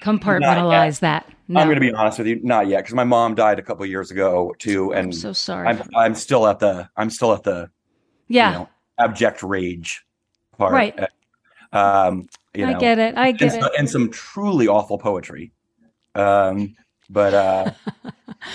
compartmentalize 0.02 1.00
that? 1.00 1.30
No. 1.46 1.60
I'm 1.60 1.66
going 1.68 1.76
to 1.76 1.80
be 1.80 1.92
honest 1.92 2.18
with 2.18 2.26
you, 2.26 2.40
not 2.42 2.66
yet, 2.66 2.78
because 2.78 2.94
my 2.94 3.04
mom 3.04 3.34
died 3.34 3.58
a 3.58 3.62
couple 3.62 3.86
years 3.86 4.10
ago 4.10 4.54
too, 4.58 4.92
and 4.92 5.06
I'm 5.06 5.12
so 5.12 5.32
sorry. 5.32 5.68
I'm, 5.68 5.82
I'm 5.96 6.14
still 6.14 6.46
at 6.46 6.58
the 6.58 6.88
I'm 6.96 7.10
still 7.10 7.32
at 7.32 7.42
the 7.42 7.70
yeah 8.26 8.50
you 8.50 8.58
know, 8.58 8.68
abject 8.98 9.42
rage 9.42 10.04
part, 10.58 10.72
right? 10.72 11.08
Um, 11.72 12.28
you 12.54 12.66
know, 12.66 12.76
I 12.76 12.78
get 12.78 12.98
it. 12.98 13.16
I 13.16 13.32
get 13.32 13.54
and, 13.54 13.64
it. 13.64 13.72
And 13.78 13.88
some 13.88 14.10
truly 14.10 14.66
awful 14.66 14.98
poetry. 14.98 15.52
Um, 16.14 16.74
but 17.08 17.34
uh, 17.34 17.70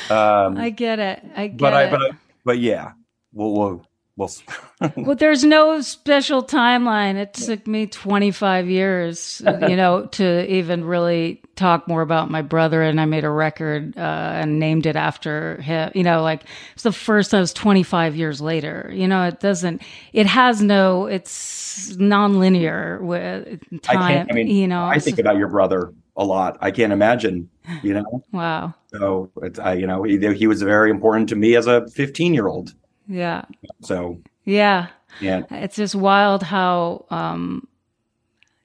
um, 0.13 0.57
I 0.57 0.69
get 0.69 0.99
it. 0.99 1.23
I 1.35 1.47
get 1.47 1.57
but 1.57 1.85
it. 1.85 1.91
But 1.91 2.01
I, 2.01 2.09
but 2.45 2.59
yeah, 2.59 2.93
we'll 3.31 3.53
we'll 3.53 3.87
we'll. 4.15 4.29
well, 4.97 5.15
there's 5.15 5.43
no 5.43 5.81
special 5.81 6.43
timeline. 6.43 7.15
It 7.15 7.33
took 7.33 7.65
me 7.67 7.87
25 7.87 8.69
years, 8.69 9.41
you 9.45 9.75
know, 9.75 10.05
to 10.11 10.51
even 10.51 10.85
really 10.85 11.41
talk 11.55 11.87
more 11.87 12.01
about 12.01 12.29
my 12.29 12.41
brother. 12.41 12.81
And 12.81 12.99
I 12.99 13.05
made 13.05 13.23
a 13.23 13.29
record 13.29 13.97
uh, 13.97 13.99
and 13.99 14.59
named 14.59 14.85
it 14.85 14.95
after 14.95 15.61
him. 15.61 15.91
You 15.95 16.03
know, 16.03 16.21
like 16.21 16.43
it's 16.73 16.83
the 16.83 16.91
first. 16.91 17.33
It 17.33 17.39
was 17.39 17.53
25 17.53 18.15
years 18.15 18.41
later. 18.41 18.91
You 18.93 19.07
know, 19.07 19.23
it 19.23 19.39
doesn't. 19.39 19.81
It 20.11 20.27
has 20.27 20.61
no. 20.61 21.05
It's 21.07 21.95
non-linear 21.97 22.99
with 23.01 23.81
time. 23.81 24.27
I, 24.27 24.27
I 24.29 24.33
mean, 24.33 24.47
you 24.47 24.67
know, 24.67 24.85
I 24.85 24.99
think 24.99 25.19
about 25.19 25.37
your 25.37 25.47
brother 25.47 25.93
a 26.15 26.23
lot. 26.23 26.58
I 26.62 26.71
can't 26.71 26.93
imagine, 26.93 27.49
you 27.82 27.93
know. 27.93 28.23
wow. 28.32 28.73
So 28.88 29.32
it's 29.41 29.60
I, 29.60 29.73
you 29.73 29.88
know, 29.88 30.04
he, 30.04 30.17
he 30.34 30.47
was 30.47 30.62
very 30.62 30.89
important 30.89 31.30
to 31.30 31.36
me 31.36 31.56
as 31.56 31.67
a 31.67 31.88
15 31.88 32.34
year 32.34 32.47
old. 32.47 32.73
Yeah. 33.08 33.45
So. 33.82 34.21
Yeah. 34.45 34.88
Yeah. 35.19 35.43
It's 35.49 35.76
just 35.76 35.95
wild 35.95 36.43
how, 36.43 37.06
um, 37.10 37.67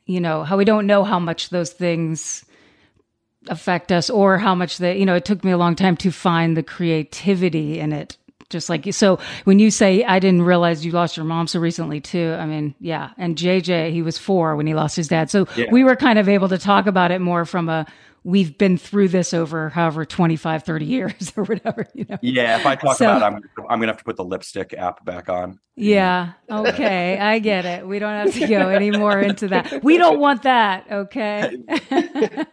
you 0.07 0.21
know, 0.21 0.45
how 0.45 0.57
we 0.57 0.65
don't 0.65 0.87
know 0.87 1.05
how 1.05 1.19
much 1.19 1.51
those 1.51 1.73
things 1.73 2.45
affect 3.49 3.91
us 3.93 4.11
or 4.11 4.39
how 4.39 4.55
much 4.55 4.79
they, 4.79 4.99
you 4.99 5.07
know, 5.07 5.15
it 5.15 5.25
took 5.25 5.45
me 5.45 5.51
a 5.51 5.59
long 5.59 5.75
time 5.75 5.97
to 5.99 6.11
find 6.11 6.57
the 6.57 6.63
creativity 6.63 7.79
in 7.79 7.93
it 7.93 8.18
just 8.51 8.69
like 8.69 8.87
you. 8.87 8.93
so 8.93 9.19
when 9.45 9.59
you 9.59 9.71
say 9.71 10.05
i 10.05 10.19
didn't 10.19 10.43
realize 10.43 10.85
you 10.85 10.93
lost 10.93 11.17
your 11.17 11.27
mom 11.27 11.47
so 11.47 11.59
recently 11.59 12.01
too 12.01 12.35
i 12.39 12.47
mean 12.47 12.75
yeah 12.81 13.11
and 13.19 13.37
jj 13.37 13.91
he 13.91 14.03
was 14.03 14.19
four 14.19 14.57
when 14.57 14.67
he 14.67 14.75
lost 14.75 14.97
his 14.97 15.09
dad 15.09 15.31
so 15.31 15.47
yeah. 15.57 15.67
we 15.71 15.85
were 15.85 15.97
kind 15.97 16.19
of 16.19 16.29
able 16.29 16.49
to 16.49 16.59
talk 16.59 16.87
about 16.87 17.11
it 17.11 17.21
more 17.21 17.45
from 17.45 17.69
a 17.69 17.87
we've 18.25 18.59
been 18.59 18.77
through 18.77 19.09
this 19.09 19.33
over 19.33 19.69
however 19.69 20.05
25 20.05 20.65
30 20.65 20.85
years 20.85 21.33
or 21.37 21.45
whatever 21.45 21.87
you 21.95 22.05
know 22.09 22.19
yeah 22.23 22.59
if 22.59 22.67
i 22.67 22.75
talk 22.75 22.97
so, 22.97 23.17
about 23.17 23.35
it 23.35 23.43
I'm, 23.59 23.65
I'm 23.65 23.81
gonna 23.81 23.93
have 23.93 23.99
to 23.99 24.05
put 24.05 24.17
the 24.17 24.25
lipstick 24.25 24.75
app 24.75 25.05
back 25.05 25.29
on 25.29 25.61
yeah 25.77 26.33
okay 26.51 27.19
i 27.19 27.39
get 27.39 27.65
it 27.65 27.87
we 27.87 27.99
don't 27.99 28.27
have 28.27 28.35
to 28.35 28.47
go 28.47 28.69
any 28.69 28.91
more 28.91 29.19
into 29.21 29.49
that 29.49 29.83
we 29.85 29.99
don't 29.99 30.19
want 30.19 30.43
that 30.43 30.87
okay 30.91 31.57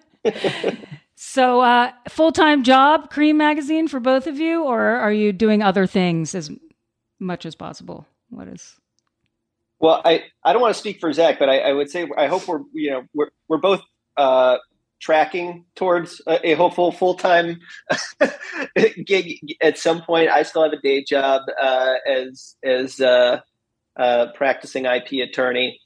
So, 1.35 1.59
uh, 1.59 1.91
full 2.07 2.31
time 2.31 2.63
job, 2.63 3.11
Creem 3.11 3.35
Magazine 3.35 3.89
for 3.89 3.99
both 3.99 4.25
of 4.25 4.39
you, 4.39 4.63
or 4.63 4.79
are 4.79 5.11
you 5.11 5.33
doing 5.33 5.61
other 5.61 5.85
things 5.85 6.33
as 6.33 6.49
much 7.19 7.45
as 7.45 7.55
possible? 7.55 8.07
What 8.29 8.47
is? 8.47 8.77
Well, 9.81 10.01
I, 10.05 10.23
I 10.45 10.53
don't 10.53 10.61
want 10.61 10.73
to 10.73 10.79
speak 10.79 11.01
for 11.01 11.11
Zach, 11.11 11.37
but 11.37 11.49
I, 11.49 11.57
I 11.57 11.73
would 11.73 11.89
say 11.89 12.07
I 12.17 12.27
hope 12.27 12.47
we're 12.47 12.61
you 12.71 12.89
know 12.89 13.03
we're 13.13 13.31
we're 13.49 13.57
both 13.57 13.81
uh, 14.15 14.59
tracking 15.01 15.65
towards 15.75 16.21
a, 16.25 16.51
a 16.51 16.53
hopeful 16.53 16.93
full 16.93 17.15
time 17.15 17.59
gig 19.05 19.57
at 19.61 19.77
some 19.77 20.03
point. 20.03 20.29
I 20.29 20.43
still 20.43 20.63
have 20.63 20.71
a 20.71 20.79
day 20.79 21.03
job 21.03 21.41
uh, 21.61 21.95
as 22.07 22.55
as 22.63 23.01
uh, 23.01 23.41
uh 23.97 24.27
practicing 24.35 24.85
IP 24.85 25.27
attorney. 25.29 25.81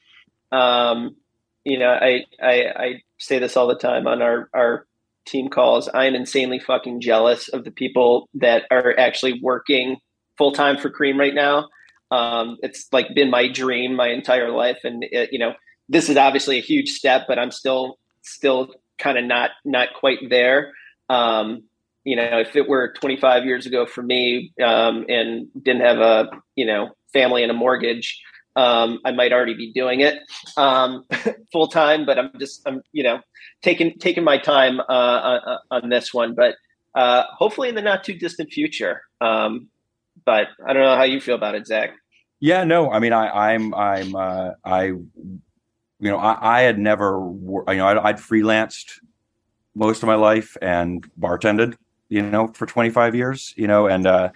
Um, 0.52 1.16
you 1.64 1.80
know, 1.80 1.90
I, 1.90 2.26
I 2.40 2.54
I 2.76 3.02
say 3.18 3.40
this 3.40 3.58
all 3.58 3.66
the 3.66 3.74
time 3.74 4.06
on 4.06 4.22
our 4.22 4.48
our 4.54 4.86
team 5.26 5.50
calls, 5.50 5.88
I 5.90 6.06
am 6.06 6.16
insanely 6.16 6.60
fucking 6.60 7.02
jealous 7.02 7.48
of 7.50 7.64
the 7.64 7.72
people 7.72 8.30
that 8.36 8.64
are 8.72 8.98
actually 8.98 9.40
working 9.42 9.98
full 10.38 10.52
time 10.52 10.78
for 10.78 10.90
Creem 10.90 11.18
right 11.18 11.36
now. 11.36 11.68
Um, 12.12 12.58
it's 12.62 12.88
like 12.92 13.14
been 13.14 13.30
my 13.30 13.48
dream 13.48 13.96
my 13.96 14.08
entire 14.08 14.50
life, 14.50 14.80
and 14.84 15.04
it, 15.04 15.30
you 15.32 15.40
know, 15.40 15.54
this 15.88 16.10
is 16.10 16.18
obviously 16.18 16.58
a 16.58 16.62
huge 16.62 16.90
step, 16.90 17.26
but 17.28 17.38
I'm 17.38 17.52
still 17.52 18.00
still 18.22 18.74
kind 18.98 19.18
of 19.18 19.26
not 19.26 19.52
not 19.64 19.90
quite 19.94 20.20
there. 20.30 20.74
Um, 21.10 21.64
you 22.04 22.16
know, 22.16 22.40
if 22.40 22.56
it 22.56 22.68
were 22.68 22.94
25 22.94 23.46
years 23.46 23.66
ago 23.66 23.86
for 23.86 24.02
me 24.02 24.52
um, 24.64 25.06
and 25.10 25.48
didn't 25.62 25.82
have 25.82 26.00
a 26.00 26.30
you 26.56 26.66
know 26.66 26.90
family 27.14 27.44
and 27.44 27.52
a 27.52 27.56
mortgage, 27.56 28.20
um, 28.56 29.00
I 29.06 29.12
might 29.12 29.32
already 29.32 29.54
be 29.54 29.72
doing 29.72 30.02
it 30.02 30.20
um, 30.58 31.06
full 31.52 31.68
time, 31.68 32.06
but 32.06 32.18
I'm 32.18 32.32
just 32.40 32.62
I'm 32.66 32.82
you 32.92 33.04
know 33.04 33.20
taking 33.62 33.98
taking 34.00 34.24
my 34.24 34.38
time 34.38 34.80
uh, 34.80 34.84
on, 34.90 35.40
uh, 35.46 35.52
uh, 35.52 35.58
on, 35.72 35.90
this 35.90 36.14
one, 36.14 36.36
but 36.36 36.56
uh, 36.96 37.24
hopefully 37.38 37.70
in 37.70 37.76
the 37.76 37.82
not 37.82 38.04
too 38.04 38.14
distant 38.14 38.52
future. 38.52 39.02
Um, 39.22 39.70
but 40.26 40.48
I 40.68 40.74
don't 40.74 40.84
know 40.84 40.96
how 40.96 41.04
you 41.04 41.22
feel 41.22 41.36
about 41.36 41.56
it, 41.56 41.68
Zach. 41.68 41.92
Yeah, 42.40 42.64
no, 42.64 42.92
I 42.92 43.00
mean 43.00 43.14
I 43.14 43.54
I'm 43.54 43.74
I'm 43.74 44.16
uh, 44.16 44.52
I 44.64 44.84
you 44.86 45.42
know 46.00 46.18
I, 46.18 46.60
I 46.60 46.62
had 46.62 46.80
never 46.80 47.20
you 47.20 47.64
know 47.68 47.88
I'd, 47.88 47.98
I'd 47.98 48.18
freelanced 48.18 49.00
most 49.76 50.04
of 50.04 50.08
my 50.08 50.16
life 50.16 50.58
and 50.62 51.08
bartended 51.20 51.76
you 52.10 52.22
know 52.22 52.48
for 52.48 52.66
25 52.66 53.16
years 53.16 53.54
you 53.56 53.68
know 53.68 53.88
and 53.88 54.08
uh 54.08 54.30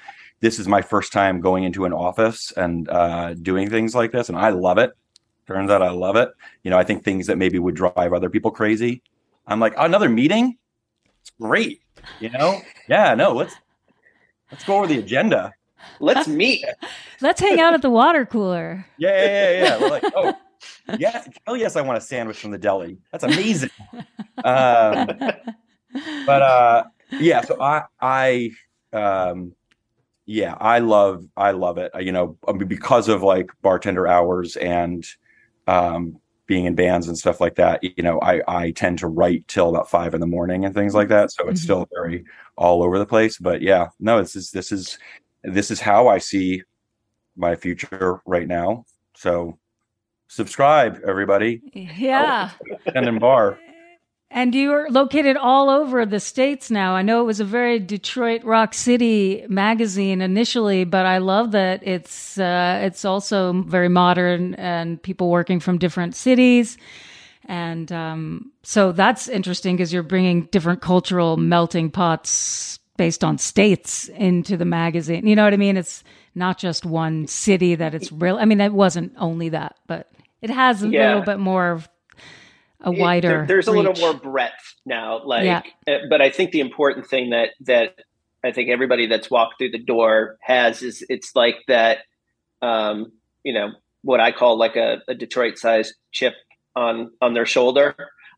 this 0.44 0.60
is 0.60 0.68
my 0.68 0.82
first 0.82 1.14
time 1.14 1.40
going 1.40 1.64
into 1.64 1.86
an 1.86 1.94
office 1.94 2.52
and 2.58 2.90
uh, 2.90 3.34
doing 3.34 3.70
things 3.70 3.96
like 3.96 4.12
this, 4.12 4.28
and 4.28 4.38
I 4.38 4.50
love 4.50 4.78
it. 4.78 4.92
Turns 5.48 5.72
out 5.72 5.82
I 5.82 5.92
love 5.92 6.18
it. 6.18 6.30
You 6.64 6.70
know, 6.70 6.78
I 6.78 6.84
think 6.84 7.04
things 7.04 7.28
that 7.28 7.38
maybe 7.38 7.60
would 7.60 7.76
drive 7.76 8.12
other 8.14 8.30
people 8.30 8.52
crazy. 8.52 9.02
I'm 9.48 9.62
like, 9.62 9.74
oh, 9.78 9.86
another 9.86 10.10
meeting? 10.10 10.58
It's 11.22 11.32
great. 11.40 11.82
You 12.20 12.30
know? 12.30 12.62
Yeah, 12.90 13.16
no, 13.16 13.32
let's 13.32 13.56
Let's 14.54 14.66
go 14.66 14.78
over 14.78 14.86
the 14.86 15.00
agenda. 15.00 15.52
Let's 16.00 16.28
meet. 16.28 16.64
Let's 17.22 17.42
hang 17.42 17.60
out 17.60 17.74
at 17.74 17.82
the 17.82 17.90
water 17.90 18.24
cooler. 18.24 18.86
Yeah, 19.00 19.10
yeah, 19.10 19.26
yeah. 19.26 19.64
yeah. 19.64 19.82
We're 19.82 19.90
like, 19.90 20.04
oh, 20.16 20.34
yeah. 21.00 21.24
Oh, 21.48 21.56
yes, 21.56 21.76
I 21.76 21.82
want 21.82 21.98
a 21.98 22.02
sandwich 22.02 22.38
from 22.38 22.52
the 22.52 22.60
deli. 22.60 23.00
That's 23.12 23.24
amazing. 23.24 23.72
um, 24.44 25.08
but 26.28 26.42
uh, 26.44 26.84
yeah, 27.14 27.42
so 27.42 27.60
I, 27.60 27.84
I, 28.00 28.52
um, 28.94 29.54
yeah, 30.26 30.56
I 30.60 30.80
love, 30.80 31.26
I 31.36 31.52
love 31.52 31.78
it. 31.78 31.92
You 32.00 32.12
know, 32.12 32.38
because 32.68 33.10
of 33.10 33.24
like 33.24 33.52
bartender 33.62 34.08
hours 34.08 34.56
and 34.56 35.06
um, 35.68 36.20
being 36.46 36.66
in 36.66 36.76
bands 36.76 37.08
and 37.08 37.18
stuff 37.18 37.40
like 37.40 37.56
that. 37.56 37.84
You 37.84 38.04
know, 38.04 38.20
I 38.22 38.42
I 38.48 38.72
tend 38.72 39.00
to 39.00 39.08
write 39.08 39.48
till 39.48 39.70
about 39.70 39.90
five 39.90 40.14
in 40.14 40.22
the 40.22 40.28
morning 40.28 40.66
and 40.66 40.74
things 40.74 40.94
like 40.94 41.10
that. 41.10 41.32
So 41.32 41.48
it's 41.48 41.62
mm-hmm. 41.62 41.66
still 41.66 41.90
very 41.94 42.26
all 42.56 42.84
over 42.84 43.00
the 43.00 43.06
place. 43.06 43.38
But 43.38 43.62
yeah, 43.62 43.88
no, 44.00 44.20
this 44.20 44.36
is 44.36 44.52
this 44.52 44.72
is 44.72 44.98
this 45.44 45.72
is 45.72 45.80
how 45.80 46.08
I 46.08 46.18
see 46.18 46.64
my 47.36 47.56
future 47.56 48.22
right 48.26 48.48
now. 48.48 48.86
So 49.16 49.58
subscribe, 50.28 51.02
everybody. 51.08 51.62
Yeah. 51.74 52.52
And 52.94 53.08
in 53.08 53.20
bar. 53.20 53.58
And 54.36 54.56
you're 54.56 54.90
located 54.90 55.38
all 55.38 55.70
over 55.70 56.08
the 56.08 56.20
states 56.20 56.72
now. 56.72 56.96
I 56.96 57.04
know 57.04 57.22
it 57.22 57.26
was 57.26 57.40
a 57.40 57.46
very 57.46 57.78
Detroit 57.78 58.44
Rock 58.44 58.74
City 58.74 59.46
magazine 59.48 60.22
initially, 60.22 60.86
but 60.86 61.06
I 61.06 61.20
love 61.20 61.52
that 61.52 61.86
it's 61.88 62.40
uh, 62.40 62.80
it's 62.82 63.06
also 63.06 63.54
very 63.62 63.90
modern 63.90 64.56
and 64.56 65.00
people 65.00 65.30
working 65.30 65.60
from 65.60 65.78
different 65.78 66.16
cities. 66.16 66.80
And 67.46 67.92
um, 67.92 68.52
so 68.64 68.92
that's 68.92 69.28
interesting 69.28 69.76
because 69.76 69.94
you're 69.94 70.02
bringing 70.02 70.46
different 70.46 70.82
cultural 70.82 71.38
melting 71.38 71.92
pots 71.92 72.80
based 72.98 73.24
on 73.24 73.38
states 73.38 74.08
into 74.08 74.58
the 74.58 74.66
magazine. 74.66 75.28
You 75.28 75.36
know 75.36 75.44
what 75.44 75.54
I 75.54 75.58
mean? 75.58 75.78
It's 75.78 76.04
not 76.34 76.58
just 76.58 76.88
one 76.88 77.28
city 77.28 77.76
that 77.76 77.94
it's 77.94 78.12
real. 78.12 78.38
I 78.38 78.46
mean, 78.46 78.62
it 78.62 78.74
wasn't 78.74 79.14
only 79.20 79.50
that, 79.50 79.76
but 79.86 80.10
it 80.42 80.50
has 80.50 80.82
a 80.82 80.88
yeah. 80.88 81.10
little 81.10 81.24
bit 81.24 81.38
more 81.38 81.84
a 82.84 82.92
wider. 82.92 83.28
It, 83.28 83.32
there, 83.32 83.46
there's 83.48 83.68
reach. 83.68 83.86
a 83.86 83.90
little 83.90 84.14
more 84.14 84.14
breadth 84.14 84.76
now. 84.86 85.24
Like, 85.26 85.46
yeah. 85.46 85.62
Uh, 85.88 86.06
but 86.10 86.22
I 86.22 86.30
think 86.30 86.52
the 86.52 86.60
important 86.60 87.08
thing 87.08 87.32
that 87.32 87.50
that 87.62 87.96
I 88.44 88.52
think 88.52 88.70
everybody 88.70 89.08
that's 89.08 89.30
walked 89.30 89.56
through 89.58 89.72
the 89.72 89.80
door 89.84 90.38
has 90.42 90.82
is 90.82 91.06
it's 91.10 91.36
like 91.36 91.58
that. 91.68 92.00
Um, 92.62 93.12
you 93.44 93.54
know 93.54 93.72
what 94.04 94.20
I 94.20 94.32
call 94.32 94.58
like 94.58 94.76
a, 94.76 95.02
a 95.08 95.16
Detroit 95.16 95.58
sized 95.58 95.96
chip 96.12 96.34
on 96.76 97.12
on 97.22 97.34
their 97.34 97.46
shoulder. 97.46 97.96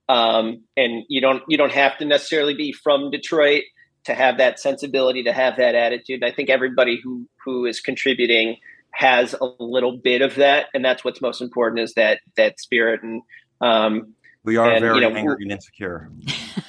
Um, 0.07 0.63
and 0.77 1.03
you 1.09 1.21
don't 1.21 1.43
you 1.47 1.57
don't 1.57 1.71
have 1.71 1.97
to 1.97 2.05
necessarily 2.05 2.53
be 2.53 2.71
from 2.71 3.11
Detroit 3.11 3.63
to 4.05 4.13
have 4.13 4.37
that 4.37 4.59
sensibility 4.59 5.23
to 5.23 5.33
have 5.33 5.57
that 5.57 5.75
attitude. 5.75 6.23
I 6.23 6.31
think 6.31 6.49
everybody 6.49 6.99
who 7.03 7.27
who 7.43 7.65
is 7.65 7.79
contributing 7.79 8.57
has 8.91 9.35
a 9.41 9.45
little 9.59 9.97
bit 9.97 10.21
of 10.21 10.35
that, 10.35 10.67
and 10.73 10.85
that's 10.85 11.03
what's 11.03 11.21
most 11.21 11.41
important 11.41 11.81
is 11.81 11.93
that 11.95 12.19
that 12.37 12.59
spirit 12.59 13.01
and 13.03 13.21
um, 13.61 14.13
we 14.45 14.57
are 14.57 14.71
and, 14.71 14.81
very 14.81 15.01
you 15.01 15.09
know, 15.09 15.15
angry 15.15 15.37
and 15.41 15.51
insecure. 15.51 16.09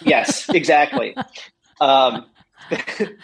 Yes, 0.02 0.48
exactly. 0.50 1.16
um, 1.80 2.26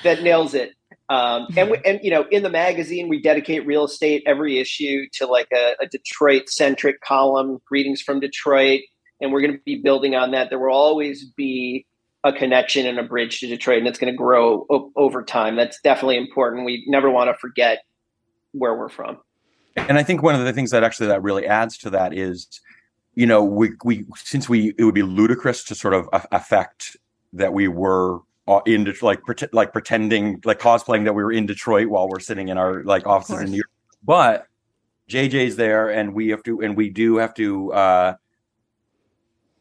that 0.04 0.22
nails 0.22 0.54
it. 0.54 0.74
Um, 1.08 1.46
and 1.56 1.70
we, 1.70 1.78
and 1.84 2.00
you 2.02 2.10
know, 2.10 2.24
in 2.30 2.42
the 2.42 2.50
magazine, 2.50 3.08
we 3.08 3.20
dedicate 3.20 3.66
real 3.66 3.84
estate 3.84 4.22
every 4.26 4.58
issue 4.58 5.06
to 5.14 5.26
like 5.26 5.48
a, 5.52 5.74
a 5.80 5.86
Detroit 5.86 6.48
centric 6.48 7.00
column, 7.00 7.58
greetings 7.66 8.00
from 8.00 8.20
Detroit, 8.20 8.80
and 9.20 9.32
we're 9.32 9.42
going 9.42 9.52
to 9.52 9.60
be 9.64 9.76
building 9.76 10.14
on 10.14 10.30
that. 10.32 10.48
There 10.50 10.58
will 10.58 10.74
always 10.74 11.24
be 11.24 11.86
a 12.24 12.32
connection 12.32 12.86
and 12.86 12.98
a 12.98 13.02
bridge 13.02 13.40
to 13.40 13.46
Detroit, 13.46 13.78
and 13.78 13.88
it's 13.88 13.98
going 13.98 14.12
to 14.12 14.16
grow 14.16 14.66
o- 14.70 14.92
over 14.96 15.22
time. 15.22 15.56
That's 15.56 15.80
definitely 15.82 16.16
important. 16.16 16.64
We 16.64 16.84
never 16.88 17.10
want 17.10 17.28
to 17.28 17.34
forget 17.34 17.82
where 18.52 18.74
we're 18.74 18.88
from. 18.88 19.18
And 19.76 19.98
I 19.98 20.02
think 20.02 20.22
one 20.22 20.34
of 20.34 20.44
the 20.44 20.52
things 20.52 20.70
that 20.70 20.84
actually 20.84 21.08
that 21.08 21.22
really 21.22 21.46
adds 21.46 21.78
to 21.78 21.90
that 21.90 22.14
is 22.14 22.60
you 23.14 23.26
know, 23.26 23.44
we 23.44 23.72
we 23.84 24.06
since 24.16 24.48
we 24.48 24.74
it 24.78 24.84
would 24.84 24.94
be 24.94 25.02
ludicrous 25.02 25.64
to 25.64 25.74
sort 25.74 25.94
of 25.94 26.08
affect 26.32 26.96
that 27.34 27.52
we 27.52 27.68
were 27.68 28.20
uh, 28.48 28.60
in 28.66 28.92
like 29.02 29.22
pre- 29.22 29.48
like 29.52 29.72
pretending 29.72 30.40
like 30.44 30.58
cosplaying 30.58 31.04
that 31.04 31.12
we 31.12 31.22
were 31.22 31.32
in 31.32 31.46
Detroit 31.46 31.88
while 31.88 32.08
we're 32.08 32.20
sitting 32.20 32.48
in 32.48 32.58
our 32.58 32.82
like 32.84 33.06
offices 33.06 33.40
in 33.40 33.50
New 33.50 33.56
York. 33.56 33.70
But 34.02 34.46
JJ's 35.08 35.56
there, 35.56 35.90
and 35.90 36.14
we 36.14 36.28
have 36.28 36.42
to, 36.44 36.60
and 36.60 36.76
we 36.76 36.90
do 36.90 37.16
have 37.16 37.34
to. 37.34 37.72
uh 37.72 38.14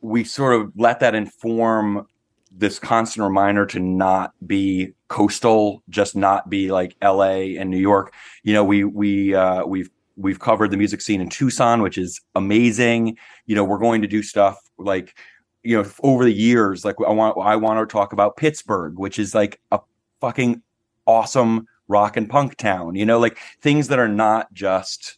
We 0.01 0.23
sort 0.23 0.59
of 0.59 0.71
let 0.75 0.99
that 1.01 1.13
inform 1.13 2.07
this 2.51 2.79
constant 2.79 3.23
reminder 3.23 3.65
to 3.65 3.79
not 3.79 4.33
be 4.45 4.93
coastal, 5.07 5.83
just 5.89 6.15
not 6.15 6.49
be 6.49 6.71
like 6.71 6.95
LA 7.01 7.57
and 7.59 7.69
New 7.69 7.77
York. 7.77 8.13
You 8.43 8.53
know, 8.53 8.63
we 8.63 8.83
we 8.83 9.35
uh, 9.35 9.65
we've 9.65 9.89
we've 10.21 10.39
covered 10.39 10.71
the 10.71 10.77
music 10.77 11.01
scene 11.01 11.21
in 11.21 11.29
Tucson, 11.29 11.81
which 11.81 11.97
is 11.97 12.21
amazing. 12.35 13.17
You 13.45 13.55
know, 13.55 13.63
we're 13.63 13.77
going 13.77 14.01
to 14.01 14.07
do 14.07 14.23
stuff 14.23 14.59
like, 14.77 15.17
you 15.63 15.81
know, 15.81 15.89
over 16.01 16.23
the 16.23 16.33
years, 16.33 16.85
like 16.85 16.95
I 17.05 17.11
want, 17.11 17.37
I 17.37 17.55
want 17.55 17.87
to 17.87 17.91
talk 17.91 18.13
about 18.13 18.37
Pittsburgh, 18.37 18.97
which 18.97 19.19
is 19.19 19.35
like 19.35 19.59
a 19.71 19.79
fucking 20.19 20.61
awesome 21.05 21.67
rock 21.87 22.17
and 22.17 22.29
punk 22.29 22.55
town. 22.57 22.95
You 22.95 23.05
know, 23.05 23.19
like 23.19 23.37
things 23.61 23.87
that 23.89 23.99
are 23.99 24.07
not 24.07 24.53
just 24.53 25.17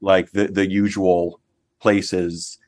like 0.00 0.30
the 0.32 0.48
the 0.48 0.68
usual 0.68 1.40
places. 1.80 2.58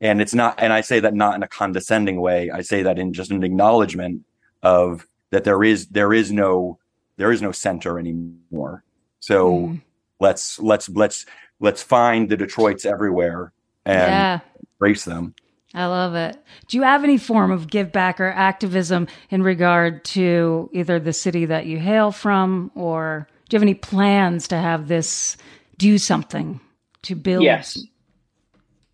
And 0.00 0.20
it's 0.20 0.34
not, 0.34 0.56
and 0.58 0.72
I 0.72 0.80
say 0.80 0.98
that 0.98 1.14
not 1.14 1.36
in 1.36 1.44
a 1.44 1.48
condescending 1.48 2.20
way. 2.20 2.50
I 2.50 2.62
say 2.62 2.82
that 2.82 2.98
in 2.98 3.12
just 3.12 3.30
an 3.30 3.44
acknowledgement 3.44 4.24
of 4.62 5.06
that 5.30 5.44
there 5.44 5.62
is 5.62 5.86
there 5.88 6.12
is 6.12 6.32
no 6.32 6.78
there 7.16 7.30
is 7.30 7.40
no 7.40 7.52
center 7.52 7.98
anymore. 7.98 8.84
So. 9.20 9.52
Mm 9.52 9.80
let's 10.22 10.58
let's 10.60 10.88
let's 10.88 11.26
let's 11.60 11.82
find 11.82 12.30
the 12.30 12.36
Detroits 12.36 12.86
everywhere 12.86 13.52
and 13.84 14.10
yeah. 14.10 14.40
embrace 14.74 15.04
them. 15.04 15.34
I 15.74 15.86
love 15.86 16.14
it. 16.14 16.36
Do 16.68 16.76
you 16.76 16.82
have 16.82 17.02
any 17.02 17.18
form 17.18 17.50
of 17.50 17.66
give 17.66 17.92
back 17.92 18.20
or 18.20 18.28
activism 18.28 19.08
in 19.30 19.42
regard 19.42 20.04
to 20.06 20.70
either 20.72 20.98
the 21.00 21.14
city 21.14 21.46
that 21.46 21.66
you 21.66 21.78
hail 21.78 22.12
from, 22.12 22.70
or 22.74 23.26
do 23.48 23.54
you 23.54 23.58
have 23.58 23.62
any 23.62 23.74
plans 23.74 24.48
to 24.48 24.56
have 24.56 24.88
this 24.88 25.36
do 25.78 25.96
something 25.96 26.60
to 27.02 27.14
build? 27.14 27.42
Yes. 27.42 27.82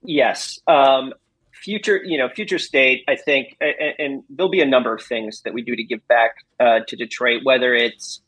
Yes. 0.03 0.61
Um, 0.69 1.13
future, 1.53 2.01
you 2.05 2.17
know, 2.17 2.29
future 2.29 2.61
state, 2.61 3.03
I 3.09 3.17
think, 3.17 3.57
and, 3.61 3.95
and, 3.99 4.23
there'll 4.31 4.49
be 4.49 4.61
a 4.61 4.67
number 4.67 4.95
of 4.95 5.03
things 5.03 5.43
that 5.43 5.53
we 5.53 5.63
do 5.63 5.75
to 5.75 5.83
give 5.83 6.07
back 6.07 6.37
uh, 6.61 6.81
to 6.87 6.97
Detroit, 6.97 7.41
whether 7.43 7.75
it's 7.75 8.23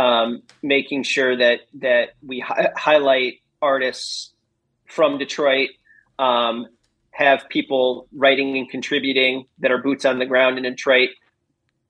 um, 0.00 0.42
making 0.62 1.02
sure 1.02 1.36
that 1.36 1.60
that 1.74 2.10
we 2.26 2.40
hi- 2.40 2.70
highlight 2.74 3.40
artists 3.60 4.32
from 4.86 5.18
Detroit, 5.18 5.70
um, 6.18 6.66
have 7.10 7.48
people 7.50 8.08
writing 8.16 8.56
and 8.56 8.68
contributing 8.70 9.44
that 9.58 9.70
are 9.70 9.78
boots 9.78 10.06
on 10.06 10.18
the 10.18 10.24
ground 10.24 10.56
in 10.56 10.62
Detroit, 10.62 11.10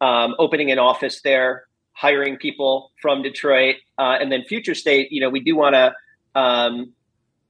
um, 0.00 0.34
opening 0.40 0.72
an 0.72 0.78
office 0.80 1.22
there, 1.22 1.66
hiring 1.92 2.36
people 2.36 2.90
from 3.00 3.22
Detroit, 3.22 3.76
uh, 3.96 4.16
and 4.20 4.32
then 4.32 4.42
future 4.42 4.74
state. 4.74 5.12
You 5.12 5.20
know, 5.20 5.30
we 5.30 5.40
do 5.40 5.54
want 5.56 5.74
to. 5.74 5.94
Um, 6.34 6.92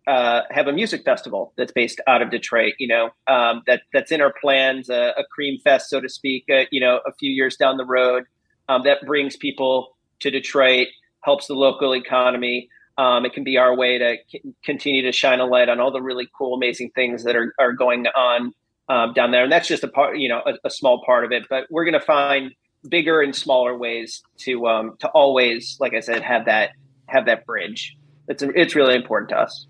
uh, 0.06 0.42
have 0.50 0.66
a 0.66 0.72
music 0.72 1.04
festival 1.04 1.52
that's 1.56 1.70
based 1.72 2.00
out 2.08 2.20
of 2.20 2.30
Detroit. 2.30 2.72
You 2.78 2.88
know, 2.88 3.11
um, 3.28 3.62
that 3.66 3.82
that's 3.92 4.11
in 4.11 4.20
our 4.20 4.32
plans, 4.40 4.88
a 4.88 5.24
Creem 5.32 5.61
fest, 5.62 5.88
so 5.88 6.00
to 6.00 6.08
speak. 6.08 6.44
Uh, 6.50 6.64
you 6.72 6.80
know, 6.80 7.00
a 7.06 7.12
few 7.12 7.30
years 7.30 7.56
down 7.56 7.76
the 7.76 7.84
road, 7.84 8.24
um, 8.68 8.82
that 8.84 9.06
brings 9.06 9.36
people 9.36 9.94
to 10.20 10.30
Detroit, 10.30 10.88
helps 11.22 11.46
the 11.46 11.54
local 11.54 11.94
economy. 11.94 12.68
Um, 12.98 13.24
it 13.24 13.32
can 13.32 13.44
be 13.44 13.56
our 13.56 13.74
way 13.74 13.98
to 13.98 14.16
c- 14.30 14.42
continue 14.64 15.02
to 15.02 15.12
shine 15.12 15.40
a 15.40 15.46
light 15.46 15.68
on 15.68 15.80
all 15.80 15.90
the 15.90 16.02
really 16.02 16.28
cool, 16.36 16.54
amazing 16.54 16.90
things 16.94 17.24
that 17.24 17.36
are, 17.36 17.54
are 17.58 17.72
going 17.72 18.06
on 18.08 18.52
um, 18.88 19.12
down 19.14 19.30
there. 19.30 19.44
And 19.44 19.52
that's 19.52 19.68
just 19.68 19.84
a 19.84 19.88
part, 19.88 20.18
you 20.18 20.28
know, 20.28 20.42
a, 20.44 20.54
a 20.64 20.70
small 20.70 21.02
part 21.04 21.24
of 21.24 21.32
it. 21.32 21.44
But 21.48 21.66
we're 21.70 21.84
going 21.84 21.98
to 21.98 22.04
find 22.04 22.52
bigger 22.88 23.20
and 23.20 23.34
smaller 23.34 23.76
ways 23.76 24.22
to 24.38 24.66
um, 24.66 24.96
to 25.00 25.08
always, 25.08 25.76
like 25.80 25.94
I 25.94 26.00
said, 26.00 26.22
have 26.22 26.44
that 26.46 26.70
have 27.06 27.26
that 27.26 27.46
bridge. 27.46 27.96
It's 28.28 28.42
it's 28.42 28.74
really 28.74 28.94
important 28.94 29.30
to 29.30 29.38
us. 29.38 29.66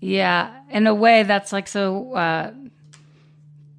Yeah, 0.00 0.62
in 0.70 0.86
a 0.86 0.94
way, 0.94 1.22
that's 1.22 1.52
like 1.52 1.68
so. 1.68 2.14
Uh, 2.14 2.52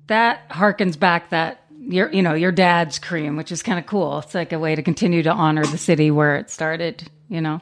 that 0.08 0.50
harkens 0.50 1.00
back 1.00 1.30
that 1.30 1.61
your 1.92 2.12
you 2.12 2.22
know 2.22 2.34
your 2.34 2.52
dad's 2.52 3.00
Creem, 3.00 3.38
which 3.38 3.52
is 3.52 3.62
kind 3.62 3.80
of 3.80 3.86
cool. 3.86 4.20
It's 4.20 4.34
like 4.34 4.54
a 4.54 4.60
way 4.60 4.76
to 4.76 4.82
continue 4.82 5.24
to 5.24 5.32
honor 5.32 5.66
the 5.66 5.78
city 5.78 6.12
where 6.12 6.36
it 6.38 6.50
started. 6.50 7.10
You 7.30 7.42
know, 7.42 7.62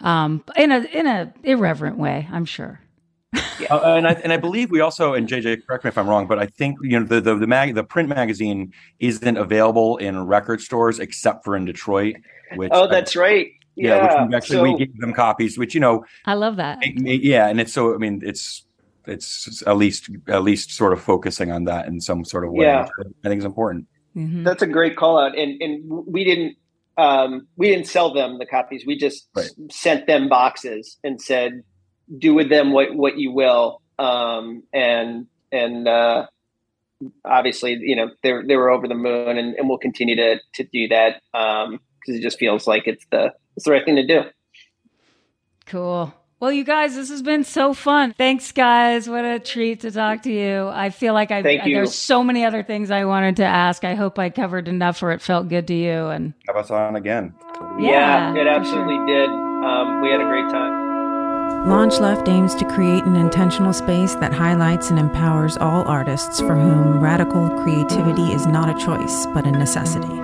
um, 0.00 0.44
in 0.56 0.72
a 0.72 0.80
in 0.92 1.06
a 1.06 1.32
irreverent 1.42 1.98
way, 1.98 2.28
I'm 2.30 2.44
sure. 2.44 2.80
Yeah. 3.58 3.66
Uh, 3.70 3.94
and 3.96 4.06
I 4.06 4.12
and 4.12 4.32
I 4.32 4.36
believe 4.36 4.70
we 4.70 4.80
also 4.80 5.14
and 5.14 5.28
JJ, 5.28 5.66
correct 5.66 5.84
me 5.84 5.88
if 5.88 5.98
I'm 5.98 6.08
wrong, 6.08 6.26
but 6.26 6.38
I 6.38 6.46
think 6.46 6.76
you 6.82 6.98
know 6.98 7.06
the 7.06 7.20
the 7.20 7.36
the, 7.36 7.46
mag, 7.46 7.74
the 7.74 7.84
print 7.84 8.08
magazine 8.08 8.72
isn't 9.00 9.36
available 9.36 9.96
in 9.96 10.26
record 10.26 10.60
stores 10.60 10.98
except 10.98 11.44
for 11.44 11.56
in 11.56 11.64
Detroit. 11.64 12.16
Which 12.56 12.70
oh, 12.72 12.88
that's 12.88 13.16
I, 13.16 13.20
right. 13.20 13.50
Yeah, 13.76 13.96
yeah, 13.96 14.02
which 14.02 14.28
we 14.28 14.36
actually 14.36 14.56
so, 14.56 14.62
we 14.62 14.76
gave 14.76 15.00
them 15.00 15.12
copies, 15.12 15.58
which 15.58 15.74
you 15.74 15.80
know, 15.80 16.04
I 16.26 16.34
love 16.34 16.56
that. 16.56 16.78
Yeah, 16.84 17.48
and 17.48 17.60
it's 17.60 17.72
so 17.72 17.94
I 17.94 17.98
mean 17.98 18.22
it's 18.24 18.64
it's 19.06 19.62
at 19.66 19.76
least 19.76 20.10
at 20.28 20.42
least 20.42 20.70
sort 20.70 20.92
of 20.92 21.00
focusing 21.00 21.50
on 21.50 21.64
that 21.64 21.86
in 21.86 22.00
some 22.00 22.24
sort 22.24 22.44
of 22.44 22.52
way. 22.52 22.66
Yeah. 22.66 22.86
I 23.24 23.28
think 23.28 23.38
is 23.38 23.44
important. 23.44 23.86
Mm-hmm. 24.16 24.44
That's 24.44 24.62
a 24.62 24.66
great 24.66 24.96
call 24.96 25.18
out, 25.18 25.36
and 25.36 25.60
and 25.60 26.06
we 26.06 26.24
didn't 26.24 26.56
um, 26.96 27.46
we 27.56 27.68
didn't 27.68 27.86
sell 27.86 28.12
them 28.12 28.38
the 28.38 28.46
copies. 28.46 28.84
We 28.86 28.96
just 28.96 29.28
right. 29.34 29.50
sent 29.70 30.06
them 30.06 30.28
boxes 30.28 30.98
and 31.02 31.20
said, 31.20 31.62
"Do 32.18 32.34
with 32.34 32.48
them 32.48 32.72
what 32.72 32.94
what 32.94 33.18
you 33.18 33.32
will." 33.32 33.82
Um, 33.98 34.62
and 34.72 35.26
and 35.50 35.88
uh, 35.88 36.26
obviously, 37.24 37.78
you 37.80 37.96
know, 37.96 38.10
they 38.22 38.32
they 38.46 38.56
were 38.56 38.70
over 38.70 38.86
the 38.86 38.94
moon, 38.94 39.36
and, 39.36 39.54
and 39.54 39.68
we'll 39.68 39.78
continue 39.78 40.16
to 40.16 40.40
to 40.54 40.64
do 40.64 40.88
that 40.88 41.20
Um 41.32 41.80
because 42.00 42.16
um, 42.16 42.20
it 42.20 42.22
just 42.22 42.38
feels 42.38 42.66
like 42.66 42.86
it's 42.86 43.04
the 43.10 43.32
it's 43.56 43.64
the 43.64 43.72
right 43.72 43.84
thing 43.84 43.96
to 43.96 44.06
do. 44.06 44.22
Cool. 45.66 46.12
Well, 46.40 46.52
you 46.52 46.64
guys, 46.64 46.94
this 46.94 47.08
has 47.10 47.22
been 47.22 47.44
so 47.44 47.72
fun. 47.72 48.12
Thanks, 48.18 48.52
guys. 48.52 49.08
What 49.08 49.24
a 49.24 49.38
treat 49.38 49.80
to 49.80 49.90
talk 49.90 50.22
to 50.22 50.32
you. 50.32 50.68
I 50.68 50.90
feel 50.90 51.14
like 51.14 51.30
I 51.30 51.42
there's 51.42 51.94
so 51.94 52.24
many 52.24 52.44
other 52.44 52.62
things 52.62 52.90
I 52.90 53.04
wanted 53.04 53.36
to 53.36 53.44
ask. 53.44 53.84
I 53.84 53.94
hope 53.94 54.18
I 54.18 54.30
covered 54.30 54.68
enough 54.68 55.00
where 55.00 55.12
it 55.12 55.22
felt 55.22 55.48
good 55.48 55.66
to 55.68 55.74
you. 55.74 56.08
And 56.08 56.34
have 56.48 56.56
us 56.56 56.70
on 56.70 56.96
again. 56.96 57.34
Yeah, 57.78 58.34
yeah 58.34 58.42
it 58.42 58.46
absolutely 58.46 58.96
sure. 58.96 59.06
did. 59.06 59.30
Um, 59.30 60.02
we 60.02 60.10
had 60.10 60.20
a 60.20 60.24
great 60.24 60.50
time. 60.50 60.84
Launch 61.68 61.98
Left 61.98 62.28
aims 62.28 62.54
to 62.56 62.66
create 62.66 63.04
an 63.04 63.16
intentional 63.16 63.72
space 63.72 64.14
that 64.16 64.34
highlights 64.34 64.90
and 64.90 64.98
empowers 64.98 65.56
all 65.56 65.82
artists 65.88 66.40
for 66.40 66.54
whom 66.54 67.00
radical 67.00 67.48
creativity 67.62 68.32
is 68.32 68.46
not 68.46 68.68
a 68.68 68.84
choice, 68.84 69.24
but 69.32 69.46
a 69.46 69.50
necessity. 69.50 70.20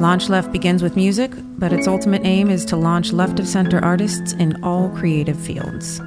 Launch 0.00 0.28
Left 0.28 0.50
begins 0.52 0.82
with 0.82 0.96
music, 0.96 1.32
but 1.58 1.72
its 1.72 1.86
ultimate 1.86 2.22
aim 2.24 2.50
is 2.50 2.64
to 2.66 2.76
launch 2.76 3.12
left 3.12 3.38
of 3.38 3.46
center 3.46 3.78
artists 3.84 4.32
in 4.32 4.62
all 4.64 4.88
creative 4.90 5.38
fields. 5.38 6.00